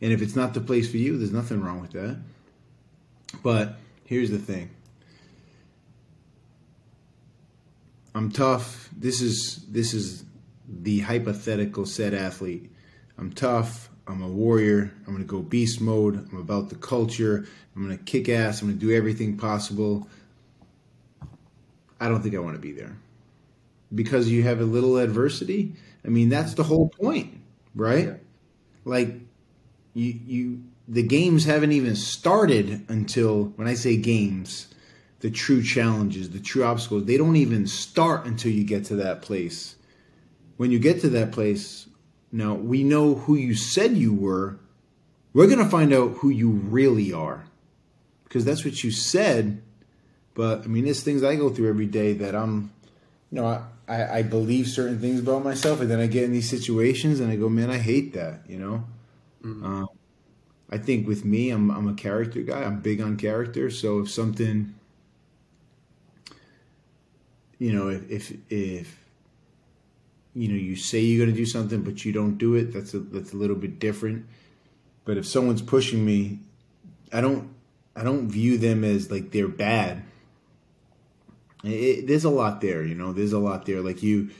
And 0.00 0.12
if 0.12 0.22
it's 0.22 0.36
not 0.36 0.54
the 0.54 0.60
place 0.60 0.90
for 0.90 0.96
you, 0.96 1.18
there's 1.18 1.32
nothing 1.32 1.60
wrong 1.60 1.80
with 1.80 1.92
that. 1.92 2.18
But 3.42 3.76
here's 4.04 4.30
the 4.30 4.38
thing. 4.38 4.70
I'm 8.14 8.32
tough. 8.32 8.88
This 8.96 9.20
is 9.20 9.64
this 9.68 9.92
is 9.94 10.24
the 10.68 11.00
hypothetical 11.00 11.86
set 11.86 12.14
athlete. 12.14 12.70
I'm 13.18 13.32
tough. 13.32 13.87
I'm 14.08 14.22
a 14.22 14.28
warrior. 14.28 14.92
I'm 15.06 15.12
going 15.12 15.18
to 15.18 15.24
go 15.24 15.40
beast 15.40 15.80
mode. 15.80 16.28
I'm 16.32 16.38
about 16.38 16.70
the 16.70 16.76
culture. 16.76 17.46
I'm 17.76 17.84
going 17.84 17.96
to 17.96 18.02
kick 18.04 18.28
ass. 18.28 18.62
I'm 18.62 18.68
going 18.68 18.78
to 18.78 18.86
do 18.86 18.92
everything 18.92 19.36
possible. 19.36 20.08
I 22.00 22.08
don't 22.08 22.22
think 22.22 22.34
I 22.34 22.38
want 22.38 22.56
to 22.56 22.60
be 22.60 22.72
there. 22.72 22.96
Because 23.94 24.28
you 24.28 24.42
have 24.44 24.60
a 24.60 24.64
little 24.64 24.96
adversity. 24.96 25.74
I 26.04 26.08
mean, 26.08 26.28
that's 26.28 26.54
the 26.54 26.62
whole 26.62 26.88
point, 26.88 27.38
right? 27.74 28.06
Yeah. 28.06 28.14
Like 28.84 29.14
you 29.94 30.18
you 30.26 30.62
the 30.86 31.02
games 31.02 31.44
haven't 31.44 31.72
even 31.72 31.96
started 31.96 32.84
until 32.88 33.46
when 33.56 33.68
I 33.68 33.74
say 33.74 33.96
games, 33.96 34.68
the 35.20 35.30
true 35.30 35.62
challenges, 35.62 36.30
the 36.30 36.40
true 36.40 36.64
obstacles, 36.64 37.04
they 37.04 37.16
don't 37.16 37.36
even 37.36 37.66
start 37.66 38.24
until 38.26 38.52
you 38.52 38.64
get 38.64 38.84
to 38.86 38.96
that 38.96 39.20
place. 39.20 39.76
When 40.56 40.70
you 40.70 40.78
get 40.78 41.00
to 41.02 41.10
that 41.10 41.32
place, 41.32 41.87
now 42.30 42.54
we 42.54 42.84
know 42.84 43.14
who 43.14 43.34
you 43.34 43.54
said 43.54 43.96
you 43.96 44.12
were. 44.12 44.58
We're 45.32 45.46
going 45.46 45.58
to 45.58 45.68
find 45.68 45.92
out 45.92 46.18
who 46.18 46.30
you 46.30 46.50
really 46.50 47.12
are 47.12 47.44
because 48.24 48.44
that's 48.44 48.64
what 48.64 48.82
you 48.82 48.90
said. 48.90 49.62
But 50.34 50.64
I 50.64 50.66
mean, 50.66 50.84
there's 50.84 51.02
things 51.02 51.22
I 51.22 51.36
go 51.36 51.50
through 51.50 51.68
every 51.68 51.86
day 51.86 52.12
that 52.14 52.34
I'm, 52.34 52.72
you 53.30 53.40
know, 53.40 53.46
I, 53.46 53.62
I, 53.88 54.18
I 54.18 54.22
believe 54.22 54.68
certain 54.68 54.98
things 55.00 55.20
about 55.20 55.42
myself, 55.42 55.80
and 55.80 55.90
then 55.90 55.98
I 55.98 56.06
get 56.06 56.24
in 56.24 56.32
these 56.32 56.48
situations 56.48 57.20
and 57.20 57.30
I 57.30 57.36
go, 57.36 57.48
man, 57.48 57.70
I 57.70 57.78
hate 57.78 58.12
that, 58.14 58.40
you 58.48 58.58
know. 58.58 58.84
Mm-hmm. 59.42 59.64
Um, 59.64 59.88
I 60.70 60.78
think 60.78 61.06
with 61.06 61.24
me, 61.24 61.50
I'm 61.50 61.70
I'm 61.70 61.88
a 61.88 61.94
character 61.94 62.42
guy. 62.42 62.62
I'm 62.62 62.80
big 62.80 63.00
on 63.00 63.16
character. 63.16 63.70
So 63.70 64.00
if 64.00 64.10
something, 64.10 64.74
you 67.58 67.72
know, 67.72 67.88
if 67.88 68.10
if, 68.10 68.32
if 68.50 68.97
you 70.38 70.48
know 70.48 70.54
you 70.54 70.76
say 70.76 71.00
you're 71.00 71.24
going 71.24 71.34
to 71.34 71.36
do 71.36 71.44
something 71.44 71.82
but 71.82 72.04
you 72.04 72.12
don't 72.12 72.38
do 72.38 72.54
it, 72.54 72.72
that's 72.72 72.94
a 72.94 73.00
that's 73.00 73.32
a 73.32 73.36
little 73.36 73.56
bit 73.56 73.80
different. 73.80 74.24
But 75.04 75.16
if 75.16 75.26
someone's 75.26 75.62
pushing 75.62 76.04
me, 76.04 76.38
I 77.12 77.20
don't 77.20 77.50
I 77.96 78.04
don't 78.04 78.28
view 78.28 78.56
them 78.56 78.84
as 78.84 79.10
like 79.10 79.32
they're 79.32 79.48
bad. 79.48 80.04
It, 81.64 82.06
there's 82.06 82.22
a 82.22 82.30
lot 82.30 82.60
there, 82.60 82.84
you 82.84 82.94
know. 82.94 83.12
There's 83.12 83.32
a 83.32 83.38
lot 83.40 83.66
there. 83.66 83.80
Like 83.80 84.02
you, 84.02 84.30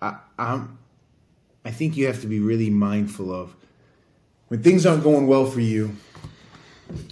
I, 0.00 0.18
I'm. 0.38 0.78
I 1.64 1.72
think 1.72 1.96
you 1.96 2.06
have 2.06 2.20
to 2.20 2.28
be 2.28 2.38
really 2.38 2.70
mindful 2.70 3.32
of 3.34 3.56
when 4.46 4.62
things 4.62 4.86
aren't 4.86 5.02
going 5.02 5.26
well 5.26 5.46
for 5.46 5.58
you, 5.58 5.96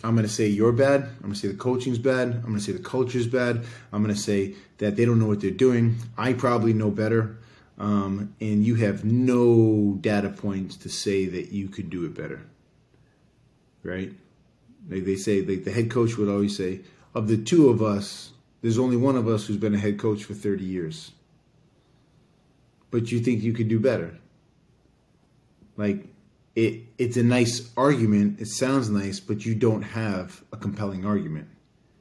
I'm 0.04 0.14
going 0.14 0.26
to 0.26 0.32
say 0.32 0.46
you're 0.46 0.70
bad. 0.70 1.02
I'm 1.02 1.20
going 1.22 1.32
to 1.32 1.38
say 1.38 1.48
the 1.48 1.54
coaching's 1.54 1.98
bad. 1.98 2.28
I'm 2.28 2.42
going 2.42 2.54
to 2.54 2.60
say 2.60 2.70
the 2.70 2.78
culture's 2.78 3.26
bad. 3.26 3.64
I'm 3.92 4.04
going 4.04 4.14
to 4.14 4.20
say 4.20 4.54
that 4.78 4.94
they 4.94 5.04
don't 5.04 5.18
know 5.18 5.26
what 5.26 5.40
they're 5.40 5.50
doing. 5.50 5.96
I 6.16 6.34
probably 6.34 6.72
know 6.72 6.92
better. 6.92 7.38
Um, 7.78 8.34
and 8.40 8.64
you 8.64 8.76
have 8.76 9.04
no 9.04 9.96
data 10.00 10.30
points 10.30 10.76
to 10.78 10.88
say 10.88 11.26
that 11.26 11.50
you 11.50 11.68
could 11.68 11.90
do 11.90 12.04
it 12.04 12.14
better. 12.14 12.42
Right? 13.82 14.12
Like 14.88 15.04
they 15.04 15.16
say, 15.16 15.42
like 15.42 15.64
the 15.64 15.72
head 15.72 15.90
coach 15.90 16.16
would 16.16 16.28
always 16.28 16.56
say, 16.56 16.82
of 17.14 17.28
the 17.28 17.36
two 17.36 17.68
of 17.68 17.82
us, 17.82 18.32
there's 18.62 18.78
only 18.78 18.96
one 18.96 19.16
of 19.16 19.28
us 19.28 19.46
who's 19.46 19.56
been 19.56 19.74
a 19.74 19.78
head 19.78 19.98
coach 19.98 20.24
for 20.24 20.34
30 20.34 20.64
years. 20.64 21.12
But 22.90 23.10
you 23.10 23.20
think 23.20 23.42
you 23.42 23.52
could 23.52 23.68
do 23.68 23.80
better. 23.80 24.18
Like, 25.76 26.06
it 26.54 26.82
it's 26.98 27.16
a 27.16 27.22
nice 27.22 27.70
argument. 27.76 28.40
It 28.40 28.46
sounds 28.46 28.88
nice, 28.88 29.20
but 29.20 29.44
you 29.44 29.54
don't 29.54 29.82
have 29.82 30.42
a 30.52 30.56
compelling 30.56 31.04
argument, 31.04 31.48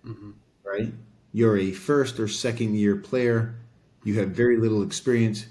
mm-hmm. 0.06 0.32
right? 0.64 0.94
You're 1.32 1.58
a 1.58 1.72
first 1.72 2.20
or 2.20 2.28
second 2.28 2.76
year 2.76 2.96
player. 2.96 3.56
You 4.04 4.20
have 4.20 4.30
very 4.30 4.58
little 4.58 4.84
experience. 4.84 5.48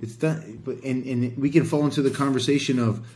It's 0.00 0.16
done, 0.16 0.62
but 0.64 0.82
and 0.82 1.04
and 1.04 1.36
we 1.36 1.50
can 1.50 1.64
fall 1.64 1.84
into 1.84 2.02
the 2.02 2.10
conversation 2.10 2.78
of 2.78 3.06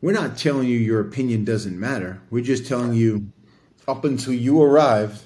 we're 0.00 0.12
not 0.12 0.36
telling 0.36 0.66
you 0.66 0.76
your 0.76 1.00
opinion 1.00 1.44
doesn't 1.44 1.78
matter. 1.78 2.20
We're 2.30 2.42
just 2.42 2.66
telling 2.66 2.94
you 2.94 3.32
up 3.86 4.04
until 4.04 4.32
you 4.32 4.60
arrived, 4.60 5.22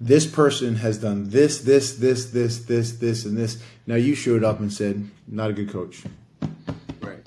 this 0.00 0.26
person 0.26 0.76
has 0.76 0.98
done 0.98 1.30
this, 1.30 1.60
this, 1.60 1.96
this, 1.96 2.26
this, 2.26 2.58
this, 2.60 2.92
this, 2.92 3.24
and 3.24 3.36
this. 3.36 3.62
Now 3.86 3.94
you 3.94 4.14
showed 4.14 4.44
up 4.44 4.60
and 4.60 4.72
said, 4.72 5.08
not 5.26 5.50
a 5.50 5.52
good 5.52 5.70
coach 5.70 6.04
Right. 7.00 7.26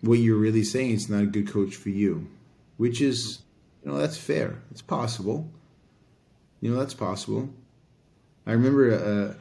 what 0.00 0.18
you're 0.18 0.38
really 0.38 0.64
saying 0.64 0.92
is 0.92 1.08
not 1.08 1.22
a 1.22 1.26
good 1.26 1.48
coach 1.48 1.74
for 1.76 1.88
you, 1.90 2.28
which 2.76 3.00
is, 3.00 3.40
you 3.82 3.90
know, 3.90 3.98
that's 3.98 4.16
fair. 4.16 4.62
It's 4.70 4.82
possible. 4.82 5.50
You 6.60 6.70
know, 6.72 6.78
that's 6.78 6.94
possible. 6.94 7.50
I 8.46 8.52
remember 8.52 8.92
uh, 8.92 9.34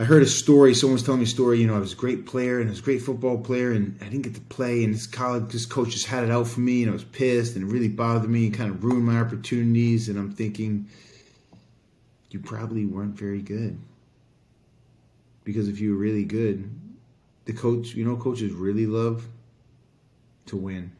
I 0.00 0.04
heard 0.04 0.22
a 0.22 0.26
story. 0.26 0.74
Someone 0.74 0.94
was 0.94 1.02
telling 1.02 1.18
me 1.18 1.24
a 1.24 1.28
story. 1.28 1.58
You 1.58 1.66
know, 1.66 1.74
I 1.74 1.80
was 1.80 1.92
a 1.92 1.96
great 1.96 2.24
player 2.24 2.60
and 2.60 2.68
I 2.68 2.70
was 2.70 2.78
a 2.78 2.82
great 2.82 3.02
football 3.02 3.36
player, 3.36 3.72
and 3.72 3.98
I 4.00 4.04
didn't 4.04 4.22
get 4.22 4.36
to 4.36 4.40
play. 4.42 4.84
And 4.84 4.94
this 4.94 5.08
college, 5.08 5.50
this 5.50 5.66
coach 5.66 5.90
just 5.90 6.06
had 6.06 6.22
it 6.22 6.30
out 6.30 6.46
for 6.46 6.60
me, 6.60 6.82
and 6.82 6.90
I 6.90 6.92
was 6.92 7.02
pissed, 7.02 7.56
and 7.56 7.68
it 7.68 7.72
really 7.72 7.88
bothered 7.88 8.30
me, 8.30 8.46
and 8.46 8.54
kind 8.54 8.70
of 8.70 8.84
ruined 8.84 9.04
my 9.04 9.18
opportunities. 9.18 10.08
And 10.08 10.16
I'm 10.16 10.30
thinking, 10.30 10.88
you 12.30 12.38
probably 12.38 12.86
weren't 12.86 13.18
very 13.18 13.42
good, 13.42 13.76
because 15.42 15.68
if 15.68 15.80
you 15.80 15.90
were 15.90 15.98
really 15.98 16.24
good, 16.24 16.70
the 17.46 17.52
coach, 17.52 17.94
you 17.94 18.04
know, 18.04 18.16
coaches 18.16 18.52
really 18.52 18.86
love 18.86 19.26
to 20.46 20.56
win. 20.56 20.92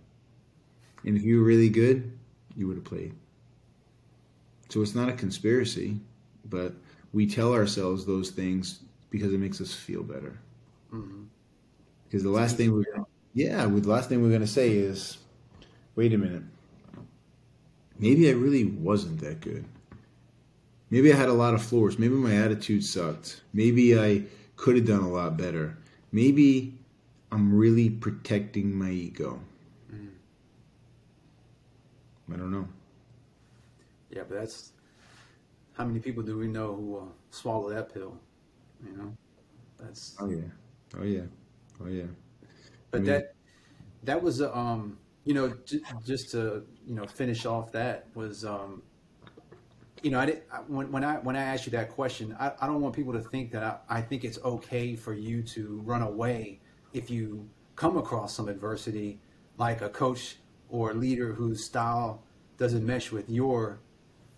And 1.04 1.16
if 1.16 1.22
you 1.22 1.38
were 1.38 1.44
really 1.44 1.68
good, 1.68 2.18
you 2.56 2.66
would 2.66 2.78
have 2.78 2.84
played. 2.84 3.14
So 4.70 4.82
it's 4.82 4.96
not 4.96 5.08
a 5.08 5.12
conspiracy, 5.12 6.00
but 6.44 6.72
we 7.12 7.26
tell 7.26 7.54
ourselves 7.54 8.04
those 8.04 8.30
things 8.30 8.80
because 9.10 9.32
it 9.32 9.38
makes 9.38 9.60
us 9.60 9.72
feel 9.72 10.02
better. 10.02 10.38
Mm-hmm. 10.92 11.24
Because 12.04 12.22
the 12.22 12.30
last 12.30 12.56
thing 12.56 12.72
we're 12.72 12.84
gonna, 12.92 13.06
yeah, 13.34 13.66
the 13.66 13.88
last 13.88 14.08
thing 14.08 14.22
we're 14.22 14.32
gonna 14.32 14.46
say 14.46 14.70
is, 14.70 15.18
wait 15.94 16.12
a 16.14 16.18
minute, 16.18 16.42
maybe 17.98 18.28
I 18.28 18.32
really 18.32 18.64
wasn't 18.64 19.20
that 19.20 19.40
good. 19.40 19.64
Maybe 20.90 21.12
I 21.12 21.16
had 21.16 21.28
a 21.28 21.34
lot 21.34 21.52
of 21.52 21.62
floors. 21.62 21.98
Maybe 21.98 22.14
my 22.14 22.34
attitude 22.34 22.82
sucked. 22.82 23.42
Maybe 23.52 23.98
I 23.98 24.24
could 24.56 24.76
have 24.76 24.86
done 24.86 25.02
a 25.02 25.08
lot 25.08 25.36
better. 25.36 25.76
Maybe 26.12 26.78
I'm 27.30 27.54
really 27.54 27.90
protecting 27.90 28.74
my 28.74 28.90
ego. 28.90 29.38
Mm. 29.92 30.08
I 32.32 32.36
don't 32.36 32.50
know. 32.50 32.66
Yeah, 34.10 34.22
but 34.26 34.40
that's 34.40 34.72
how 35.74 35.84
many 35.84 36.00
people 36.00 36.22
do 36.22 36.38
we 36.38 36.48
know 36.48 36.74
who 36.74 36.96
uh, 36.96 37.12
swallow 37.30 37.68
that 37.70 37.92
pill? 37.92 38.18
You 38.84 38.96
know, 38.96 39.16
that's. 39.78 40.16
Oh 40.20 40.28
yeah, 40.28 40.42
oh 40.98 41.04
yeah, 41.04 41.22
oh 41.82 41.88
yeah. 41.88 42.04
But 42.90 42.98
I 42.98 43.00
mean, 43.02 43.12
that 43.12 43.34
that 44.04 44.22
was 44.22 44.42
um 44.42 44.98
you 45.24 45.34
know 45.34 45.54
j- 45.64 45.80
just 46.06 46.30
to 46.32 46.64
you 46.86 46.94
know 46.94 47.06
finish 47.06 47.46
off 47.46 47.72
that 47.72 48.06
was 48.14 48.44
um 48.44 48.82
you 50.02 50.10
know 50.10 50.20
I 50.20 50.26
did 50.26 50.42
when 50.68 50.90
when 50.92 51.04
I 51.04 51.16
when 51.16 51.36
I 51.36 51.42
asked 51.42 51.66
you 51.66 51.72
that 51.72 51.90
question 51.90 52.36
I, 52.38 52.52
I 52.60 52.66
don't 52.66 52.80
want 52.80 52.94
people 52.94 53.12
to 53.12 53.20
think 53.20 53.50
that 53.52 53.62
I, 53.62 53.98
I 53.98 54.02
think 54.02 54.24
it's 54.24 54.38
okay 54.44 54.94
for 54.94 55.12
you 55.12 55.42
to 55.54 55.80
run 55.84 56.02
away 56.02 56.60
if 56.92 57.10
you 57.10 57.48
come 57.76 57.96
across 57.96 58.34
some 58.34 58.48
adversity, 58.48 59.20
like 59.56 59.80
a 59.82 59.88
coach 59.88 60.36
or 60.68 60.90
a 60.90 60.94
leader 60.94 61.32
whose 61.32 61.64
style 61.64 62.22
doesn't 62.56 62.84
mesh 62.84 63.12
with 63.12 63.30
your, 63.30 63.80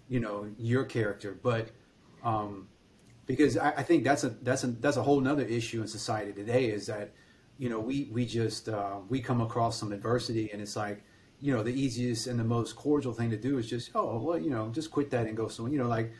you 0.08 0.20
know, 0.20 0.50
your 0.58 0.84
character. 0.84 1.38
But 1.42 1.70
um, 2.22 2.68
because 3.30 3.56
I, 3.56 3.70
I, 3.70 3.82
think 3.82 4.04
that's 4.04 4.24
a 4.24 4.30
that's 4.30 4.64
a 4.64 4.68
that's 4.68 4.96
a 4.96 5.02
whole 5.02 5.20
nother 5.20 5.44
issue 5.44 5.80
in 5.80 5.86
society 5.88 6.32
today 6.32 6.70
is 6.70 6.86
that, 6.86 7.12
you 7.58 7.68
know, 7.68 7.80
we 7.80 8.08
we 8.12 8.26
just 8.26 8.68
uh, 8.68 8.96
we 9.08 9.20
come 9.20 9.40
across 9.40 9.78
some 9.78 9.92
adversity 9.92 10.50
and 10.52 10.60
it's 10.60 10.76
like, 10.76 11.02
you 11.40 11.54
know, 11.54 11.62
the 11.62 11.72
easiest 11.72 12.26
and 12.26 12.38
the 12.38 12.44
most 12.44 12.76
cordial 12.76 13.12
thing 13.12 13.30
to 13.30 13.36
do 13.36 13.58
is 13.58 13.68
just 13.68 13.90
oh 13.94 14.18
well 14.18 14.38
you 14.38 14.50
know 14.50 14.68
just 14.70 14.90
quit 14.90 15.10
that 15.10 15.26
and 15.26 15.36
go 15.36 15.48
somewhere 15.48 15.72
you 15.72 15.78
know 15.78 15.88
like 15.88 16.12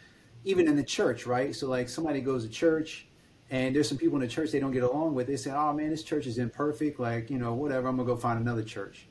even 0.45 0.69
in 0.69 0.77
the 0.77 0.85
church 0.85 1.27
right 1.27 1.55
so 1.55 1.69
like 1.69 1.89
somebody 1.89 2.21
goes 2.21 2.45
to 2.45 2.51
church 2.51 3.07
and 3.51 3.75
there's 3.75 3.89
some 3.89 3.99
people 3.99 4.17
in 4.17 4.23
the 4.23 4.29
church 4.29 4.53
they 4.53 4.61
don't 4.61 4.71
get 4.71 4.85
along 4.85 5.15
with. 5.15 5.27
They 5.27 5.37
say, 5.37 5.51
"Oh 5.51 5.73
man, 5.73 5.91
this 5.91 6.05
church 6.05 6.27
is 6.27 6.39
imperfect. 6.39 7.01
Like 7.01 7.31
you 7.31 7.39
know, 7.39 7.53
whatever. 7.53 7.89
I'm 7.89 7.97
gonna 7.97 8.07
go 8.07 8.17
find 8.17 8.41
another 8.41 8.63
church." 8.63 9.09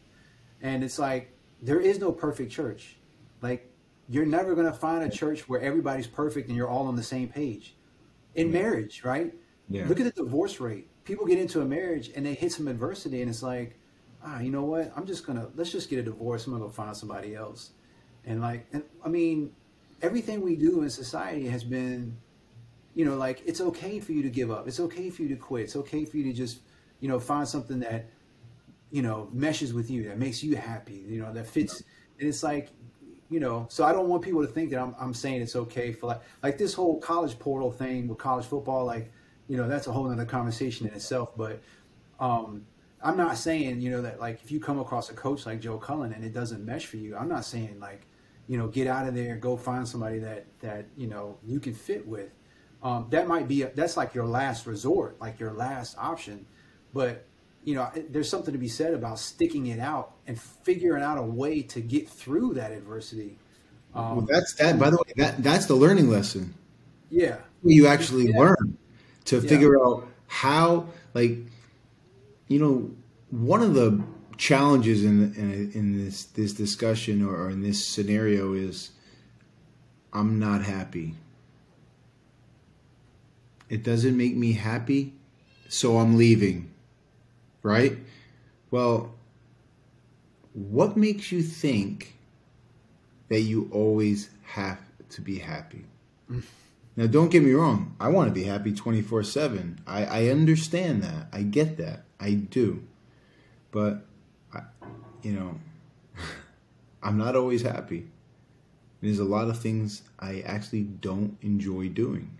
And 0.62 0.84
it's 0.84 0.98
like 0.98 1.34
there 1.62 1.80
is 1.80 2.00
no 2.00 2.12
perfect 2.12 2.52
church. 2.52 2.98
Like 3.42 3.70
you're 4.08 4.26
never 4.26 4.56
gonna 4.56 4.74
find 4.74 5.04
a 5.04 5.10
church 5.10 5.50
where 5.50 5.60
everybody's 5.60 6.08
perfect 6.08 6.48
and 6.48 6.56
you're 6.56 6.70
all 6.70 6.88
on 6.88 6.96
the 6.96 7.04
same 7.04 7.28
page. 7.28 7.76
In 8.36 8.52
marriage, 8.52 9.04
right? 9.04 9.34
Yeah. 9.70 9.88
Look 9.88 10.00
at 10.00 10.06
the 10.06 10.24
divorce 10.24 10.60
rate. 10.60 10.88
People 11.04 11.26
get 11.26 11.40
into 11.40 11.62
a 11.62 11.66
marriage 11.66 12.12
and 12.16 12.26
they 12.26 12.34
hit 12.34 12.52
some 12.52 12.68
adversity, 12.68 13.22
and 13.22 13.30
it's 13.30 13.44
like, 13.44 13.78
ah, 14.24 14.40
you 14.40 14.52
know 14.52 14.64
what? 14.64 14.92
I'm 14.96 15.06
just 15.06 15.26
gonna 15.26 15.50
let's 15.56 15.72
just 15.72 15.90
get 15.90 16.00
a 16.00 16.04
divorce. 16.04 16.46
I'm 16.46 16.54
gonna 16.54 16.66
go 16.66 16.70
find 16.70 16.96
somebody 16.96 17.36
else. 17.36 17.72
And 18.26 18.42
like, 18.42 18.68
and 18.74 18.84
I 19.04 19.10
mean, 19.10 19.52
everything 20.02 20.42
we 20.42 20.56
do 20.56 20.82
in 20.84 20.90
society 20.90 21.48
has 21.48 21.64
been 21.64 22.18
you 22.96 23.06
know, 23.06 23.16
like 23.16 23.42
it's 23.46 23.62
okay 23.62 24.00
for 24.00 24.12
you 24.12 24.22
to 24.24 24.30
give 24.30 24.52
up. 24.52 24.68
It's 24.68 24.80
okay 24.80 25.10
for 25.10 25.22
you 25.22 25.30
to 25.30 25.36
quit. 25.36 25.64
It's 25.64 25.76
okay 25.76 26.06
for 26.06 26.18
you 26.18 26.24
to 26.26 26.34
just, 26.34 26.60
you 27.00 27.08
know, 27.08 27.20
find 27.20 27.48
something 27.48 27.80
that, 27.80 28.10
you 28.92 29.02
know, 29.02 29.30
meshes 29.32 29.74
with 29.74 29.90
you, 29.90 30.04
that 30.10 30.18
makes 30.18 30.44
you 30.44 30.58
happy, 30.58 31.06
you 31.08 31.22
know, 31.22 31.32
that 31.34 31.48
fits. 31.48 31.84
And 32.20 32.28
it's 32.28 32.44
like, 32.44 32.72
you 33.30 33.40
know, 33.40 33.68
so 33.70 33.84
I 33.84 33.94
don't 33.94 34.08
want 34.08 34.24
people 34.24 34.42
to 34.42 34.52
think 34.52 34.72
that 34.72 34.80
I'm, 34.80 34.96
I'm 35.00 35.14
saying 35.14 35.42
it's 35.42 35.56
okay 35.56 35.92
for 35.92 36.08
like, 36.08 36.22
like 36.42 36.58
this 36.58 36.74
whole 36.74 37.00
college 37.00 37.38
portal 37.40 37.72
thing 37.72 38.08
with 38.08 38.18
college 38.18 38.46
football, 38.46 38.86
like, 38.86 39.12
you 39.48 39.58
know, 39.58 39.68
that's 39.68 39.88
a 39.88 39.92
whole 39.92 40.12
other 40.12 40.26
conversation 40.26 40.88
in 40.88 40.94
itself. 40.94 41.36
But, 41.38 41.62
um, 42.20 42.66
I'm 43.02 43.16
not 43.16 43.38
saying, 43.38 43.82
you 43.82 43.92
know, 43.92 44.02
that 44.02 44.20
like 44.20 44.42
if 44.44 44.52
you 44.52 44.60
come 44.60 44.80
across 44.80 45.10
a 45.10 45.14
coach 45.14 45.46
like 45.46 45.62
Joe 45.62 45.78
Cullen 45.78 46.12
and 46.12 46.24
it 46.26 46.34
doesn't 46.34 46.66
mesh 46.66 46.86
for 46.86 46.98
you, 46.98 47.16
I'm 47.16 47.30
not 47.30 47.46
saying 47.46 47.80
like, 47.80 48.02
you 48.48 48.58
know, 48.58 48.68
get 48.68 48.88
out 48.88 49.08
of 49.08 49.16
there, 49.16 49.38
go 49.38 49.56
find 49.56 49.88
somebody 49.88 50.20
that 50.20 50.46
that 50.60 50.88
you 50.98 51.08
know 51.08 51.38
you 51.46 51.62
can 51.62 51.74
fit 51.74 52.06
with 52.06 52.32
um, 52.82 53.08
that 53.10 53.28
might 53.28 53.48
be 53.48 53.64
a, 53.64 53.70
that's 53.72 53.98
like 53.98 54.14
your 54.14 54.26
last 54.26 54.66
resort, 54.66 55.20
like 55.20 55.40
your 55.40 55.52
last 55.52 55.98
option. 55.98 56.46
But 56.94 57.26
you 57.64 57.76
know, 57.76 57.92
there's 58.10 58.30
something 58.30 58.54
to 58.54 58.58
be 58.58 58.68
said 58.68 58.94
about 58.94 59.20
sticking 59.20 59.68
it 59.68 59.80
out 59.80 60.14
and 60.28 60.40
figuring 60.40 61.04
out 61.04 61.18
a 61.18 61.24
way 61.24 61.62
to 61.62 61.82
get 61.82 62.10
through 62.10 62.54
that 62.56 62.72
adversity. 62.72 63.38
Um, 63.94 64.18
well, 64.18 64.28
that's 64.30 64.54
that. 64.56 64.80
By 64.80 64.90
the 64.90 64.98
way, 64.98 65.14
that 65.18 65.44
that's 65.44 65.66
the 65.66 65.76
learning 65.76 66.10
lesson. 66.10 66.54
Yeah, 67.10 67.38
you 67.64 67.88
actually 67.88 68.30
yeah. 68.30 68.40
learn 68.40 68.78
to 69.26 69.40
yeah. 69.40 69.50
figure 69.50 69.84
out 69.84 70.08
how, 70.28 70.88
like, 71.14 71.38
you 72.48 72.60
know, 72.60 72.92
one 73.32 73.62
of 73.62 73.74
the 73.74 74.02
challenges 74.38 75.04
in 75.04 75.34
in, 75.34 75.72
in 75.74 76.06
this 76.06 76.26
this 76.26 76.54
discussion 76.54 77.26
or, 77.26 77.36
or 77.36 77.50
in 77.50 77.62
this 77.62 77.84
scenario 77.84 78.54
is, 78.54 78.92
I'm 80.14 80.40
not 80.40 80.64
happy. 80.64 81.16
It 83.70 83.84
doesn't 83.84 84.16
make 84.16 84.36
me 84.36 84.54
happy, 84.54 85.14
so 85.68 85.98
I'm 85.98 86.16
leaving 86.16 86.69
right? 87.64 87.98
Well, 88.72 89.14
what 90.54 90.98
makes 90.98 91.32
you 91.32 91.42
think 91.42 92.16
that 93.30 93.42
you 93.42 93.70
always 93.72 94.30
have 94.44 94.80
to 95.10 95.22
be 95.22 95.40
happy? 95.40 95.86
Now, 97.00 97.08
don't 97.08 97.32
get 97.32 97.44
me 97.44 97.54
wrong. 97.54 97.96
I 97.98 98.10
want 98.10 98.28
to 98.28 98.34
be 98.34 98.44
happy 98.44 98.74
24 98.74 99.24
7. 99.24 99.80
I, 99.88 100.04
I 100.04 100.28
understand 100.28 101.02
that. 101.04 101.28
I 101.32 101.44
get 101.44 101.78
that. 101.78 102.04
I 102.20 102.34
do. 102.34 102.84
But, 103.72 104.06
I, 104.54 104.64
you 105.22 105.32
know, 105.32 105.60
I'm 107.02 107.18
not 107.18 107.38
always 107.38 107.62
happy. 107.62 108.08
There's 109.00 109.20
a 109.20 109.24
lot 109.24 109.48
of 109.48 109.58
things 109.58 110.02
I 110.20 110.42
actually 110.42 110.84
don't 110.84 111.38
enjoy 111.42 111.88
doing. 111.88 112.38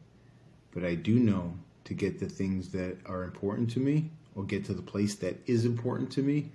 But 0.72 0.84
I 0.84 0.96
do 0.96 1.20
know 1.20 1.54
to 1.86 1.94
get 1.94 2.20
the 2.20 2.28
things 2.28 2.70
that 2.74 2.98
are 3.06 3.24
important 3.24 3.70
to 3.72 3.80
me, 3.80 4.12
or 4.40 4.46
get 4.46 4.64
to 4.64 4.74
the 4.74 4.82
place 4.82 5.16
that 5.16 5.38
is 5.48 5.66
important 5.66 6.10
to 6.10 6.24
me, 6.24 6.50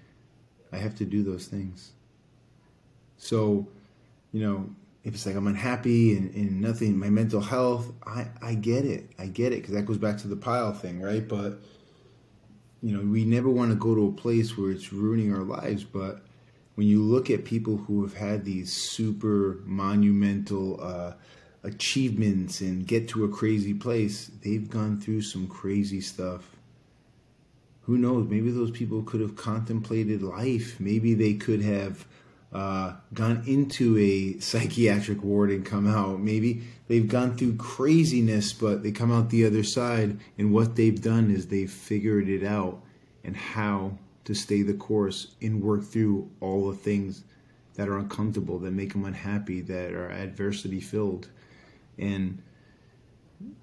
I 0.72 0.78
have 0.78 0.95
to 0.97 1.05
do 1.05 1.22
those 1.22 1.47
things. 1.47 1.93
So, 3.18 3.68
you 4.32 4.41
know, 4.41 4.70
if 5.05 5.12
it's 5.12 5.26
like 5.26 5.37
I'm 5.37 5.47
unhappy 5.47 6.16
and, 6.16 6.35
and 6.35 6.62
nothing, 6.62 6.99
my 6.99 7.11
mental 7.11 7.43
health, 7.43 7.93
I, 8.07 8.26
I 8.41 8.55
get 8.55 8.87
it. 8.87 9.11
I 9.18 9.26
get 9.26 9.53
it 9.53 9.57
because 9.57 9.74
that 9.74 9.85
goes 9.85 9.99
back 9.99 10.16
to 10.18 10.28
the 10.28 10.37
Pyle 10.37 10.72
thing, 10.72 10.99
right? 11.03 11.28
But, 11.28 11.61
you 12.82 12.97
know, 12.97 13.05
we 13.05 13.26
never 13.26 13.51
want 13.51 13.70
to 13.70 13.76
go 13.76 13.95
to 13.95 14.09
a 14.09 14.12
place 14.12 14.57
where 14.57 14.70
it's 14.70 14.91
ruining 14.91 15.35
our 15.35 15.43
lives. 15.43 15.85
But 15.85 16.22
when 16.76 16.87
you 16.87 17.03
look 17.03 17.28
at 17.28 17.45
people 17.45 17.76
who 17.76 18.03
have 18.03 18.14
had 18.14 18.47
these 18.47 18.72
super 18.72 19.59
monumental 19.66 20.82
uh, 20.82 21.12
achievements 21.62 22.62
and 22.62 22.87
get 22.87 23.09
to 23.09 23.24
a 23.24 23.28
crazy 23.28 23.74
place, 23.74 24.30
they've 24.43 24.70
gone 24.70 24.99
through 25.03 25.20
some 25.20 25.47
crazy 25.47 26.01
stuff 26.01 26.54
who 27.87 27.99
knows? 27.99 28.28
Maybe 28.28 28.51
those 28.51 28.70
people 28.70 29.03
could 29.03 29.20
have 29.20 29.37
contemplated 29.37 30.22
life. 30.22 30.80
Maybe 30.80 31.14
they 31.14 31.35
could 31.35 31.62
have 31.62 32.07
uh, 32.53 32.95
gone 33.12 33.43
into 33.47 33.99
a 33.99 34.39
psychiatric 34.41 35.22
ward 35.22 35.51
and 35.51 35.66
come 35.66 35.87
out. 35.87 36.20
Maybe 36.20 36.62
they've 36.89 37.09
gone 37.09 37.37
through 37.37 37.57
craziness, 37.57 38.53
but 38.55 38.82
they 38.82 38.91
come 38.91 39.12
out 39.12 39.28
the 39.28 39.45
other 39.45 39.62
side. 39.62 40.18
And 40.39 40.53
what 40.53 40.76
they've 40.76 41.01
done 41.01 41.30
is 41.30 41.49
they've 41.49 41.70
figured 41.70 42.28
it 42.28 42.45
out 42.45 42.82
and 43.22 43.37
how 43.37 43.99
to 44.24 44.35
stay 44.35 44.62
the 44.62 44.74
course 44.74 45.35
and 45.43 45.62
work 45.62 45.85
through 45.85 46.30
all 46.41 46.70
the 46.70 46.76
things 46.76 47.24
that 47.74 47.89
are 47.89 47.99
uncomfortable, 47.99 48.59
that 48.61 48.70
make 48.70 48.93
them 48.93 49.05
unhappy, 49.05 49.61
that 49.61 49.93
are 49.93 50.11
adversity 50.11 50.80
filled. 50.80 51.28
And, 51.99 52.43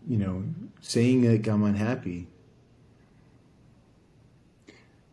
you 0.07 0.17
know, 0.17 0.43
saying 0.81 1.27
like 1.27 1.47
I'm 1.47 1.63
unhappy 1.63 2.27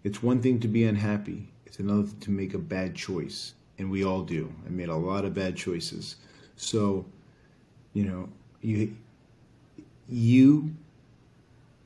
it's 0.09 0.23
one 0.23 0.41
thing 0.41 0.59
to 0.61 0.69
be 0.69 0.85
unhappy, 0.85 1.53
it's 1.67 1.79
another 1.79 2.09
to 2.21 2.31
make 2.31 2.55
a 2.55 2.59
bad 2.59 2.95
choice. 2.95 3.53
And 3.77 3.91
we 3.91 4.03
all 4.05 4.23
do. 4.23 4.51
I 4.67 4.71
made 4.71 4.89
a 4.89 4.97
lot 4.97 5.27
of 5.27 5.35
bad 5.35 5.55
choices. 5.55 6.17
So, 6.57 7.05
you 7.93 8.05
know, 8.05 8.31
you 8.63 8.97
you 10.09 10.75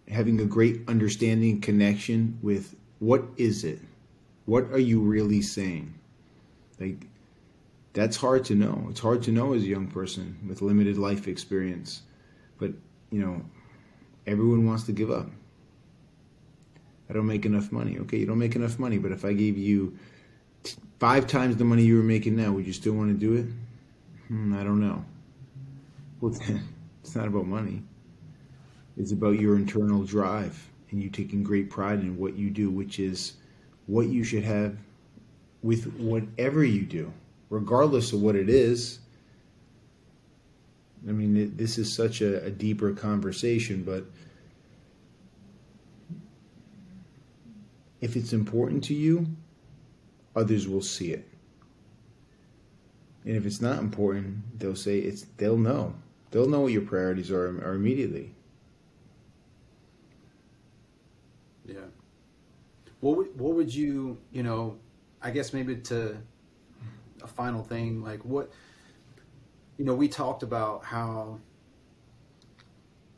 having 0.09 0.41
a 0.41 0.45
great 0.45 0.89
understanding 0.89 1.61
connection 1.61 2.39
with 2.43 2.77
what 3.01 3.25
is 3.37 3.65
it? 3.65 3.81
What 4.47 4.71
are 4.71 4.79
you 4.79 5.01
really 5.01 5.43
saying? 5.43 5.93
Like 6.79 7.09
that's 7.93 8.17
hard 8.17 8.45
to 8.47 8.55
know. 8.55 8.87
It's 8.89 9.01
hard 9.01 9.25
to 9.25 9.33
know 9.33 9.53
as 9.53 9.65
a 9.65 9.67
young 9.67 9.89
person 9.89 10.39
with 10.49 10.63
limited 10.63 10.97
life 10.97 11.27
experience. 11.27 12.03
But, 12.59 12.71
you 13.11 13.21
know, 13.21 13.43
everyone 14.29 14.65
wants 14.65 14.85
to 14.85 14.93
give 14.93 15.11
up. 15.11 15.29
I 17.09 17.13
don't 17.13 17.27
make 17.27 17.45
enough 17.45 17.73
money. 17.73 17.99
Okay, 18.01 18.19
you 18.19 18.27
don't 18.27 18.39
make 18.39 18.57
enough 18.57 18.79
money, 18.79 18.99
but 18.99 19.13
if 19.13 19.25
I 19.25 19.33
gave 19.33 19.59
you 19.59 19.97
five 20.99 21.27
times 21.27 21.57
the 21.57 21.65
money 21.65 21.83
you 21.83 21.97
were 21.97 22.03
making 22.03 22.37
now, 22.37 22.53
would 22.53 22.67
you 22.67 22.73
still 22.73 22.95
want 22.95 23.11
to 23.11 23.15
do 23.15 23.35
it? 23.35 23.47
Hmm, 24.29 24.55
I 24.55 24.65
don't 24.65 24.81
know. 24.81 25.05
Well, 26.21 26.35
it's 27.03 27.17
not 27.17 27.27
about 27.27 27.47
money. 27.47 27.83
It's 28.97 29.13
about 29.13 29.41
your 29.41 29.57
internal 29.57 30.05
drive 30.05 30.71
and 30.91 31.03
you 31.03 31.11
taking 31.11 31.43
great 31.43 31.71
pride 31.71 32.01
in 32.01 32.17
what 32.17 32.37
you 32.37 32.51
do, 32.51 32.71
which 32.71 32.99
is 32.99 33.35
what 33.87 34.07
you 34.07 34.23
should 34.23 34.45
have 34.45 34.77
with 35.63 35.93
whatever 35.95 36.65
you 36.65 36.83
do, 36.83 37.13
regardless 37.51 38.13
of 38.13 38.21
what 38.21 38.37
it 38.37 38.49
is. 38.49 39.01
I 41.09 41.13
mean, 41.13 41.57
this 41.57 41.79
is 41.79 41.93
such 41.93 42.21
a, 42.21 42.45
a 42.45 42.51
deeper 42.51 42.93
conversation, 42.93 43.83
but 43.83 44.05
If 48.03 48.17
it's 48.17 48.33
important 48.33 48.83
to 48.85 48.95
you, 48.95 49.29
others 50.35 50.69
will 50.69 50.83
see 50.83 51.13
it. 51.13 51.27
And 53.25 53.37
if 53.37 53.47
it's 53.47 53.61
not 53.61 53.79
important, 53.79 54.59
they'll 54.59 54.77
say 54.77 54.99
it's 54.99 55.23
they'll 55.37 55.57
know. 55.57 55.95
They'll 56.33 56.49
know 56.49 56.63
what 56.63 56.73
your 56.73 56.83
priorities 56.83 57.31
are, 57.31 57.47
are 57.65 57.75
immediately. 57.75 58.35
Yeah. 61.65 61.77
What 63.01 63.17
would, 63.19 63.39
what 63.39 63.55
would 63.55 63.73
you, 63.73 64.19
you 64.33 64.43
know, 64.43 64.77
I 65.21 65.31
guess 65.31 65.53
maybe 65.53 65.77
to 65.77 66.17
a 67.23 67.27
final 67.29 67.63
thing, 67.63 68.03
like 68.03 68.25
what, 68.25 68.51
you 69.77 69.85
know, 69.85 69.95
we 69.95 70.09
talked 70.09 70.43
about 70.43 70.85
how 70.85 71.39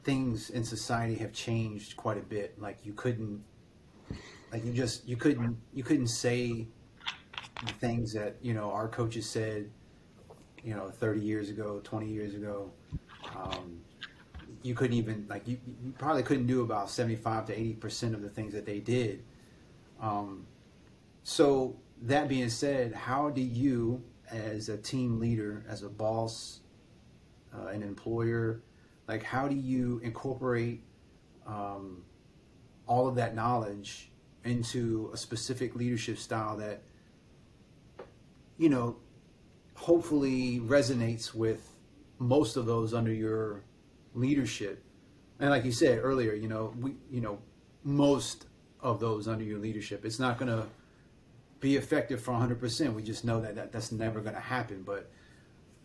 things 0.02 0.50
in 0.50 0.62
society 0.64 1.14
have 1.14 1.32
changed 1.32 1.96
quite 1.96 2.18
a 2.18 2.22
bit. 2.22 2.60
Like 2.60 2.78
you 2.84 2.92
couldn't 2.92 3.42
like 4.54 4.64
you 4.64 4.72
just 4.72 5.06
you 5.08 5.16
couldn't 5.16 5.56
you 5.72 5.82
couldn't 5.82 6.06
say 6.06 6.68
the 7.66 7.72
things 7.80 8.12
that 8.12 8.36
you 8.40 8.54
know 8.54 8.70
our 8.70 8.86
coaches 8.86 9.28
said, 9.28 9.68
you 10.62 10.76
know, 10.76 10.90
30 10.90 11.20
years 11.20 11.50
ago, 11.50 11.80
20 11.82 12.06
years 12.06 12.36
ago. 12.36 12.70
Um, 13.34 13.80
you 14.62 14.76
couldn't 14.76 14.96
even 14.96 15.26
like 15.28 15.48
you, 15.48 15.58
you 15.82 15.92
probably 15.98 16.22
couldn't 16.22 16.46
do 16.46 16.62
about 16.62 16.88
75 16.88 17.46
to 17.46 17.52
80 17.58 17.74
percent 17.74 18.14
of 18.14 18.22
the 18.22 18.28
things 18.28 18.52
that 18.52 18.64
they 18.64 18.78
did. 18.78 19.24
Um, 20.00 20.46
so 21.24 21.76
that 22.02 22.28
being 22.28 22.48
said, 22.48 22.94
how 22.94 23.30
do 23.30 23.40
you, 23.40 24.04
as 24.30 24.68
a 24.68 24.76
team 24.76 25.18
leader, 25.18 25.64
as 25.68 25.82
a 25.82 25.88
boss, 25.88 26.60
uh, 27.52 27.66
an 27.66 27.82
employer, 27.82 28.62
like 29.08 29.24
how 29.24 29.48
do 29.48 29.56
you 29.56 30.00
incorporate 30.04 30.84
um, 31.44 32.04
all 32.86 33.08
of 33.08 33.16
that 33.16 33.34
knowledge 33.34 34.12
into 34.44 35.10
a 35.12 35.16
specific 35.16 35.74
leadership 35.74 36.18
style 36.18 36.56
that 36.56 36.82
you 38.58 38.68
know 38.68 38.96
hopefully 39.74 40.60
resonates 40.60 41.34
with 41.34 41.70
most 42.18 42.56
of 42.56 42.66
those 42.66 42.94
under 42.94 43.12
your 43.12 43.62
leadership. 44.14 44.84
And 45.40 45.50
like 45.50 45.64
you 45.64 45.72
said 45.72 45.98
earlier 46.02 46.34
you 46.34 46.48
know 46.48 46.72
we 46.78 46.94
you 47.10 47.20
know 47.20 47.38
most 47.82 48.46
of 48.80 49.00
those 49.00 49.28
under 49.28 49.44
your 49.44 49.58
leadership 49.58 50.04
it's 50.04 50.18
not 50.18 50.38
going 50.38 50.50
to 50.50 50.66
be 51.60 51.76
effective 51.76 52.20
for 52.20 52.32
100% 52.32 52.92
we 52.92 53.02
just 53.02 53.24
know 53.24 53.40
that, 53.40 53.54
that 53.54 53.72
that's 53.72 53.90
never 53.90 54.20
going 54.20 54.34
to 54.34 54.40
happen. 54.40 54.82
But 54.82 55.10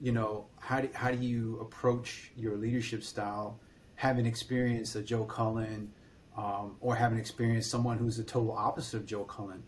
you 0.02 0.12
know 0.12 0.48
how 0.60 0.82
do, 0.82 0.90
how 0.94 1.12
do 1.12 1.18
you 1.18 1.60
approach 1.62 2.32
your 2.36 2.58
leadership 2.58 3.04
style? 3.04 3.60
Having 3.96 4.26
experienced 4.26 4.96
a 4.96 5.02
joe 5.02 5.24
cullen 5.24 5.92
um, 6.40 6.78
or 6.80 6.96
having 6.96 7.20
experienced 7.20 7.70
someone 7.70 7.98
who's 7.98 8.16
the 8.16 8.24
total 8.24 8.54
opposite 8.54 8.96
of 8.96 9.06
Joe 9.06 9.26
Cullen. 9.26 9.62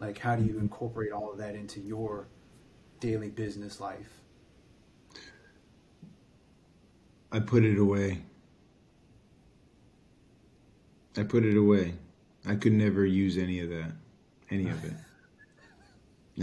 Like, 0.00 0.18
how 0.18 0.36
do 0.36 0.42
you 0.42 0.50
mm-hmm. 0.50 0.60
incorporate 0.60 1.12
all 1.12 1.32
of 1.32 1.38
that 1.38 1.54
into 1.54 1.80
your 1.80 2.28
daily 3.00 3.30
business 3.30 3.80
life? 3.80 4.20
I 7.32 7.40
put 7.40 7.64
it 7.64 7.78
away. 7.78 8.22
I 11.16 11.22
put 11.22 11.44
it 11.44 11.56
away. 11.56 11.94
I 12.46 12.54
could 12.54 12.72
never 12.72 13.06
use 13.06 13.38
any 13.38 13.60
of 13.60 13.70
that, 13.70 13.92
any 14.50 14.68
of 14.68 14.84
it. 14.84 14.92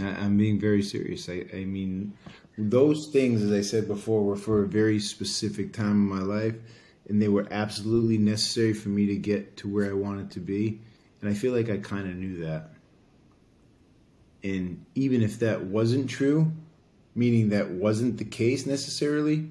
I'm 0.02 0.36
being 0.36 0.58
very 0.58 0.82
serious. 0.82 1.28
I, 1.28 1.44
I 1.52 1.64
mean, 1.64 2.14
those 2.56 3.08
things, 3.08 3.42
as 3.42 3.52
I 3.52 3.60
said 3.60 3.86
before, 3.86 4.24
were 4.24 4.36
for 4.36 4.64
a 4.64 4.68
very 4.68 4.98
specific 4.98 5.72
time 5.72 5.92
in 5.92 6.08
my 6.08 6.20
life 6.20 6.54
and 7.08 7.20
they 7.20 7.28
were 7.28 7.46
absolutely 7.50 8.18
necessary 8.18 8.72
for 8.72 8.90
me 8.90 9.06
to 9.06 9.16
get 9.16 9.56
to 9.58 9.68
where 9.68 9.90
I 9.90 9.94
wanted 9.94 10.30
to 10.32 10.40
be. 10.40 10.80
And 11.20 11.30
I 11.30 11.34
feel 11.34 11.52
like 11.52 11.70
I 11.70 11.78
kind 11.78 12.08
of 12.08 12.14
knew 12.14 12.44
that. 12.44 12.70
And 14.44 14.84
even 14.94 15.22
if 15.22 15.40
that 15.40 15.64
wasn't 15.64 16.08
true, 16.08 16.52
meaning 17.14 17.48
that 17.48 17.70
wasn't 17.70 18.18
the 18.18 18.24
case 18.24 18.66
necessarily, 18.66 19.48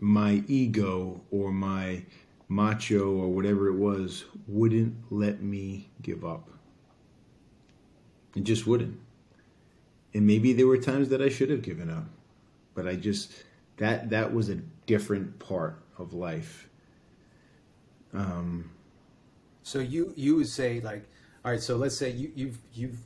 my 0.00 0.42
ego 0.48 1.20
or 1.30 1.52
my 1.52 2.02
macho 2.48 3.12
or 3.12 3.28
whatever 3.28 3.68
it 3.68 3.76
was 3.76 4.24
wouldn't 4.48 4.96
let 5.10 5.40
me 5.40 5.88
give 6.02 6.24
up. 6.24 6.48
It 8.34 8.44
just 8.44 8.66
wouldn't. 8.66 8.98
And 10.14 10.26
maybe 10.26 10.52
there 10.52 10.66
were 10.66 10.78
times 10.78 11.10
that 11.10 11.22
I 11.22 11.28
should 11.28 11.50
have 11.50 11.62
given 11.62 11.90
up. 11.90 12.06
But 12.80 12.88
I 12.88 12.96
just 12.96 13.32
that 13.76 14.10
that 14.10 14.32
was 14.32 14.48
a 14.48 14.56
different 14.86 15.38
part 15.38 15.82
of 15.98 16.12
life. 16.12 16.68
Um 18.12 18.70
so 19.62 19.78
you 19.78 20.12
you 20.16 20.36
would 20.36 20.48
say 20.48 20.80
like 20.80 21.04
all 21.44 21.52
right 21.52 21.60
so 21.60 21.76
let's 21.76 21.96
say 21.96 22.10
you 22.10 22.32
you've 22.34 22.58
you've 22.72 22.98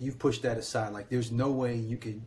you've 0.00 0.18
pushed 0.18 0.42
that 0.42 0.56
aside 0.58 0.92
like 0.92 1.08
there's 1.08 1.30
no 1.30 1.50
way 1.50 1.76
you 1.76 1.96
could 1.96 2.20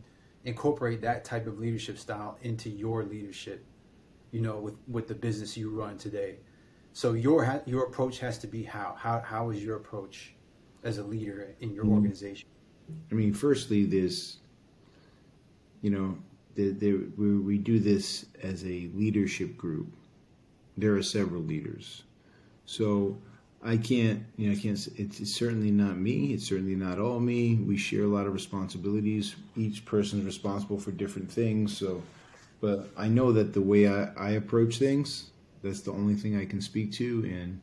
incorporate 0.44 1.00
that 1.02 1.24
type 1.24 1.46
of 1.46 1.58
leadership 1.58 1.98
style 1.98 2.38
into 2.42 2.68
your 2.68 3.04
leadership 3.04 3.64
you 4.32 4.40
know, 4.40 4.56
with, 4.56 4.74
with 4.88 5.06
the 5.06 5.14
business 5.14 5.56
you 5.56 5.70
run 5.70 5.96
today. 5.96 6.36
So 6.94 7.12
your 7.12 7.62
your 7.64 7.84
approach 7.84 8.18
has 8.18 8.38
to 8.38 8.46
be 8.46 8.64
how 8.64 8.96
how 8.98 9.20
how 9.20 9.50
is 9.50 9.62
your 9.62 9.76
approach 9.76 10.34
as 10.82 10.98
a 10.98 11.02
leader 11.02 11.54
in 11.60 11.72
your 11.72 11.84
mm-hmm. 11.84 11.94
organization? 11.94 12.48
I 13.10 13.14
mean, 13.14 13.32
firstly, 13.32 13.86
this, 13.86 14.38
you 15.80 15.90
know, 15.90 16.18
we, 16.56 17.58
do 17.58 17.78
this 17.78 18.26
as 18.42 18.64
a 18.64 18.90
leadership 18.94 19.56
group. 19.56 19.92
There 20.76 20.96
are 20.96 21.02
several 21.02 21.42
leaders, 21.42 22.02
so 22.64 23.18
I 23.62 23.76
can't, 23.76 24.24
you 24.36 24.48
know, 24.48 24.56
I 24.56 24.60
can't. 24.60 24.78
It's, 24.96 25.20
it's 25.20 25.34
certainly 25.34 25.70
not 25.70 25.96
me. 25.96 26.32
It's 26.32 26.46
certainly 26.46 26.74
not 26.74 26.98
all 26.98 27.20
me. 27.20 27.56
We 27.56 27.76
share 27.76 28.04
a 28.04 28.08
lot 28.08 28.26
of 28.26 28.32
responsibilities. 28.32 29.36
Each 29.56 29.84
person 29.84 30.20
is 30.20 30.24
responsible 30.24 30.78
for 30.78 30.90
different 30.90 31.30
things. 31.30 31.76
So 31.76 32.02
but 32.62 32.90
I 32.96 33.08
know 33.08 33.32
that 33.32 33.52
the 33.52 33.60
way 33.60 33.88
I, 33.88 34.04
I 34.16 34.30
approach 34.30 34.78
things, 34.78 35.30
that's 35.64 35.80
the 35.80 35.90
only 35.90 36.14
thing 36.14 36.38
I 36.38 36.46
can 36.46 36.60
speak 36.60 36.92
to. 36.92 37.24
And 37.24 37.60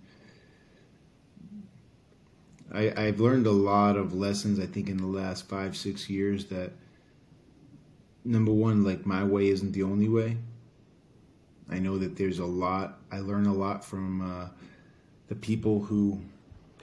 I, 2.72 3.08
I've 3.08 3.22
learned 3.22 3.48
a 3.48 3.52
lot 3.52 3.96
of 3.96 4.14
lessons, 4.14 4.60
I 4.60 4.66
think, 4.66 4.90
in 4.90 4.98
the 4.98 5.08
last 5.08 5.48
five, 5.48 5.78
six 5.78 6.10
years 6.10 6.46
that 6.48 6.74
number 8.26 8.52
one, 8.52 8.84
like 8.84 9.06
my 9.06 9.24
way 9.24 9.48
isn't 9.50 9.72
the 9.72 9.84
only 9.84 10.10
way. 10.10 10.38
I 11.70 11.80
know 11.80 11.98
that 11.98 12.16
there's 12.18 12.40
a 12.40 12.46
lot, 12.46 13.00
I 13.12 13.20
learn 13.20 13.46
a 13.46 13.54
lot 13.54 13.86
from 13.86 14.22
uh, 14.22 14.50
the 15.28 15.36
people 15.36 15.82
who 15.82 16.20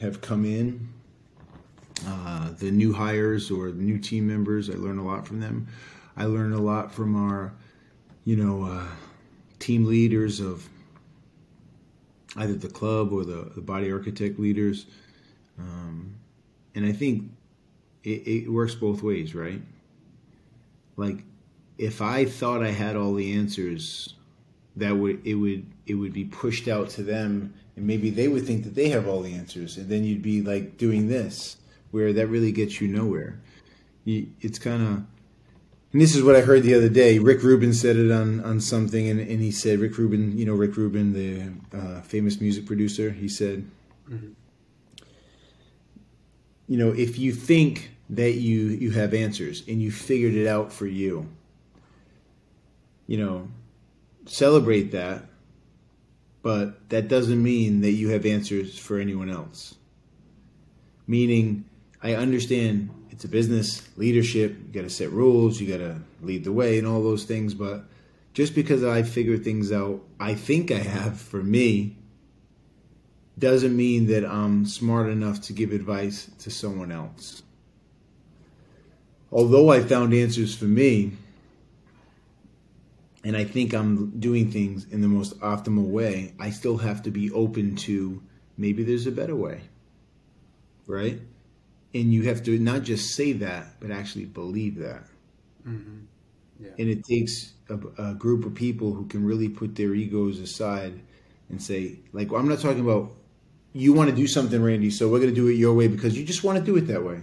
have 0.01 0.21
come 0.21 0.45
in, 0.45 0.89
uh, 2.07 2.53
the 2.53 2.71
new 2.71 2.93
hires 2.93 3.51
or 3.51 3.69
new 3.69 3.99
team 3.99 4.27
members. 4.27 4.71
I 4.71 4.75
learn 4.75 4.99
a 4.99 5.05
lot 5.05 5.27
from 5.27 5.41
them. 5.41 5.67
I 6.17 6.25
learn 6.27 6.53
a 6.53 6.61
lot 6.61 6.93
from 6.93 7.17
our 7.17 7.53
you 8.27 8.35
know, 8.37 8.65
uh, 8.65 8.87
team 9.61 9.87
leaders 9.87 10.41
of 10.41 10.69
either 12.37 12.55
the 12.55 12.69
club 12.69 13.13
or 13.13 13.25
the, 13.25 13.53
the 13.55 13.61
body 13.61 13.91
architect 13.91 14.39
leaders. 14.39 14.87
Um, 15.59 16.17
and 16.75 16.85
I 16.85 16.93
think 16.93 17.31
it, 18.03 18.27
it 18.27 18.53
works 18.53 18.75
both 18.75 19.03
ways, 19.03 19.35
right? 19.35 19.63
Like, 20.97 21.25
if 21.79 22.01
I 22.01 22.25
thought 22.25 22.63
I 22.63 22.71
had 22.71 22.97
all 22.97 23.15
the 23.15 23.33
answers, 23.35 24.15
that 24.77 24.97
would 24.97 25.27
it 25.27 25.35
would 25.35 25.67
it 25.87 25.95
would 25.95 26.13
be 26.13 26.25
pushed 26.25 26.69
out 26.69 26.89
to 26.91 27.03
them, 27.03 27.55
and 27.77 27.87
maybe 27.87 28.11
they 28.11 28.29
would 28.29 28.47
think 28.47 28.65
that 28.65 28.75
they 28.75 28.89
have 28.91 29.07
all 29.07 29.21
the 29.21 29.35
answers, 29.35 29.77
and 29.77 29.89
then 29.89 30.05
you'd 30.05 30.23
be 30.23 30.43
like 30.43 30.77
doing 30.77 31.09
this, 31.09 31.57
where 31.91 32.13
that 32.13 32.29
really 32.29 32.53
gets 32.53 32.81
you 32.81 32.89
nowhere. 32.89 33.41
You, 34.05 34.29
it's 34.41 34.59
kind 34.59 34.83
of 34.83 35.05
and 35.97 36.03
this 36.03 36.15
is 36.15 36.23
what 36.23 36.37
I 36.37 36.43
heard 36.43 36.63
the 36.63 36.75
other 36.75 36.91
day. 36.91 37.19
Rick 37.19 37.43
Rubin 37.43 37.73
said 37.73 37.97
it 37.97 38.11
on, 38.11 38.45
on 38.45 38.61
something, 38.61 39.09
and, 39.09 39.19
and 39.19 39.41
he 39.41 39.51
said, 39.51 39.79
Rick 39.79 39.97
Rubin, 39.97 40.37
you 40.37 40.45
know, 40.45 40.53
Rick 40.53 40.77
Rubin, 40.77 41.15
the 41.15 41.53
uh, 41.75 42.03
famous 42.03 42.39
music 42.39 42.67
producer, 42.67 43.11
he 43.13 43.29
said, 43.31 43.67
mm-hmm. 44.07 44.33
you 46.69 46.77
know, 46.77 46.91
if 46.91 47.19
you 47.19 47.33
think 47.33 47.96
that 48.11 48.33
you, 48.33 48.69
you 48.69 48.91
have 48.93 49.15
answers 49.15 49.63
and 49.67 49.83
you 49.83 49.91
figured 49.91 50.35
it 50.35 50.47
out 50.47 50.73
for 50.73 50.87
you, 50.87 51.29
you 53.07 53.19
know, 53.19 53.49
celebrate 54.27 54.93
that, 54.93 55.25
but 56.43 56.89
that 56.91 57.09
doesn't 57.09 57.43
mean 57.43 57.81
that 57.81 57.93
you 57.93 58.11
have 58.11 58.25
answers 58.25 58.79
for 58.79 58.99
anyone 58.99 59.31
else. 59.31 59.75
Meaning, 61.07 61.65
I 62.03 62.15
understand 62.15 62.91
it's 63.11 63.25
a 63.25 63.29
business, 63.29 63.89
leadership, 63.97 64.57
you 64.59 64.73
got 64.73 64.83
to 64.83 64.91
set 64.91 65.11
rules, 65.11 65.61
you 65.61 65.67
got 65.67 65.79
to 65.79 66.01
lead 66.21 66.45
the 66.45 66.53
way, 66.53 66.79
and 66.79 66.87
all 66.87 67.03
those 67.03 67.25
things. 67.25 67.55
But 67.55 67.85
just 68.35 68.55
because 68.55 68.85
I 68.85 69.03
figure 69.03 69.39
things 69.39 69.73
out, 69.73 70.03
I 70.21 70.35
think 70.35 70.71
I 70.71 70.79
have 70.79 71.19
for 71.19 71.43
me, 71.43 71.97
doesn't 73.39 73.77
mean 73.77 74.07
that 74.07 74.25
I'm 74.25 74.67
smart 74.67 75.09
enough 75.09 75.41
to 75.43 75.53
give 75.53 75.73
advice 75.73 76.31
to 76.41 76.51
someone 76.51 76.93
else. 76.93 77.43
Although 79.33 79.71
I 79.71 79.81
found 79.81 80.15
answers 80.15 80.55
for 80.55 80.67
me, 80.67 81.13
and 83.25 83.37
I 83.37 83.45
think 83.45 83.75
I'm 83.75 84.19
doing 84.21 84.51
things 84.51 84.87
in 84.93 85.01
the 85.01 85.09
most 85.09 85.39
optimal 85.41 85.87
way, 85.87 86.35
I 86.39 86.51
still 86.51 86.77
have 86.77 87.03
to 87.03 87.11
be 87.11 87.31
open 87.33 87.77
to 87.77 88.23
maybe 88.57 88.85
there's 88.85 89.07
a 89.07 89.13
better 89.13 89.35
way. 89.35 89.63
Right? 90.87 91.21
and 92.01 92.13
you 92.13 92.25
have 92.25 92.43
to 92.45 92.59
not 92.59 92.83
just 92.83 93.15
say 93.15 93.33
that, 93.33 93.81
but 93.81 93.91
actually 93.91 94.27
believe 94.27 94.77
that. 94.77 95.05
Mm-hmm. 95.67 96.01
Yeah. 96.61 96.71
And 96.79 96.89
it 96.89 97.05
takes 97.05 97.53
a, 97.69 97.79
a, 97.99 98.15
group 98.15 98.45
of 98.45 98.55
people 98.55 98.93
who 98.93 99.07
can 99.07 99.25
really 99.25 99.49
put 99.49 99.75
their 99.75 99.95
egos 99.95 100.39
aside 100.41 101.01
and 101.49 101.63
say, 101.63 101.99
like, 102.13 102.31
well, 102.31 102.41
I'm 102.41 102.49
not 102.49 102.61
talking 102.61 102.81
about 102.81 103.13
you 103.73 103.93
want 103.93 104.09
to 104.11 104.17
do 104.17 104.27
something, 104.27 104.63
Randy, 104.63 104.91
so 104.91 105.09
we're 105.09 105.19
going 105.19 105.31
to 105.31 105.35
do 105.35 105.49
it 105.49 105.55
your 105.55 105.75
way 105.75 105.89
because 105.89 106.17
you 106.17 106.25
just 106.25 106.45
want 106.45 106.59
to 106.59 106.65
do 106.65 106.77
it 106.77 106.83
that 106.83 107.03
way. 107.03 107.21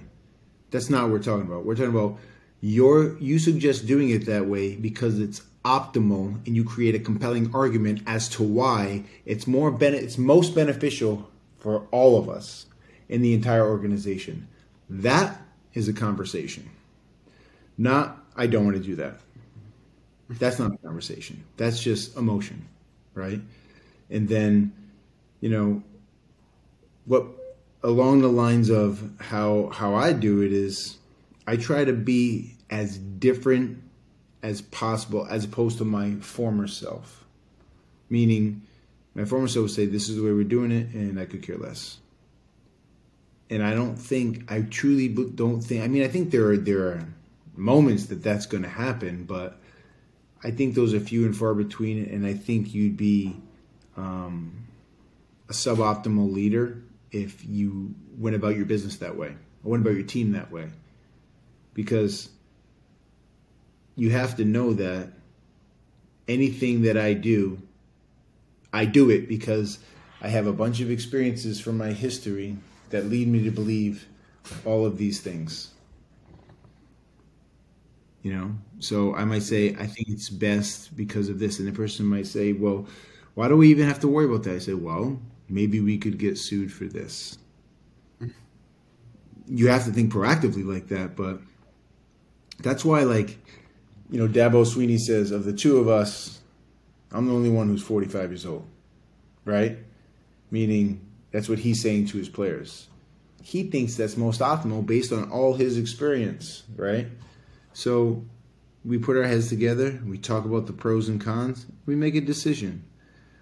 That's 0.73 0.89
not 0.89 1.03
what 1.03 1.11
we're 1.11 1.19
talking 1.19 1.45
about. 1.45 1.65
We're 1.65 1.75
talking 1.75 1.91
about 1.91 2.17
your 2.61 3.15
you 3.19 3.37
suggest 3.37 3.85
doing 3.85 4.09
it 4.09 4.25
that 4.25 4.47
way 4.47 4.75
because 4.75 5.19
it's 5.19 5.43
optimal 5.63 6.43
and 6.47 6.55
you 6.55 6.63
create 6.63 6.95
a 6.95 6.99
compelling 6.99 7.53
argument 7.53 8.01
as 8.07 8.27
to 8.29 8.41
why 8.43 9.03
it's 9.23 9.45
more 9.45 9.69
ben- 9.69 9.93
it's 9.93 10.17
most 10.17 10.55
beneficial 10.55 11.29
for 11.59 11.87
all 11.91 12.17
of 12.17 12.27
us 12.27 12.65
in 13.07 13.21
the 13.21 13.35
entire 13.35 13.69
organization. 13.69 14.47
That 14.89 15.39
is 15.75 15.87
a 15.87 15.93
conversation. 15.93 16.67
Not, 17.77 18.17
I 18.35 18.47
don't 18.47 18.65
want 18.65 18.75
to 18.75 18.83
do 18.83 18.95
that. 18.95 19.19
That's 20.27 20.57
not 20.57 20.73
a 20.73 20.77
conversation. 20.77 21.43
That's 21.57 21.79
just 21.79 22.17
emotion, 22.17 22.67
right? 23.13 23.39
And 24.09 24.27
then, 24.27 24.73
you 25.39 25.49
know, 25.49 25.83
what 27.05 27.27
along 27.83 28.21
the 28.21 28.29
lines 28.29 28.69
of 28.69 29.11
how 29.19 29.69
how 29.69 29.95
I 29.95 30.13
do 30.13 30.41
it 30.41 30.53
is 30.53 30.97
I 31.45 31.57
try 31.57 31.83
to 31.83 31.93
be 31.93 32.55
as 32.69 32.97
different 32.97 33.83
as 34.41 34.61
possible 34.61 35.27
as 35.29 35.45
opposed 35.45 35.77
to 35.77 35.85
my 35.85 36.15
former 36.15 36.67
self. 36.67 37.25
Meaning 38.09 38.61
my 39.15 39.25
former 39.25 39.47
self 39.47 39.63
would 39.63 39.71
say 39.71 39.85
this 39.85 40.09
is 40.09 40.15
the 40.15 40.23
way 40.23 40.31
we're 40.31 40.43
doing 40.43 40.71
it 40.71 40.93
and 40.93 41.19
I 41.19 41.25
could 41.25 41.43
care 41.43 41.57
less 41.57 41.97
and 43.53 43.63
I 43.63 43.75
don't 43.75 43.95
think 43.95 44.51
I 44.51 44.61
truly 44.61 45.07
don't 45.07 45.61
think. 45.61 45.83
I 45.83 45.87
mean, 45.87 46.03
I 46.03 46.07
think 46.07 46.31
there 46.31 46.47
are 46.49 46.57
there 46.57 46.87
are 46.87 47.07
moments 47.55 48.07
that 48.07 48.23
that's 48.23 48.47
going 48.47 48.63
to 48.63 48.69
happen, 48.69 49.25
but 49.25 49.59
I 50.43 50.49
think 50.49 50.73
those 50.73 50.93
are 50.93 50.99
few 50.99 51.25
and 51.25 51.37
far 51.37 51.53
between. 51.53 52.05
And 52.05 52.25
I 52.25 52.33
think 52.33 52.73
you'd 52.73 52.97
be 52.97 53.35
um, 53.95 54.67
a 55.49 55.53
suboptimal 55.53 56.31
leader 56.33 56.81
if 57.13 57.45
you 57.45 57.93
went 58.17 58.35
about 58.35 58.57
your 58.57 58.65
business 58.65 58.97
that 58.97 59.15
way 59.15 59.35
or 59.63 59.71
went 59.71 59.83
about 59.83 59.95
your 59.95 60.05
team 60.05 60.33
that 60.33 60.51
way, 60.51 60.69
because 61.73 62.29
you 63.95 64.09
have 64.09 64.35
to 64.37 64.45
know 64.45 64.73
that 64.73 65.09
anything 66.27 66.81
that 66.81 66.97
I 66.97 67.13
do, 67.13 67.61
I 68.73 68.85
do 68.85 69.09
it 69.09 69.29
because 69.29 69.79
I 70.21 70.29
have 70.29 70.47
a 70.47 70.53
bunch 70.53 70.81
of 70.81 70.89
experiences 70.89 71.59
from 71.59 71.77
my 71.77 71.91
history 71.91 72.57
that 72.89 73.05
lead 73.05 73.27
me 73.27 73.43
to 73.43 73.51
believe 73.51 74.07
all 74.65 74.85
of 74.85 74.97
these 74.97 75.21
things. 75.21 75.69
You 78.23 78.33
know, 78.33 78.55
so 78.79 79.13
I 79.13 79.25
might 79.25 79.43
say, 79.43 79.75
I 79.75 79.85
think 79.85 80.07
it's 80.07 80.29
best 80.29 80.95
because 80.95 81.27
of 81.27 81.39
this. 81.39 81.59
And 81.59 81.67
the 81.67 81.73
person 81.73 82.05
might 82.05 82.25
say, 82.25 82.53
well, 82.53 82.87
why 83.33 83.49
do 83.49 83.57
we 83.57 83.69
even 83.69 83.85
have 83.85 83.99
to 83.99 84.07
worry 84.07 84.25
about 84.25 84.43
that? 84.43 84.55
I 84.55 84.59
say, 84.59 84.73
well, 84.73 85.19
maybe 85.53 85.79
we 85.79 85.97
could 85.97 86.17
get 86.17 86.37
sued 86.37 86.71
for 86.73 86.85
this. 86.85 87.37
You 89.47 89.67
have 89.67 89.85
to 89.85 89.91
think 89.91 90.11
proactively 90.11 90.65
like 90.65 90.87
that, 90.87 91.15
but 91.15 91.39
that's 92.59 92.83
why, 92.85 93.03
like, 93.03 93.37
you 94.09 94.17
know, 94.19 94.27
Dabo 94.27 94.65
Swinney 94.65 94.97
says, 94.97 95.31
of 95.31 95.43
the 95.43 95.53
two 95.53 95.77
of 95.77 95.87
us, 95.87 96.39
I'm 97.11 97.27
the 97.27 97.33
only 97.33 97.49
one 97.49 97.67
who's 97.67 97.83
45 97.83 98.31
years 98.31 98.45
old. 98.45 98.67
right? 99.45 99.77
Meaning 100.51 101.01
that's 101.31 101.49
what 101.49 101.59
he's 101.59 101.81
saying 101.81 102.07
to 102.07 102.17
his 102.17 102.29
players. 102.29 102.87
He 103.41 103.63
thinks 103.63 103.95
that's 103.95 104.15
most 104.15 104.39
optimal 104.39 104.85
based 104.85 105.11
on 105.11 105.29
all 105.29 105.53
his 105.53 105.77
experience, 105.77 106.63
right? 106.75 107.07
So 107.73 108.23
we 108.85 108.97
put 108.97 109.17
our 109.17 109.23
heads 109.23 109.49
together, 109.49 109.99
we 110.05 110.17
talk 110.17 110.45
about 110.45 110.67
the 110.67 110.73
pros 110.73 111.09
and 111.09 111.19
cons, 111.19 111.65
we 111.85 111.95
make 111.95 112.15
a 112.15 112.21
decision. 112.21 112.85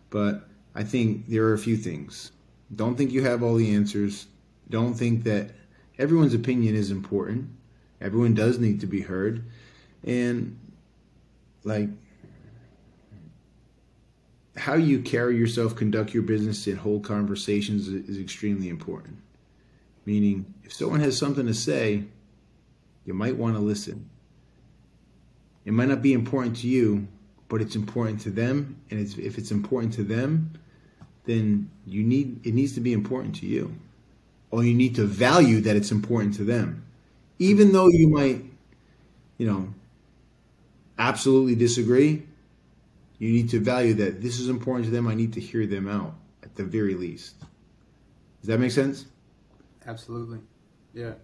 But 0.10 0.48
I 0.74 0.84
think 0.84 1.28
there 1.28 1.44
are 1.46 1.54
a 1.54 1.60
few 1.60 1.78
things. 1.78 2.32
Don't 2.74 2.96
think 2.96 3.12
you 3.12 3.24
have 3.24 3.44
all 3.44 3.56
the 3.56 3.74
answers. 3.76 4.28
Don't 4.70 4.94
think 4.94 5.24
that 5.26 5.52
everyone's 5.98 6.34
opinion 6.34 6.76
is 6.76 6.92
important. 6.92 7.50
Everyone 8.00 8.34
does 8.34 8.58
need 8.58 8.80
to 8.82 8.88
be 8.88 9.02
heard. 9.02 9.44
And 10.04 10.58
like 11.64 11.90
how 14.56 14.76
you 14.76 15.02
carry 15.02 15.38
yourself, 15.38 15.76
conduct 15.76 16.14
your 16.14 16.24
business, 16.24 16.68
and 16.68 16.78
hold 16.78 17.04
conversations 17.04 17.88
is 17.88 18.18
extremely 18.18 18.70
important. 18.70 19.18
Meaning, 20.06 20.54
if 20.64 20.74
someone 20.74 21.00
has 21.00 21.18
something 21.18 21.46
to 21.46 21.54
say, 21.54 22.06
you 23.06 23.14
might 23.14 23.36
want 23.36 23.56
to 23.56 23.62
listen. 23.62 24.10
It 25.66 25.74
might 25.74 25.90
not 25.90 26.02
be 26.02 26.14
important 26.14 26.58
to 26.58 26.68
you, 26.68 27.08
but 27.50 27.62
it's 27.62 27.76
important 27.76 28.22
to 28.22 28.30
them. 28.30 28.78
And 28.90 29.00
it's, 29.00 29.18
if 29.18 29.38
it's 29.38 29.52
important 29.52 29.94
to 29.94 30.04
them, 30.04 30.54
then 31.26 31.70
you 31.86 32.04
need 32.04 32.46
it 32.46 32.54
needs 32.54 32.74
to 32.74 32.82
be 32.82 32.94
important 32.94 33.36
to 33.38 33.46
you, 33.46 33.76
or 34.52 34.64
you 34.64 34.74
need 34.74 34.96
to 34.96 35.06
value 35.06 35.62
that 35.62 35.76
it's 35.76 35.92
important 35.92 36.36
to 36.36 36.44
them, 36.44 36.86
even 37.40 37.72
though 37.72 37.88
you 37.88 38.10
might, 38.10 38.44
you 39.38 39.48
know, 39.48 39.74
absolutely 40.98 41.56
disagree. 41.56 42.24
You 43.20 43.32
need 43.32 43.50
to 43.52 43.60
value 43.60 43.94
that 43.96 44.22
this 44.22 44.40
is 44.40 44.50
important 44.50 44.86
to 44.86 44.92
them. 44.92 45.08
I 45.08 45.14
need 45.14 45.34
to 45.34 45.40
hear 45.42 45.68
them 45.68 45.88
out 45.88 46.16
at 46.44 46.56
the 46.56 46.64
very 46.64 46.96
least. 46.96 47.40
Does 48.42 48.48
that 48.48 48.60
make 48.60 48.72
sense? 48.72 49.06
Absolutely. 49.86 50.40
Yeah. 50.94 51.16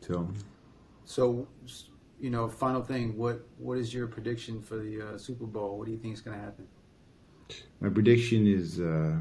So, 0.00 0.28
So, 1.04 1.48
you 2.20 2.30
know, 2.30 2.48
final 2.48 2.82
thing. 2.82 3.16
What 3.16 3.46
what 3.58 3.78
is 3.78 3.92
your 3.92 4.06
prediction 4.06 4.62
for 4.62 4.76
the 4.76 5.14
uh, 5.14 5.18
Super 5.18 5.46
Bowl? 5.46 5.78
What 5.78 5.86
do 5.86 5.92
you 5.92 5.98
think 5.98 6.14
is 6.14 6.20
going 6.20 6.38
to 6.38 6.42
happen? 6.42 6.68
My 7.80 7.88
prediction 7.88 8.46
is, 8.46 8.80
uh, 8.80 9.16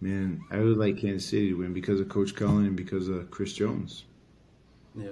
man, 0.00 0.42
I 0.50 0.58
would 0.58 0.76
like 0.76 0.98
Kansas 0.98 1.28
City 1.28 1.50
to 1.50 1.54
win 1.54 1.72
because 1.72 2.00
of 2.00 2.08
Coach 2.08 2.34
Cullen 2.34 2.66
and 2.66 2.76
because 2.76 3.08
of 3.08 3.30
Chris 3.30 3.52
Jones. 3.52 4.04
Yeah. 4.94 5.10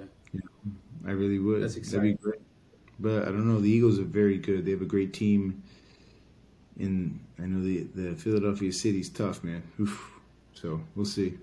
I 1.05 1.11
really 1.11 1.39
would. 1.39 1.63
That's 1.63 1.75
That'd 1.75 2.01
be 2.01 2.09
exciting. 2.09 2.19
great. 2.21 2.41
But 2.99 3.23
I 3.23 3.25
don't 3.25 3.47
know. 3.47 3.61
The 3.61 3.69
Eagles 3.69 3.99
are 3.99 4.03
very 4.03 4.37
good. 4.37 4.65
They 4.65 4.71
have 4.71 4.81
a 4.81 4.85
great 4.85 5.13
team. 5.13 5.63
And 6.77 7.19
I 7.37 7.43
know 7.43 7.63
the 7.63 7.87
the 7.95 8.15
Philadelphia 8.15 8.71
City's 8.71 9.09
tough, 9.09 9.43
man. 9.43 9.63
Oof. 9.79 10.11
So 10.53 10.81
we'll 10.95 11.05
see. 11.05 11.37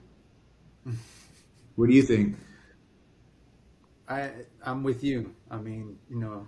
what 1.76 1.88
do 1.88 1.94
you 1.94 2.02
think? 2.02 2.36
I 4.08 4.30
I'm 4.62 4.82
with 4.82 5.02
you. 5.02 5.34
I 5.50 5.56
mean, 5.56 5.98
you 6.10 6.16
know, 6.16 6.46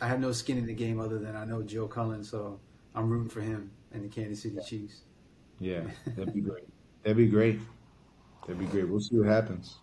I 0.00 0.08
have 0.08 0.20
no 0.20 0.32
skin 0.32 0.58
in 0.58 0.66
the 0.66 0.74
game 0.74 1.00
other 1.00 1.18
than 1.18 1.36
I 1.36 1.44
know 1.44 1.62
Joe 1.62 1.86
Cullen, 1.86 2.24
so 2.24 2.58
I'm 2.94 3.08
rooting 3.08 3.28
for 3.28 3.40
him 3.40 3.70
and 3.92 4.04
the 4.04 4.08
Kansas 4.08 4.42
City 4.42 4.58
Chiefs. 4.66 5.02
Yeah, 5.58 5.82
that'd 6.16 6.34
be 6.34 6.40
great. 6.40 6.64
That'd 7.02 7.16
be 7.16 7.28
great. 7.28 7.60
That'd 8.42 8.58
be 8.58 8.66
great. 8.66 8.88
We'll 8.88 9.00
see 9.00 9.16
what 9.16 9.26
happens. 9.26 9.78